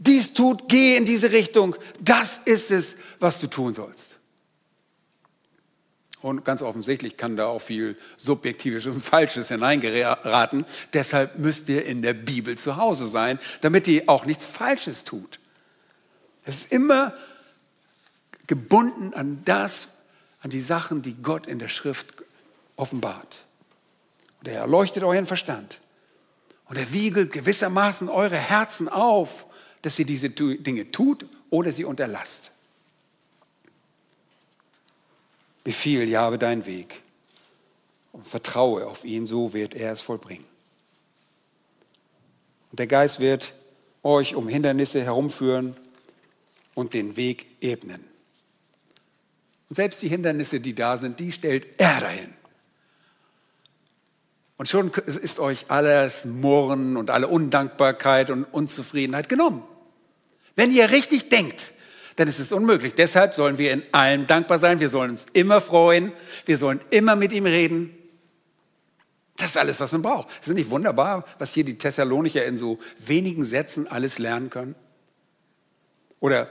dies 0.00 0.32
tut, 0.32 0.66
geh 0.66 0.96
in 0.96 1.04
diese 1.04 1.30
Richtung. 1.30 1.76
Das 2.00 2.40
ist 2.46 2.70
es, 2.70 2.96
was 3.18 3.38
du 3.38 3.46
tun 3.48 3.74
sollst. 3.74 4.16
Und 6.22 6.44
ganz 6.44 6.62
offensichtlich 6.62 7.18
kann 7.18 7.36
da 7.36 7.46
auch 7.46 7.60
viel 7.60 7.96
Subjektives 8.16 8.86
und 8.86 9.04
Falsches 9.04 9.48
hineingeraten. 9.48 10.64
Deshalb 10.94 11.38
müsst 11.38 11.68
ihr 11.68 11.84
in 11.84 12.00
der 12.00 12.14
Bibel 12.14 12.56
zu 12.56 12.76
Hause 12.76 13.06
sein, 13.06 13.38
damit 13.60 13.86
ihr 13.88 14.04
auch 14.06 14.24
nichts 14.24 14.46
Falsches 14.46 15.04
tut. 15.04 15.38
Es 16.44 16.56
ist 16.56 16.72
immer 16.72 17.14
gebunden 18.46 19.12
an 19.12 19.42
das, 19.44 19.88
an 20.40 20.48
die 20.48 20.62
Sachen, 20.62 21.02
die 21.02 21.14
Gott 21.14 21.46
in 21.46 21.58
der 21.58 21.68
Schrift 21.68 22.14
offenbart. 22.76 23.44
Und 24.40 24.48
er 24.48 24.60
erleuchtet 24.60 25.02
euren 25.04 25.26
Verstand. 25.26 25.80
Und 26.64 26.78
er 26.78 26.90
wiegelt 26.92 27.32
gewissermaßen 27.32 28.08
eure 28.08 28.38
Herzen 28.38 28.88
auf 28.88 29.44
dass 29.82 29.98
ihr 29.98 30.04
diese 30.04 30.30
Dinge 30.30 30.90
tut 30.90 31.26
oder 31.50 31.72
sie 31.72 31.84
unterlasst. 31.84 32.50
Befiehl 35.64 36.08
Jahwe 36.08 36.38
deinen 36.38 36.66
Weg 36.66 37.02
und 38.12 38.26
vertraue 38.26 38.86
auf 38.86 39.04
ihn, 39.04 39.26
so 39.26 39.52
wird 39.52 39.74
er 39.74 39.92
es 39.92 40.02
vollbringen. 40.02 40.46
Und 42.70 42.78
der 42.78 42.86
Geist 42.86 43.20
wird 43.20 43.52
euch 44.02 44.34
um 44.34 44.48
Hindernisse 44.48 45.02
herumführen 45.02 45.76
und 46.74 46.94
den 46.94 47.16
Weg 47.16 47.46
ebnen. 47.60 48.04
Und 49.68 49.76
selbst 49.76 50.02
die 50.02 50.08
Hindernisse, 50.08 50.60
die 50.60 50.74
da 50.74 50.96
sind, 50.96 51.20
die 51.20 51.32
stellt 51.32 51.66
er 51.78 52.00
dahin. 52.00 52.32
Und 54.56 54.68
schon 54.68 54.90
ist 54.90 55.38
euch 55.38 55.70
alles 55.70 56.24
Murren 56.24 56.96
und 56.96 57.08
alle 57.08 57.28
Undankbarkeit 57.28 58.30
und 58.30 58.44
Unzufriedenheit 58.44 59.28
genommen. 59.28 59.62
Wenn 60.56 60.72
ihr 60.72 60.90
richtig 60.90 61.28
denkt, 61.28 61.72
dann 62.16 62.28
ist 62.28 62.38
es 62.38 62.52
unmöglich. 62.52 62.94
Deshalb 62.94 63.34
sollen 63.34 63.58
wir 63.58 63.72
in 63.72 63.82
allem 63.92 64.26
dankbar 64.26 64.58
sein. 64.58 64.80
Wir 64.80 64.88
sollen 64.88 65.10
uns 65.10 65.26
immer 65.32 65.60
freuen. 65.60 66.12
Wir 66.44 66.58
sollen 66.58 66.80
immer 66.90 67.16
mit 67.16 67.32
ihm 67.32 67.46
reden. 67.46 67.96
Das 69.36 69.50
ist 69.50 69.56
alles, 69.56 69.80
was 69.80 69.92
man 69.92 70.02
braucht. 70.02 70.28
Ist 70.28 70.48
es 70.48 70.54
nicht 70.54 70.68
wunderbar, 70.68 71.24
was 71.38 71.54
hier 71.54 71.64
die 71.64 71.78
Thessalonicher 71.78 72.44
in 72.44 72.58
so 72.58 72.78
wenigen 72.98 73.44
Sätzen 73.44 73.88
alles 73.88 74.18
lernen 74.18 74.50
können? 74.50 74.74
Oder 76.20 76.50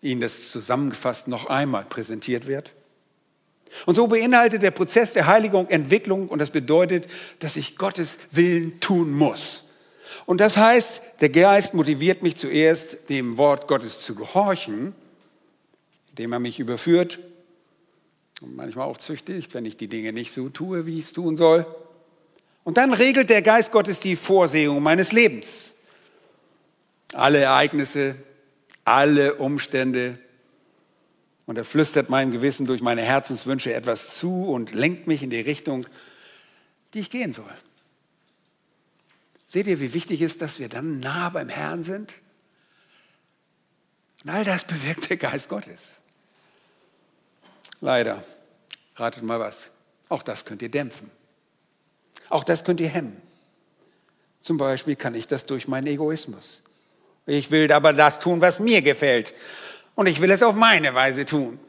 ihnen 0.00 0.22
das 0.22 0.50
zusammengefasst 0.50 1.28
noch 1.28 1.46
einmal 1.46 1.84
präsentiert 1.84 2.46
wird? 2.46 2.72
Und 3.84 3.94
so 3.94 4.06
beinhaltet 4.06 4.62
der 4.62 4.70
Prozess 4.70 5.12
der 5.12 5.26
Heiligung 5.26 5.68
Entwicklung 5.68 6.28
und 6.28 6.38
das 6.38 6.50
bedeutet, 6.50 7.06
dass 7.38 7.56
ich 7.56 7.76
Gottes 7.76 8.16
Willen 8.30 8.80
tun 8.80 9.12
muss. 9.12 9.64
Und 10.26 10.40
das 10.40 10.56
heißt, 10.56 11.00
der 11.20 11.28
Geist 11.28 11.74
motiviert 11.74 12.22
mich 12.22 12.36
zuerst, 12.36 13.08
dem 13.08 13.36
Wort 13.36 13.68
Gottes 13.68 14.00
zu 14.00 14.14
gehorchen, 14.14 14.94
indem 16.10 16.32
er 16.32 16.38
mich 16.38 16.60
überführt 16.60 17.18
und 18.40 18.56
manchmal 18.56 18.86
auch 18.86 18.98
züchtigt, 18.98 19.54
wenn 19.54 19.64
ich 19.64 19.76
die 19.76 19.88
Dinge 19.88 20.12
nicht 20.12 20.32
so 20.32 20.48
tue, 20.48 20.86
wie 20.86 20.98
ich 20.98 21.06
es 21.06 21.12
tun 21.12 21.36
soll. 21.36 21.66
Und 22.64 22.76
dann 22.76 22.92
regelt 22.92 23.30
der 23.30 23.42
Geist 23.42 23.72
Gottes 23.72 24.00
die 24.00 24.16
Vorsehung 24.16 24.82
meines 24.82 25.12
Lebens. 25.12 25.74
Alle 27.12 27.38
Ereignisse, 27.38 28.14
alle 28.84 29.34
Umstände, 29.34 30.18
und 31.46 31.58
er 31.58 31.64
flüstert 31.64 32.08
meinem 32.08 32.30
Gewissen 32.30 32.66
durch 32.66 32.82
meine 32.82 33.02
Herzenswünsche 33.02 33.74
etwas 33.74 34.16
zu 34.16 34.44
und 34.44 34.74
lenkt 34.74 35.06
mich 35.06 35.22
in 35.22 35.30
die 35.30 35.40
Richtung, 35.40 35.86
die 36.94 37.00
ich 37.00 37.10
gehen 37.10 37.32
soll. 37.32 37.52
Seht 39.52 39.66
ihr, 39.66 39.80
wie 39.80 39.92
wichtig 39.92 40.22
ist, 40.22 40.40
dass 40.40 40.60
wir 40.60 40.70
dann 40.70 40.98
nah 40.98 41.28
beim 41.28 41.50
Herrn 41.50 41.82
sind? 41.82 42.14
Und 44.24 44.30
all 44.30 44.44
das 44.44 44.64
bewirkt 44.64 45.10
der 45.10 45.18
Geist 45.18 45.50
Gottes. 45.50 46.00
Leider, 47.82 48.24
ratet 48.96 49.22
mal 49.22 49.38
was, 49.38 49.68
auch 50.08 50.22
das 50.22 50.46
könnt 50.46 50.62
ihr 50.62 50.70
dämpfen. 50.70 51.10
Auch 52.30 52.44
das 52.44 52.64
könnt 52.64 52.80
ihr 52.80 52.88
hemmen. 52.88 53.20
Zum 54.40 54.56
Beispiel 54.56 54.96
kann 54.96 55.14
ich 55.14 55.26
das 55.26 55.44
durch 55.44 55.68
meinen 55.68 55.86
Egoismus. 55.86 56.62
Ich 57.26 57.50
will 57.50 57.70
aber 57.72 57.92
das 57.92 58.20
tun, 58.20 58.40
was 58.40 58.58
mir 58.58 58.80
gefällt. 58.80 59.34
Und 59.94 60.06
ich 60.06 60.22
will 60.22 60.30
es 60.30 60.42
auf 60.42 60.54
meine 60.54 60.94
Weise 60.94 61.26
tun. 61.26 61.60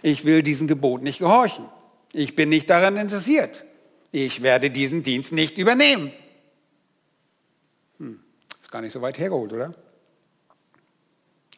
Ich 0.00 0.24
will 0.24 0.44
diesem 0.44 0.68
Gebot 0.68 1.02
nicht 1.02 1.18
gehorchen. 1.18 1.64
Ich 2.12 2.36
bin 2.36 2.50
nicht 2.50 2.70
daran 2.70 2.96
interessiert. 2.96 3.64
Ich 4.12 4.42
werde 4.42 4.70
diesen 4.70 5.02
Dienst 5.02 5.32
nicht 5.32 5.58
übernehmen. 5.58 6.12
Gar 8.72 8.80
nicht 8.80 8.94
so 8.94 9.02
weit 9.02 9.18
hergeholt, 9.18 9.52
oder? 9.52 9.74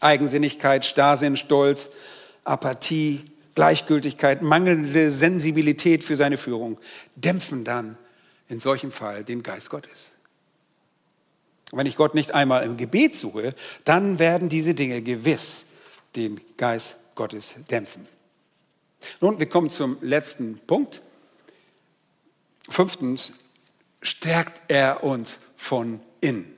Eigensinnigkeit, 0.00 0.84
Starrsinn, 0.84 1.36
Stolz, 1.36 1.90
Apathie, 2.42 3.30
Gleichgültigkeit, 3.54 4.42
mangelnde 4.42 5.12
Sensibilität 5.12 6.02
für 6.02 6.16
seine 6.16 6.38
Führung 6.38 6.76
dämpfen 7.14 7.62
dann 7.62 7.96
in 8.48 8.58
solchem 8.58 8.90
Fall 8.90 9.22
den 9.22 9.44
Geist 9.44 9.70
Gottes. 9.70 10.10
Wenn 11.70 11.86
ich 11.86 11.94
Gott 11.94 12.16
nicht 12.16 12.32
einmal 12.32 12.64
im 12.64 12.76
Gebet 12.76 13.16
suche, 13.16 13.54
dann 13.84 14.18
werden 14.18 14.48
diese 14.48 14.74
Dinge 14.74 15.00
gewiss 15.00 15.66
den 16.16 16.40
Geist 16.56 16.96
Gottes 17.14 17.54
dämpfen. 17.70 18.08
Nun, 19.20 19.38
wir 19.38 19.48
kommen 19.48 19.70
zum 19.70 19.98
letzten 20.00 20.58
Punkt. 20.66 21.00
Fünftens, 22.68 23.32
stärkt 24.02 24.62
er 24.66 25.04
uns 25.04 25.38
von 25.56 26.00
innen. 26.20 26.53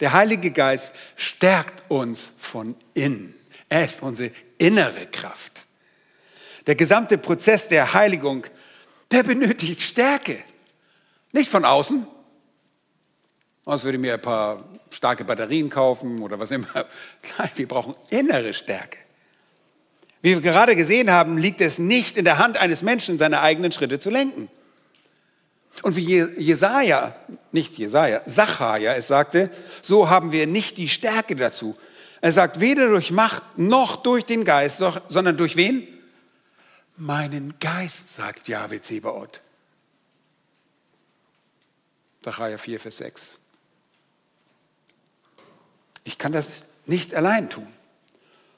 Der 0.00 0.12
Heilige 0.12 0.50
Geist 0.50 0.92
stärkt 1.16 1.90
uns 1.90 2.34
von 2.38 2.76
innen. 2.94 3.34
Er 3.68 3.84
ist 3.84 4.02
unsere 4.02 4.30
innere 4.58 5.06
Kraft. 5.06 5.66
Der 6.66 6.74
gesamte 6.74 7.18
Prozess 7.18 7.68
der 7.68 7.92
Heiligung, 7.92 8.46
der 9.10 9.22
benötigt 9.22 9.82
Stärke. 9.82 10.42
Nicht 11.32 11.50
von 11.50 11.64
außen, 11.64 12.06
Sonst 13.64 13.84
würde 13.84 13.96
ich 13.96 14.02
mir 14.02 14.14
ein 14.14 14.20
paar 14.20 14.62
starke 14.90 15.24
Batterien 15.24 15.70
kaufen 15.70 16.20
oder 16.20 16.38
was 16.38 16.50
immer. 16.50 16.68
Nein, 17.38 17.50
wir 17.54 17.68
brauchen 17.68 17.94
innere 18.10 18.52
Stärke. 18.52 18.98
Wie 20.20 20.34
wir 20.34 20.40
gerade 20.40 20.76
gesehen 20.76 21.10
haben, 21.10 21.38
liegt 21.38 21.60
es 21.60 21.78
nicht 21.78 22.16
in 22.16 22.24
der 22.24 22.38
Hand 22.38 22.56
eines 22.56 22.82
Menschen, 22.82 23.18
seine 23.18 23.40
eigenen 23.40 23.72
Schritte 23.72 23.98
zu 23.98 24.10
lenken. 24.10 24.48
Und 25.82 25.96
wie 25.96 26.22
Jesaja, 26.38 27.16
nicht 27.52 27.76
Jesaja, 27.76 28.22
Sacharja 28.26 28.94
es 28.94 29.08
sagte, 29.08 29.50
so 29.82 30.08
haben 30.08 30.32
wir 30.32 30.46
nicht 30.46 30.78
die 30.78 30.88
Stärke 30.88 31.36
dazu. 31.36 31.76
Er 32.20 32.32
sagt, 32.32 32.60
weder 32.60 32.88
durch 32.88 33.10
Macht 33.10 33.42
noch 33.58 33.96
durch 33.96 34.24
den 34.24 34.44
Geist, 34.44 34.82
sondern 35.08 35.36
durch 35.36 35.56
wen? 35.56 35.86
Meinen 36.96 37.54
Geist, 37.58 38.14
sagt 38.14 38.48
Jahwe 38.48 38.80
Zebaoth. 38.80 39.40
Sacharja 42.24 42.56
4, 42.56 42.80
Vers 42.80 42.96
6. 42.98 43.38
Ich 46.04 46.16
kann 46.16 46.32
das 46.32 46.64
nicht 46.86 47.14
allein 47.14 47.50
tun. 47.50 47.70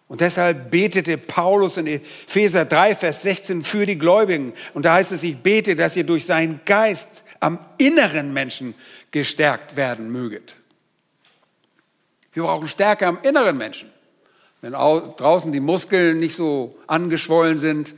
Und 0.09 0.21
deshalb 0.21 0.71
betete 0.71 1.19
Paulus 1.19 1.79
in 1.79 1.87
Epheser 1.87 2.65
3, 2.65 2.95
Vers 2.95 3.23
16 3.23 3.63
für 3.63 3.87
die 3.87 3.99
Gläubigen. 3.99 4.53
Und 4.75 4.85
da 4.85 4.95
heißt 4.95 5.13
es, 5.13 5.23
ich 5.23 5.39
bete, 5.39 5.75
dass 5.75 5.97
ihr 5.97 6.05
durch 6.05 6.25
seinen 6.25 6.61
Geist 6.65 7.09
am 7.41 7.59
inneren 7.79 8.33
Menschen 8.33 8.75
gestärkt 9.11 9.77
werden 9.77 10.11
möget. 10.11 10.55
Wir 12.33 12.45
brauchen 12.45 12.69
Stärke 12.69 13.07
am 13.07 13.19
inneren 13.23 13.57
Menschen. 13.57 13.91
Wenn 14.61 14.73
draußen 14.73 15.53
die 15.53 15.61
Muskeln 15.61 16.19
nicht 16.19 16.37
so 16.37 16.79
angeschwollen 16.87 17.59
sind, 17.59 17.95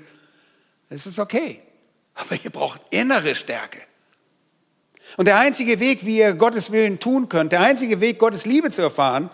ist 0.90 1.06
es 1.06 1.18
okay. 1.18 1.60
Aber 2.14 2.36
ihr 2.42 2.50
braucht 2.50 2.80
innere 2.90 3.34
Stärke. 3.34 3.80
Und 5.16 5.26
der 5.26 5.38
einzige 5.38 5.80
Weg, 5.80 6.04
wie 6.04 6.18
ihr 6.18 6.34
Gottes 6.34 6.72
Willen 6.72 7.00
tun 7.00 7.28
könnt, 7.28 7.52
der 7.52 7.60
einzige 7.60 8.00
Weg, 8.00 8.18
Gottes 8.18 8.44
Liebe 8.44 8.70
zu 8.70 8.82
erfahren, 8.82 9.30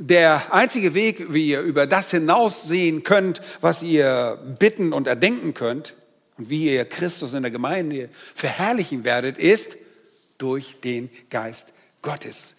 der 0.00 0.52
einzige 0.52 0.94
Weg, 0.94 1.32
wie 1.32 1.48
ihr 1.50 1.60
über 1.60 1.86
das 1.86 2.10
hinaussehen 2.10 3.02
könnt, 3.02 3.42
was 3.60 3.82
ihr 3.82 4.38
bitten 4.58 4.92
und 4.92 5.06
erdenken 5.06 5.54
könnt, 5.54 5.94
und 6.38 6.48
wie 6.48 6.74
ihr 6.74 6.86
Christus 6.86 7.34
in 7.34 7.42
der 7.42 7.52
Gemeinde 7.52 8.08
verherrlichen 8.34 9.04
werdet, 9.04 9.36
ist 9.36 9.76
durch 10.38 10.80
den 10.80 11.10
Geist 11.28 11.74
Gottes. 12.00 12.54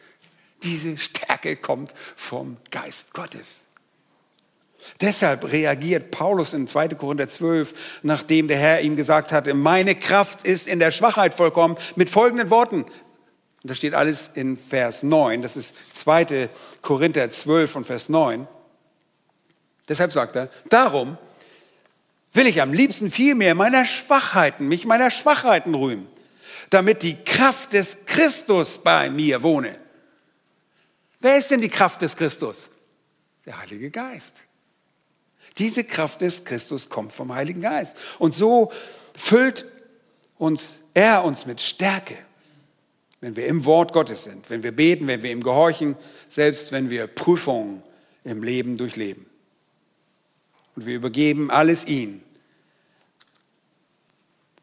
Diese 0.61 0.99
Stärke 0.99 1.55
kommt 1.55 1.95
vom 2.15 2.57
Geist 2.69 3.13
Gottes. 3.13 3.61
Deshalb 4.99 5.51
reagiert 5.51 6.11
Paulus 6.11 6.53
in 6.53 6.67
2. 6.67 6.89
Korinther 6.89 7.27
12, 7.27 7.99
nachdem 8.03 8.47
der 8.47 8.57
Herr 8.57 8.81
ihm 8.81 8.95
gesagt 8.95 9.31
hatte, 9.31 9.55
meine 9.55 9.95
Kraft 9.95 10.45
ist 10.45 10.67
in 10.67 10.79
der 10.79 10.91
Schwachheit 10.91 11.33
vollkommen, 11.33 11.75
mit 11.95 12.09
folgenden 12.09 12.51
Worten. 12.51 12.85
Und 13.63 13.69
das 13.69 13.77
steht 13.77 13.93
alles 13.93 14.31
in 14.33 14.57
Vers 14.57 15.03
9, 15.03 15.41
das 15.41 15.55
ist 15.55 15.75
2. 15.93 16.49
Korinther 16.81 17.29
12 17.29 17.75
und 17.75 17.85
Vers 17.85 18.09
9. 18.09 18.47
Deshalb 19.87 20.11
sagt 20.11 20.35
er, 20.35 20.49
darum 20.69 21.17
will 22.33 22.47
ich 22.47 22.61
am 22.61 22.73
liebsten 22.73 23.11
viel 23.11 23.35
mehr 23.35 23.55
meiner 23.55 23.85
Schwachheiten, 23.85 24.67
mich 24.67 24.85
meiner 24.85 25.11
Schwachheiten 25.11 25.75
rühmen, 25.75 26.07
damit 26.69 27.03
die 27.03 27.23
Kraft 27.23 27.73
des 27.73 27.97
Christus 28.05 28.79
bei 28.79 29.09
mir 29.09 29.43
wohne. 29.43 29.77
Wer 31.19 31.37
ist 31.37 31.51
denn 31.51 31.61
die 31.61 31.69
Kraft 31.69 32.01
des 32.01 32.15
Christus? 32.15 32.69
Der 33.45 33.59
Heilige 33.59 33.91
Geist. 33.91 34.43
Diese 35.57 35.83
Kraft 35.83 36.21
des 36.21 36.43
Christus 36.45 36.89
kommt 36.89 37.13
vom 37.13 37.33
Heiligen 37.33 37.61
Geist. 37.61 37.95
Und 38.17 38.33
so 38.33 38.71
füllt 39.15 39.65
uns 40.37 40.77
er 40.93 41.23
uns 41.23 41.45
mit 41.45 41.61
Stärke, 41.61 42.17
wenn 43.21 43.35
wir 43.35 43.45
im 43.45 43.65
Wort 43.65 43.93
Gottes 43.93 44.23
sind, 44.23 44.49
wenn 44.49 44.63
wir 44.63 44.71
beten, 44.71 45.07
wenn 45.07 45.21
wir 45.21 45.31
ihm 45.31 45.43
gehorchen, 45.43 45.95
selbst 46.27 46.71
wenn 46.71 46.89
wir 46.89 47.05
Prüfungen 47.07 47.83
im 48.23 48.43
Leben 48.43 48.75
durchleben. 48.75 49.27
Und 50.75 50.85
wir 50.85 50.95
übergeben 50.95 51.51
alles 51.51 51.85
ihm. 51.85 52.21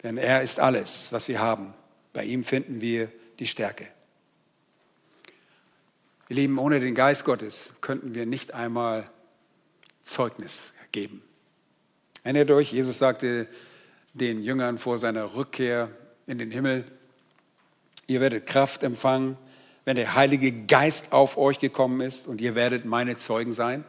Denn 0.03 0.17
er 0.17 0.43
ist 0.43 0.59
alles, 0.59 1.09
was 1.13 1.29
wir 1.29 1.41
haben. 1.41 1.75
Bei 2.13 2.25
ihm 2.25 2.45
finden 2.45 2.81
wir 2.81 3.11
die 3.39 3.47
Stärke. 3.47 3.87
Ihr 6.29 6.37
Lieben, 6.37 6.59
ohne 6.59 6.81
den 6.81 6.95
Geist 6.95 7.25
Gottes 7.25 7.73
könnten 7.81 8.15
wir 8.15 8.27
nicht 8.27 8.55
einmal 8.55 9.11
Zeugnis 10.03 10.73
geben. 10.93 11.23
Erinnert 12.25 12.51
euch, 12.51 12.73
Jesus 12.73 12.99
sagte 12.99 13.47
den 14.15 14.43
Jüngern 14.43 14.79
vor 14.79 14.99
seiner 14.99 15.37
Rückkehr 15.37 15.91
in 16.27 16.39
den 16.39 16.51
Himmel, 16.51 16.85
ihr 18.09 18.21
werdet 18.21 18.47
Kraft 18.47 18.83
empfangen, 18.83 19.37
wenn 19.85 19.95
der 19.95 20.15
Heilige 20.15 20.53
Geist 20.67 21.13
auf 21.13 21.39
euch 21.39 21.61
gekommen 21.61 22.01
ist 22.01 22.27
und 22.27 22.41
ihr 22.41 22.57
werdet 22.57 22.85
meine 22.85 23.17
Zeugen 23.17 23.53
sein. 23.53 23.85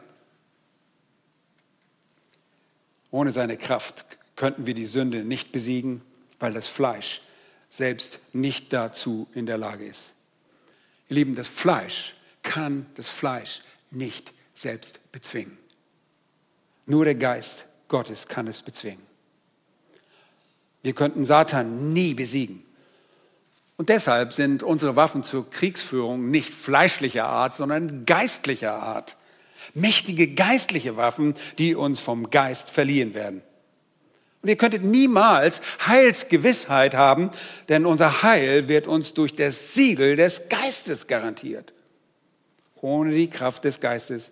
Ohne 3.10 3.32
seine 3.32 3.56
Kraft 3.56 4.04
könnten 4.36 4.66
wir 4.66 4.74
die 4.74 4.86
Sünde 4.86 5.24
nicht 5.24 5.50
besiegen, 5.50 6.02
weil 6.38 6.52
das 6.52 6.68
Fleisch 6.68 7.22
selbst 7.68 8.20
nicht 8.32 8.72
dazu 8.72 9.26
in 9.34 9.46
der 9.46 9.58
Lage 9.58 9.84
ist. 9.84 10.12
Ihr 11.08 11.16
Lieben, 11.16 11.34
das 11.34 11.48
Fleisch 11.48 12.14
kann 12.42 12.86
das 12.94 13.10
Fleisch 13.10 13.62
nicht 13.90 14.32
selbst 14.54 15.12
bezwingen. 15.12 15.58
Nur 16.86 17.04
der 17.04 17.14
Geist 17.14 17.66
Gottes 17.88 18.28
kann 18.28 18.46
es 18.46 18.62
bezwingen. 18.62 19.02
Wir 20.82 20.94
könnten 20.94 21.24
Satan 21.24 21.92
nie 21.92 22.14
besiegen. 22.14 22.64
Und 23.80 23.88
deshalb 23.88 24.34
sind 24.34 24.62
unsere 24.62 24.94
Waffen 24.94 25.22
zur 25.22 25.48
Kriegsführung 25.48 26.30
nicht 26.30 26.52
fleischlicher 26.52 27.24
Art, 27.24 27.54
sondern 27.54 28.04
geistlicher 28.04 28.74
Art. 28.74 29.16
Mächtige 29.72 30.34
geistliche 30.34 30.98
Waffen, 30.98 31.34
die 31.56 31.74
uns 31.74 31.98
vom 31.98 32.28
Geist 32.28 32.68
verliehen 32.68 33.14
werden. 33.14 33.40
Und 34.42 34.50
ihr 34.50 34.56
könntet 34.56 34.84
niemals 34.84 35.62
Heilsgewissheit 35.86 36.94
haben, 36.94 37.30
denn 37.70 37.86
unser 37.86 38.22
Heil 38.22 38.68
wird 38.68 38.86
uns 38.86 39.14
durch 39.14 39.34
das 39.34 39.72
Siegel 39.72 40.14
des 40.14 40.50
Geistes 40.50 41.06
garantiert. 41.06 41.72
Ohne 42.82 43.12
die 43.12 43.30
Kraft 43.30 43.64
des 43.64 43.80
Geistes 43.80 44.30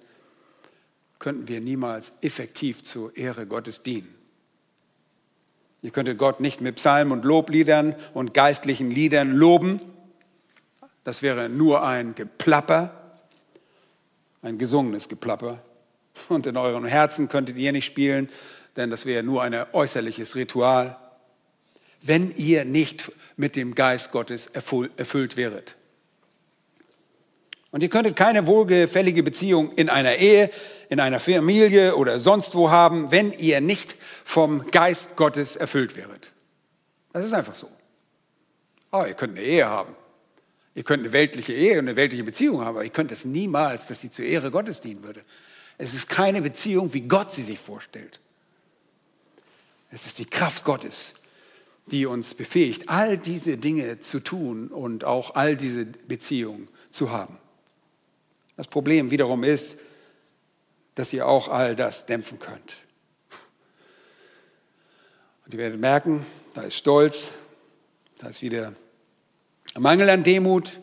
könnten 1.19 1.49
wir 1.49 1.63
niemals 1.63 2.13
effektiv 2.21 2.83
zur 2.83 3.17
Ehre 3.17 3.47
Gottes 3.47 3.83
dienen. 3.83 4.18
Ihr 5.83 5.91
könntet 5.91 6.19
Gott 6.19 6.41
nicht 6.41 6.61
mit 6.61 6.77
Psalmen 6.77 7.13
und 7.13 7.25
Lobliedern 7.25 7.95
und 8.15 8.35
geistlichen 8.35 8.91
Liedern 8.91 9.33
loben. 9.33 9.81
Das 11.05 11.23
wäre 11.23 11.49
nur 11.49 11.85
ein 11.85 12.15
Geplapper, 12.15 12.93
ein 14.43 14.59
gesungenes 14.59 15.09
Geplapper. 15.09 15.63
Und 16.29 16.47
in 16.47 16.57
euren 16.57 16.85
Herzen 16.85 17.29
könntet 17.29 17.57
ihr 17.57 17.73
nicht 17.73 17.85
spielen, 17.85 18.29
denn 18.77 18.91
das 18.91 19.07
wäre 19.07 19.23
nur 19.23 19.43
ein 19.43 19.55
äußerliches 19.73 20.35
Ritual, 20.35 20.97
wenn 22.03 22.35
ihr 22.37 22.65
nicht 22.65 23.11
mit 23.37 23.57
dem 23.57 23.75
Geist 23.75 24.11
Gottes 24.11 24.47
erfüllt 24.49 25.37
wäret. 25.37 25.78
Und 27.71 27.83
ihr 27.83 27.91
könntet 27.91 28.17
keine 28.17 28.47
wohlgefällige 28.47 29.23
Beziehung 29.23 29.73
in 29.73 29.89
einer 29.89 30.17
Ehe, 30.17 30.51
in 30.89 31.01
einer 31.01 31.21
Familie 31.21 31.97
oder 31.97 32.19
sonst 32.19 32.55
wo 32.55 32.71
haben, 32.71 33.11
wenn 33.11 33.33
ihr 33.33 33.61
nicht 33.61 33.97
vom 34.25 34.71
Geist 34.71 35.17
Gottes 35.17 35.57
erfüllt 35.57 35.97
wäret. 35.97 36.33
Das 37.13 37.25
ist 37.25 37.35
einfach 37.35 37.55
so. 37.55 37.69
Oh, 38.91 39.05
ihr 39.07 39.15
könnt 39.15 39.37
eine 39.37 39.47
Ehe 39.47 39.67
haben. 39.67 39.95
Ihr 40.75 40.85
könnt 40.85 41.03
eine 41.03 41.13
weltliche 41.13 41.53
Ehe 41.53 41.73
und 41.73 41.89
eine 41.89 41.97
weltliche 41.97 42.25
Beziehung 42.25 42.61
haben, 42.61 42.77
aber 42.77 42.85
ihr 42.85 42.91
könnt 42.91 43.11
es 43.11 43.25
niemals, 43.25 43.87
dass 43.87 44.01
sie 44.01 44.11
zur 44.11 44.25
Ehre 44.25 44.51
Gottes 44.51 44.81
dienen 44.81 45.03
würde. 45.03 45.21
Es 45.77 45.93
ist 45.93 46.09
keine 46.09 46.41
Beziehung, 46.41 46.93
wie 46.95 47.03
Gott 47.03 47.33
sie 47.33 47.43
sich 47.43 47.59
vorstellt. 47.59 48.21
Es 49.91 50.07
ist 50.07 50.19
die 50.19 50.27
Kraft 50.27 50.65
Gottes, 50.65 51.15
die 51.87 52.07
uns 52.07 52.35
befähigt, 52.35 52.89
all 52.89 53.19
diese 53.19 53.57
Dinge 53.57 53.99
zu 53.99 54.21
tun 54.21 54.69
und 54.69 55.05
auch 55.05 55.35
all 55.35 55.57
diese 55.57 55.85
Beziehungen 55.85 56.69
zu 56.91 57.11
haben. 57.11 57.39
Das 58.59 58.67
Problem 58.67 59.13
wiederum 59.13 59.45
ist, 59.45 59.77
dass 60.97 61.13
ihr 61.13 61.29
auch 61.29 61.47
all 61.47 61.77
das 61.77 62.07
dämpfen 62.07 62.41
könnt. 62.41 62.79
Und 65.45 65.55
ihr 65.55 65.61
werdet 65.61 65.79
merken, 65.79 66.27
da 66.55 66.63
ist 66.63 66.75
Stolz, 66.75 67.35
da 68.19 68.27
ist 68.27 68.43
wieder 68.43 68.73
Mangel 69.79 70.11
an 70.11 70.25
Demut, 70.25 70.81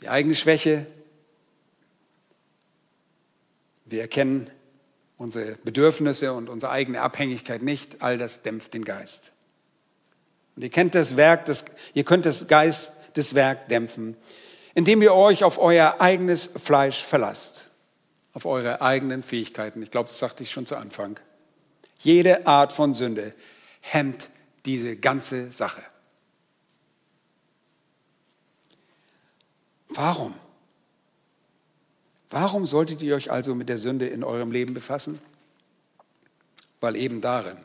die 0.00 0.08
eigene 0.08 0.34
Schwäche. 0.34 0.86
Wir 3.84 4.00
erkennen 4.00 4.50
unsere 5.18 5.56
Bedürfnisse 5.64 6.32
und 6.32 6.48
unsere 6.48 6.72
eigene 6.72 7.02
Abhängigkeit 7.02 7.60
nicht. 7.60 8.00
All 8.00 8.16
das 8.16 8.40
dämpft 8.40 8.72
den 8.72 8.86
Geist. 8.86 9.32
Und 10.56 10.62
ihr 10.62 10.70
kennt 10.70 10.94
das 10.94 11.18
Werk, 11.18 11.44
das, 11.44 11.66
ihr 11.92 12.04
könnt 12.04 12.24
das 12.24 12.46
Geist 12.46 12.90
des 13.16 13.34
Werk 13.34 13.68
dämpfen, 13.68 14.16
indem 14.74 15.02
ihr 15.02 15.14
euch 15.14 15.44
auf 15.44 15.58
euer 15.58 16.00
eigenes 16.00 16.50
Fleisch 16.56 17.04
verlasst, 17.04 17.68
auf 18.32 18.46
eure 18.46 18.80
eigenen 18.80 19.22
Fähigkeiten. 19.22 19.82
Ich 19.82 19.90
glaube, 19.90 20.08
das 20.08 20.18
sagte 20.18 20.42
ich 20.42 20.50
schon 20.50 20.66
zu 20.66 20.76
Anfang. 20.76 21.18
Jede 21.98 22.46
Art 22.46 22.72
von 22.72 22.94
Sünde 22.94 23.34
hemmt 23.80 24.28
diese 24.64 24.96
ganze 24.96 25.52
Sache. 25.52 25.82
Warum? 29.88 30.34
Warum 32.30 32.64
solltet 32.64 33.02
ihr 33.02 33.14
euch 33.14 33.30
also 33.30 33.54
mit 33.54 33.68
der 33.68 33.76
Sünde 33.76 34.06
in 34.06 34.24
eurem 34.24 34.50
Leben 34.50 34.72
befassen? 34.72 35.20
Weil 36.80 36.96
eben 36.96 37.20
darin 37.20 37.58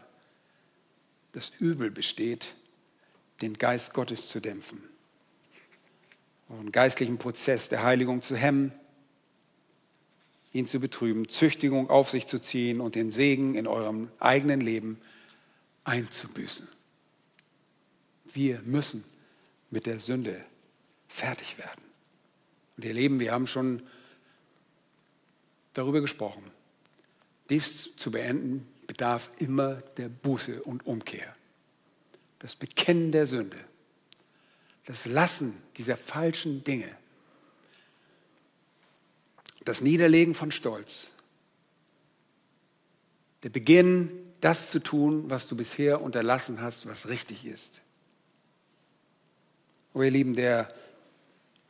das 1.31 1.49
Übel 1.59 1.89
besteht, 1.89 2.55
den 3.41 3.57
Geist 3.57 3.93
Gottes 3.93 4.27
zu 4.27 4.41
dämpfen 4.41 4.86
euren 6.49 6.71
geistlichen 6.71 7.17
Prozess 7.17 7.69
der 7.69 7.83
Heiligung 7.83 8.21
zu 8.21 8.35
hemmen, 8.35 8.71
ihn 10.53 10.65
zu 10.65 10.79
betrüben, 10.79 11.27
Züchtigung 11.27 11.89
auf 11.89 12.09
sich 12.09 12.27
zu 12.27 12.39
ziehen 12.39 12.79
und 12.79 12.95
den 12.95 13.11
Segen 13.11 13.55
in 13.55 13.67
eurem 13.67 14.09
eigenen 14.19 14.61
Leben 14.61 14.99
einzubüßen. 15.83 16.67
Wir 18.25 18.61
müssen 18.65 19.03
mit 19.69 19.85
der 19.85 19.99
Sünde 19.99 20.43
fertig 21.07 21.57
werden. 21.57 21.83
Und 22.75 22.85
ihr 22.85 22.93
Leben, 22.93 23.19
wir 23.19 23.31
haben 23.31 23.47
schon 23.47 23.81
darüber 25.73 26.01
gesprochen. 26.01 26.43
Dies 27.49 27.95
zu 27.95 28.11
beenden 28.11 28.67
bedarf 28.87 29.31
immer 29.39 29.75
der 29.97 30.09
Buße 30.09 30.63
und 30.63 30.85
Umkehr. 30.85 31.35
Das 32.39 32.55
Bekennen 32.55 33.11
der 33.11 33.25
Sünde 33.25 33.57
das 34.87 35.05
Lassen 35.05 35.61
dieser 35.75 35.97
falschen 35.97 36.63
Dinge, 36.63 36.89
das 39.65 39.81
Niederlegen 39.81 40.33
von 40.33 40.49
Stolz, 40.49 41.11
der 43.43 43.49
Beginn, 43.49 44.09
das 44.39 44.71
zu 44.71 44.79
tun, 44.79 45.29
was 45.29 45.49
du 45.49 45.57
bisher 45.57 46.01
unterlassen 46.01 46.61
hast, 46.61 46.87
was 46.87 47.09
richtig 47.09 47.45
ist. 47.45 47.81
Oh 49.93 50.01
ihr 50.01 50.11
Lieben, 50.11 50.35
der 50.35 50.73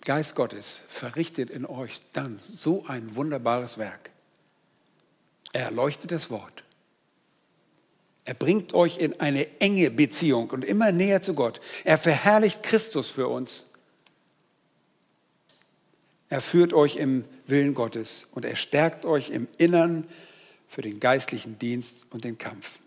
Geist 0.02 0.36
Gottes 0.36 0.84
verrichtet 0.88 1.50
in 1.50 1.66
euch 1.66 2.02
dann 2.14 2.38
so 2.38 2.86
ein 2.86 3.16
wunderbares 3.16 3.80
Werk. 3.80 4.12
Er 5.54 5.66
erleuchtet 5.66 6.12
das 6.12 6.30
Wort. 6.30 6.64
Er 8.28 8.34
bringt 8.34 8.74
euch 8.74 8.98
in 8.98 9.18
eine 9.22 9.48
enge 9.62 9.90
Beziehung 9.90 10.50
und 10.50 10.66
immer 10.66 10.92
näher 10.92 11.22
zu 11.22 11.34
Gott. 11.34 11.62
Er 11.86 11.98
verherrlicht 11.98 12.62
Christus 12.62 13.10
für 13.10 13.30
uns. 13.30 13.68
Er 16.28 16.42
führt 16.42 16.74
euch 16.74 16.98
im 16.98 17.24
Willen 17.46 17.74
Gottes 17.74 18.28
und 18.34 18.44
er 18.44 18.58
stärkt 18.58 19.06
euch 19.06 19.30
im 19.30 19.48
Innern 19.58 20.06
für 20.68 20.82
den 20.82 21.00
geistlichen 21.00 21.58
Dienst 21.58 22.00
und 22.10 22.26
den 22.26 22.38
Kampf. 22.38 22.80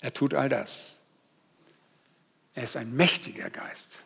Er 0.00 0.14
tut 0.14 0.32
all 0.32 0.48
das. 0.48 0.98
Er 2.54 2.62
ist 2.62 2.76
ein 2.76 2.94
mächtiger 2.94 3.50
Geist. 3.50 3.98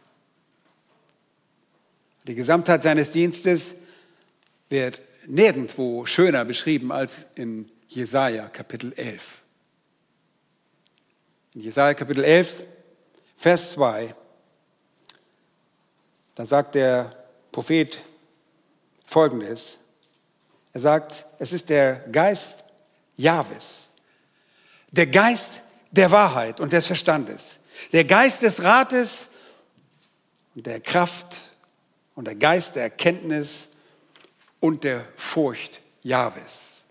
Die 2.27 2.35
Gesamtheit 2.35 2.83
seines 2.83 3.11
Dienstes 3.11 3.75
wird 4.71 5.03
nirgendwo 5.27 6.07
schöner 6.07 6.47
beschrieben 6.47 6.93
als 6.93 7.27
in 7.35 7.71
Jesaja 7.89 8.49
Kapitel 8.49 8.95
11. 8.95 9.43
In 11.55 11.63
Jesaja 11.63 11.95
Kapitel 11.95 12.23
11, 12.23 12.63
Vers 13.37 13.73
2, 13.73 14.15
da 16.37 16.45
sagt 16.45 16.77
der 16.77 17.27
Prophet 17.51 18.01
Folgendes. 19.05 19.79
Er 20.73 20.81
sagt, 20.81 21.27
es 21.41 21.53
ist 21.53 21.69
der 21.69 22.07
Geist 22.13 22.63
Jahwes, 23.17 23.89
der 24.93 25.09
Geist 25.09 25.61
der 25.91 26.13
Wahrheit 26.13 26.61
und 26.61 26.73
des 26.73 26.87
Verstandes, 26.87 27.59
der 27.91 28.05
Geist 28.05 28.43
des 28.43 28.63
Rates 28.63 29.29
und 30.55 30.67
der 30.67 30.79
Kraft 30.79 31.41
und 32.15 32.27
der 32.27 32.37
Geist 32.37 32.77
der 32.77 32.85
Erkenntnis 32.85 33.67
und 34.61 34.85
der 34.85 35.05
Furcht 35.17 35.81
Jahwes. 36.05 36.85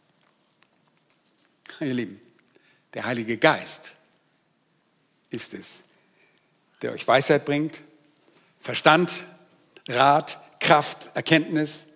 Ihr 1.79 1.93
Lieben, 1.93 2.19
der 2.93 3.05
Heilige 3.05 3.37
Geist 3.37 3.93
ist 5.29 5.53
es, 5.53 5.83
der 6.81 6.91
euch 6.91 7.07
Weisheit 7.07 7.45
bringt, 7.45 7.83
Verstand, 8.57 9.23
Rat, 9.87 10.39
Kraft, 10.59 11.15
Erkenntnis 11.15 11.87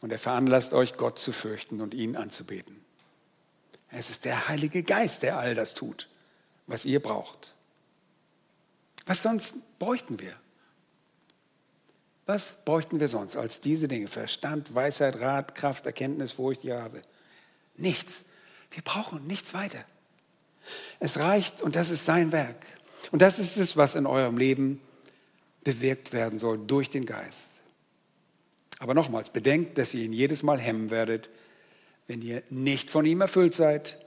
und 0.00 0.12
er 0.12 0.18
veranlasst 0.18 0.72
euch, 0.72 0.94
Gott 0.94 1.18
zu 1.18 1.32
fürchten 1.32 1.80
und 1.80 1.94
ihn 1.94 2.16
anzubeten. 2.16 2.84
Es 3.90 4.10
ist 4.10 4.24
der 4.24 4.48
Heilige 4.48 4.82
Geist, 4.82 5.22
der 5.22 5.38
all 5.38 5.54
das 5.54 5.74
tut, 5.74 6.08
was 6.66 6.84
ihr 6.84 7.00
braucht. 7.00 7.54
Was 9.06 9.22
sonst 9.22 9.54
bräuchten 9.78 10.20
wir? 10.20 10.34
Was 12.26 12.56
bräuchten 12.64 12.98
wir 12.98 13.08
sonst 13.08 13.36
als 13.36 13.60
diese 13.60 13.86
Dinge? 13.86 14.08
Verstand, 14.08 14.74
Weisheit, 14.74 15.20
Rat, 15.20 15.54
Kraft, 15.54 15.86
Erkenntnis, 15.86 16.32
Furcht, 16.32 16.64
Jahwe. 16.64 17.00
Nichts. 17.76 18.24
Wir 18.72 18.82
brauchen 18.82 19.24
nichts 19.26 19.54
weiter. 19.54 19.84
Es 21.00 21.18
reicht 21.18 21.62
und 21.62 21.76
das 21.76 21.90
ist 21.90 22.04
sein 22.04 22.32
Werk. 22.32 22.66
Und 23.12 23.22
das 23.22 23.38
ist 23.38 23.56
es, 23.56 23.76
was 23.76 23.94
in 23.94 24.06
eurem 24.06 24.36
Leben 24.36 24.80
bewirkt 25.64 26.12
werden 26.12 26.38
soll 26.38 26.58
durch 26.58 26.90
den 26.90 27.06
Geist. 27.06 27.60
Aber 28.78 28.94
nochmals, 28.94 29.30
bedenkt, 29.30 29.78
dass 29.78 29.94
ihr 29.94 30.04
ihn 30.04 30.12
jedes 30.12 30.42
Mal 30.42 30.58
hemmen 30.58 30.90
werdet, 30.90 31.30
wenn 32.08 32.22
ihr 32.22 32.42
nicht 32.50 32.90
von 32.90 33.04
ihm 33.06 33.20
erfüllt 33.20 33.54
seid, 33.54 33.98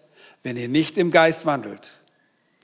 wenn 0.44 0.58
ihr 0.58 0.70
nicht 0.70 0.98
im 0.98 1.12
Geist 1.12 1.46
wandelt. 1.46 1.92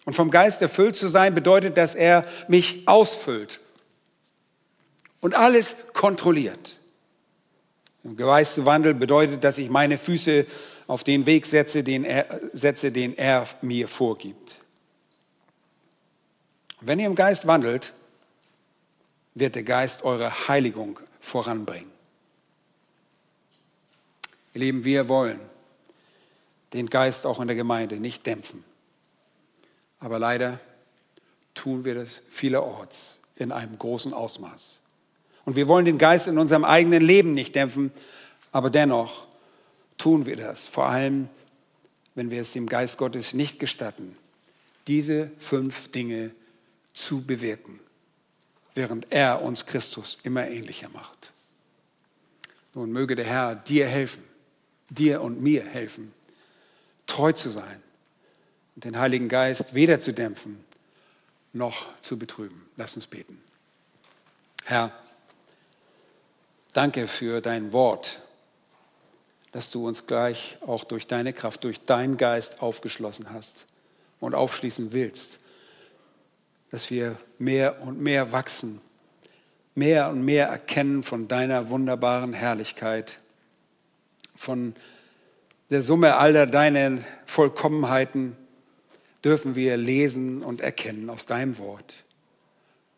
Und 0.05 0.13
vom 0.13 0.29
Geist 0.29 0.61
erfüllt 0.61 0.95
zu 0.95 1.07
sein 1.07 1.33
bedeutet, 1.33 1.77
dass 1.77 1.95
er 1.95 2.25
mich 2.47 2.87
ausfüllt 2.87 3.59
und 5.19 5.33
alles 5.33 5.75
kontrolliert. 5.93 6.77
Im 8.03 8.15
Geist 8.15 8.53
zu 8.53 8.65
wandeln 8.65 8.99
bedeutet, 8.99 9.43
dass 9.43 9.57
ich 9.57 9.71
meine 9.71 9.97
Füße 9.97 10.45
auf 10.87 11.03
den 11.03 11.25
Weg 11.25 11.45
setze, 11.45 11.83
den 11.83 12.03
er, 12.03 12.39
setze, 12.53 12.91
den 12.91 13.17
er 13.17 13.47
mir 13.61 13.87
vorgibt. 13.87 14.57
Wenn 16.81 16.99
ihr 16.99 17.07
im 17.07 17.15
Geist 17.15 17.47
wandelt, 17.47 17.93
wird 19.33 19.55
der 19.55 19.63
Geist 19.63 20.03
eure 20.03 20.47
Heiligung 20.47 20.99
voranbringen. 21.19 21.91
Ihr 24.53 24.59
Lieben, 24.59 24.83
wir 24.83 25.09
wollen 25.09 25.39
den 26.73 26.89
Geist 26.89 27.25
auch 27.25 27.39
in 27.39 27.47
der 27.47 27.55
Gemeinde 27.55 27.97
nicht 27.97 28.25
dämpfen. 28.25 28.63
Aber 29.99 30.19
leider 30.19 30.59
tun 31.53 31.85
wir 31.85 31.95
das 31.95 32.21
vielerorts 32.29 33.19
in 33.35 33.51
einem 33.51 33.77
großen 33.77 34.13
Ausmaß. 34.13 34.81
Und 35.45 35.55
wir 35.55 35.67
wollen 35.67 35.85
den 35.85 35.97
Geist 35.97 36.27
in 36.27 36.37
unserem 36.37 36.63
eigenen 36.63 37.01
Leben 37.01 37.33
nicht 37.33 37.55
dämpfen, 37.55 37.91
aber 38.51 38.69
dennoch 38.69 39.27
tun 39.97 40.25
wir 40.25 40.35
das, 40.35 40.67
vor 40.67 40.87
allem 40.87 41.29
wenn 42.15 42.31
wir 42.31 42.41
es 42.41 42.53
dem 42.53 42.67
Geist 42.67 42.97
Gottes 42.97 43.33
nicht 43.33 43.59
gestatten, 43.59 44.17
diese 44.87 45.31
fünf 45.37 45.91
Dinge 45.91 46.31
zu 46.93 47.23
bewirken, 47.23 47.79
während 48.73 49.11
er 49.11 49.41
uns 49.41 49.65
Christus 49.65 50.19
immer 50.23 50.47
ähnlicher 50.47 50.89
macht. 50.89 51.31
Nun 52.73 52.91
möge 52.91 53.15
der 53.15 53.25
Herr 53.25 53.55
dir 53.55 53.87
helfen, 53.87 54.23
dir 54.89 55.21
und 55.21 55.41
mir 55.41 55.65
helfen, 55.65 56.13
treu 57.05 57.31
zu 57.31 57.49
sein 57.49 57.81
und 58.75 58.85
den 58.85 58.97
Heiligen 58.97 59.29
Geist 59.29 59.73
weder 59.73 59.99
zu 59.99 60.13
dämpfen 60.13 60.63
noch 61.53 61.87
zu 62.01 62.19
betrüben. 62.19 62.69
Lass 62.75 62.95
uns 62.95 63.07
beten. 63.07 63.41
Herr, 64.65 64.91
danke 66.73 67.07
für 67.07 67.41
dein 67.41 67.71
Wort 67.71 68.19
dass 69.55 69.71
du 69.71 69.87
uns 69.87 70.05
gleich 70.05 70.57
auch 70.67 70.83
durch 70.83 71.07
deine 71.07 71.31
Kraft, 71.31 71.63
durch 71.63 71.79
deinen 71.85 72.17
Geist 72.17 72.61
aufgeschlossen 72.61 73.31
hast 73.31 73.65
und 74.19 74.35
aufschließen 74.35 74.91
willst, 74.91 75.39
dass 76.71 76.89
wir 76.91 77.15
mehr 77.39 77.81
und 77.81 78.01
mehr 78.01 78.33
wachsen, 78.33 78.81
mehr 79.73 80.09
und 80.09 80.25
mehr 80.25 80.47
erkennen 80.47 81.03
von 81.03 81.29
deiner 81.29 81.69
wunderbaren 81.69 82.33
Herrlichkeit, 82.33 83.21
von 84.35 84.75
der 85.69 85.81
Summe 85.81 86.17
aller 86.17 86.47
deiner 86.47 86.97
Vollkommenheiten 87.25 88.35
dürfen 89.23 89.55
wir 89.55 89.77
lesen 89.77 90.41
und 90.41 90.59
erkennen 90.59 91.09
aus 91.09 91.27
deinem 91.27 91.57
Wort. 91.59 92.03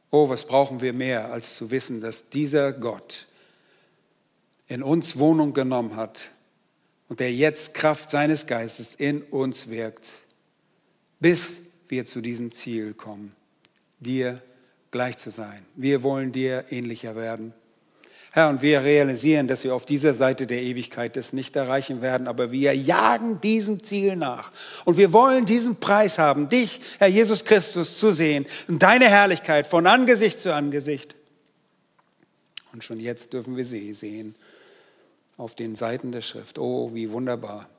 Oh, 0.10 0.28
was 0.28 0.48
brauchen 0.48 0.82
wir 0.82 0.94
mehr, 0.94 1.32
als 1.32 1.56
zu 1.56 1.70
wissen, 1.70 2.02
dass 2.02 2.32
dieser 2.32 2.74
Gott 2.74 3.28
in 4.68 4.82
uns 4.82 5.20
Wohnung 5.20 5.54
genommen 5.54 5.96
hat, 5.96 6.32
und 7.10 7.20
der 7.20 7.34
jetzt 7.34 7.74
Kraft 7.74 8.10
seines 8.10 8.48
Geistes 8.48 8.96
in 8.96 9.22
uns 9.22 9.70
wirkt, 9.70 10.10
bis 11.20 11.54
wir 11.88 12.06
zu 12.06 12.22
diesem 12.22 12.52
Ziel 12.52 12.94
kommen, 12.94 13.34
dir 14.00 14.42
gleich 14.92 15.18
zu 15.18 15.30
sein. 15.30 15.66
Wir 15.76 16.04
wollen 16.04 16.32
dir 16.32 16.66
ähnlicher 16.70 17.16
werden. 17.16 17.54
Herr, 18.32 18.50
und 18.50 18.62
wir 18.62 18.84
realisieren, 18.84 19.48
dass 19.48 19.64
wir 19.64 19.74
auf 19.74 19.86
dieser 19.86 20.14
Seite 20.14 20.46
der 20.46 20.62
Ewigkeit 20.62 21.16
das 21.16 21.34
nicht 21.34 21.56
erreichen 21.56 22.02
werden, 22.02 22.28
aber 22.28 22.52
wir 22.52 22.76
jagen 22.76 23.42
diesem 23.42 23.84
Ziel 23.84 24.16
nach. 24.16 24.52
Und 24.86 24.98
wir 24.98 25.12
wollen 25.12 25.46
diesen 25.46 25.78
Preis 25.78 26.20
haben, 26.20 26.50
dich, 26.50 26.80
Herr 27.00 27.08
Jesus 27.08 27.46
Christus, 27.46 27.98
zu 28.00 28.12
sehen 28.12 28.46
und 28.68 28.84
deine 28.84 29.10
Herrlichkeit 29.10 29.66
von 29.66 29.88
Angesicht 29.88 30.40
zu 30.40 30.54
Angesicht. 30.54 31.16
Und 32.74 32.84
schon 32.84 33.00
jetzt 33.00 33.34
dürfen 33.34 33.58
wir 33.58 33.66
sie 33.66 33.94
sehen 33.94 34.36
auf 35.38 35.56
den 35.56 35.76
Seiten 35.76 36.12
der 36.12 36.22
Schrift. 36.22 36.60
Oh, 36.60 36.94
wie 36.94 37.12
wunderbar. 37.12 37.70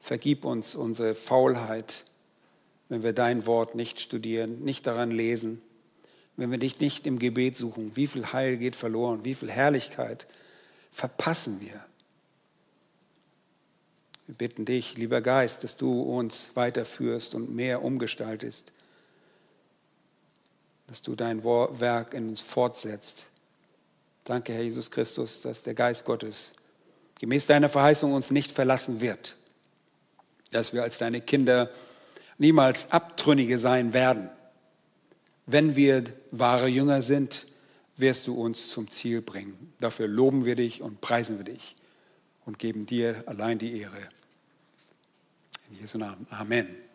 Vergib 0.00 0.44
uns 0.44 0.74
unsere 0.74 1.14
Faulheit, 1.14 2.04
wenn 2.88 3.02
wir 3.02 3.12
dein 3.12 3.46
Wort 3.46 3.74
nicht 3.74 4.00
studieren, 4.00 4.64
nicht 4.64 4.86
daran 4.86 5.10
lesen, 5.10 5.62
wenn 6.36 6.50
wir 6.50 6.58
dich 6.58 6.80
nicht 6.80 7.06
im 7.06 7.18
Gebet 7.18 7.56
suchen. 7.56 7.96
Wie 7.96 8.06
viel 8.06 8.32
Heil 8.32 8.56
geht 8.56 8.76
verloren, 8.76 9.24
wie 9.24 9.34
viel 9.34 9.50
Herrlichkeit 9.50 10.26
verpassen 10.92 11.60
wir. 11.60 11.84
Wir 14.26 14.34
bitten 14.34 14.64
dich, 14.64 14.96
lieber 14.96 15.20
Geist, 15.20 15.64
dass 15.64 15.76
du 15.76 16.02
uns 16.02 16.50
weiterführst 16.54 17.34
und 17.34 17.54
mehr 17.54 17.82
umgestaltest, 17.82 18.72
dass 20.86 21.02
du 21.02 21.14
dein 21.14 21.44
Werk 21.44 22.14
in 22.14 22.28
uns 22.28 22.40
fortsetzt 22.40 23.26
Danke, 24.28 24.52
Herr 24.52 24.62
Jesus 24.62 24.90
Christus, 24.90 25.40
dass 25.40 25.62
der 25.62 25.72
Geist 25.72 26.04
Gottes 26.04 26.52
gemäß 27.18 27.46
deiner 27.46 27.70
Verheißung 27.70 28.12
uns 28.12 28.30
nicht 28.30 28.52
verlassen 28.52 29.00
wird, 29.00 29.36
dass 30.50 30.74
wir 30.74 30.82
als 30.82 30.98
deine 30.98 31.22
Kinder 31.22 31.70
niemals 32.36 32.92
Abtrünnige 32.92 33.58
sein 33.58 33.94
werden. 33.94 34.28
Wenn 35.46 35.76
wir 35.76 36.04
wahre 36.30 36.68
Jünger 36.68 37.00
sind, 37.00 37.46
wirst 37.96 38.26
du 38.26 38.34
uns 38.34 38.68
zum 38.68 38.90
Ziel 38.90 39.22
bringen. 39.22 39.72
Dafür 39.80 40.08
loben 40.08 40.44
wir 40.44 40.56
dich 40.56 40.82
und 40.82 41.00
preisen 41.00 41.38
wir 41.38 41.44
dich 41.44 41.74
und 42.44 42.58
geben 42.58 42.84
dir 42.84 43.22
allein 43.24 43.56
die 43.58 43.80
Ehre. 43.80 44.10
In 45.70 45.80
Jesu 45.80 45.96
Namen. 45.96 46.26
Amen. 46.28 46.87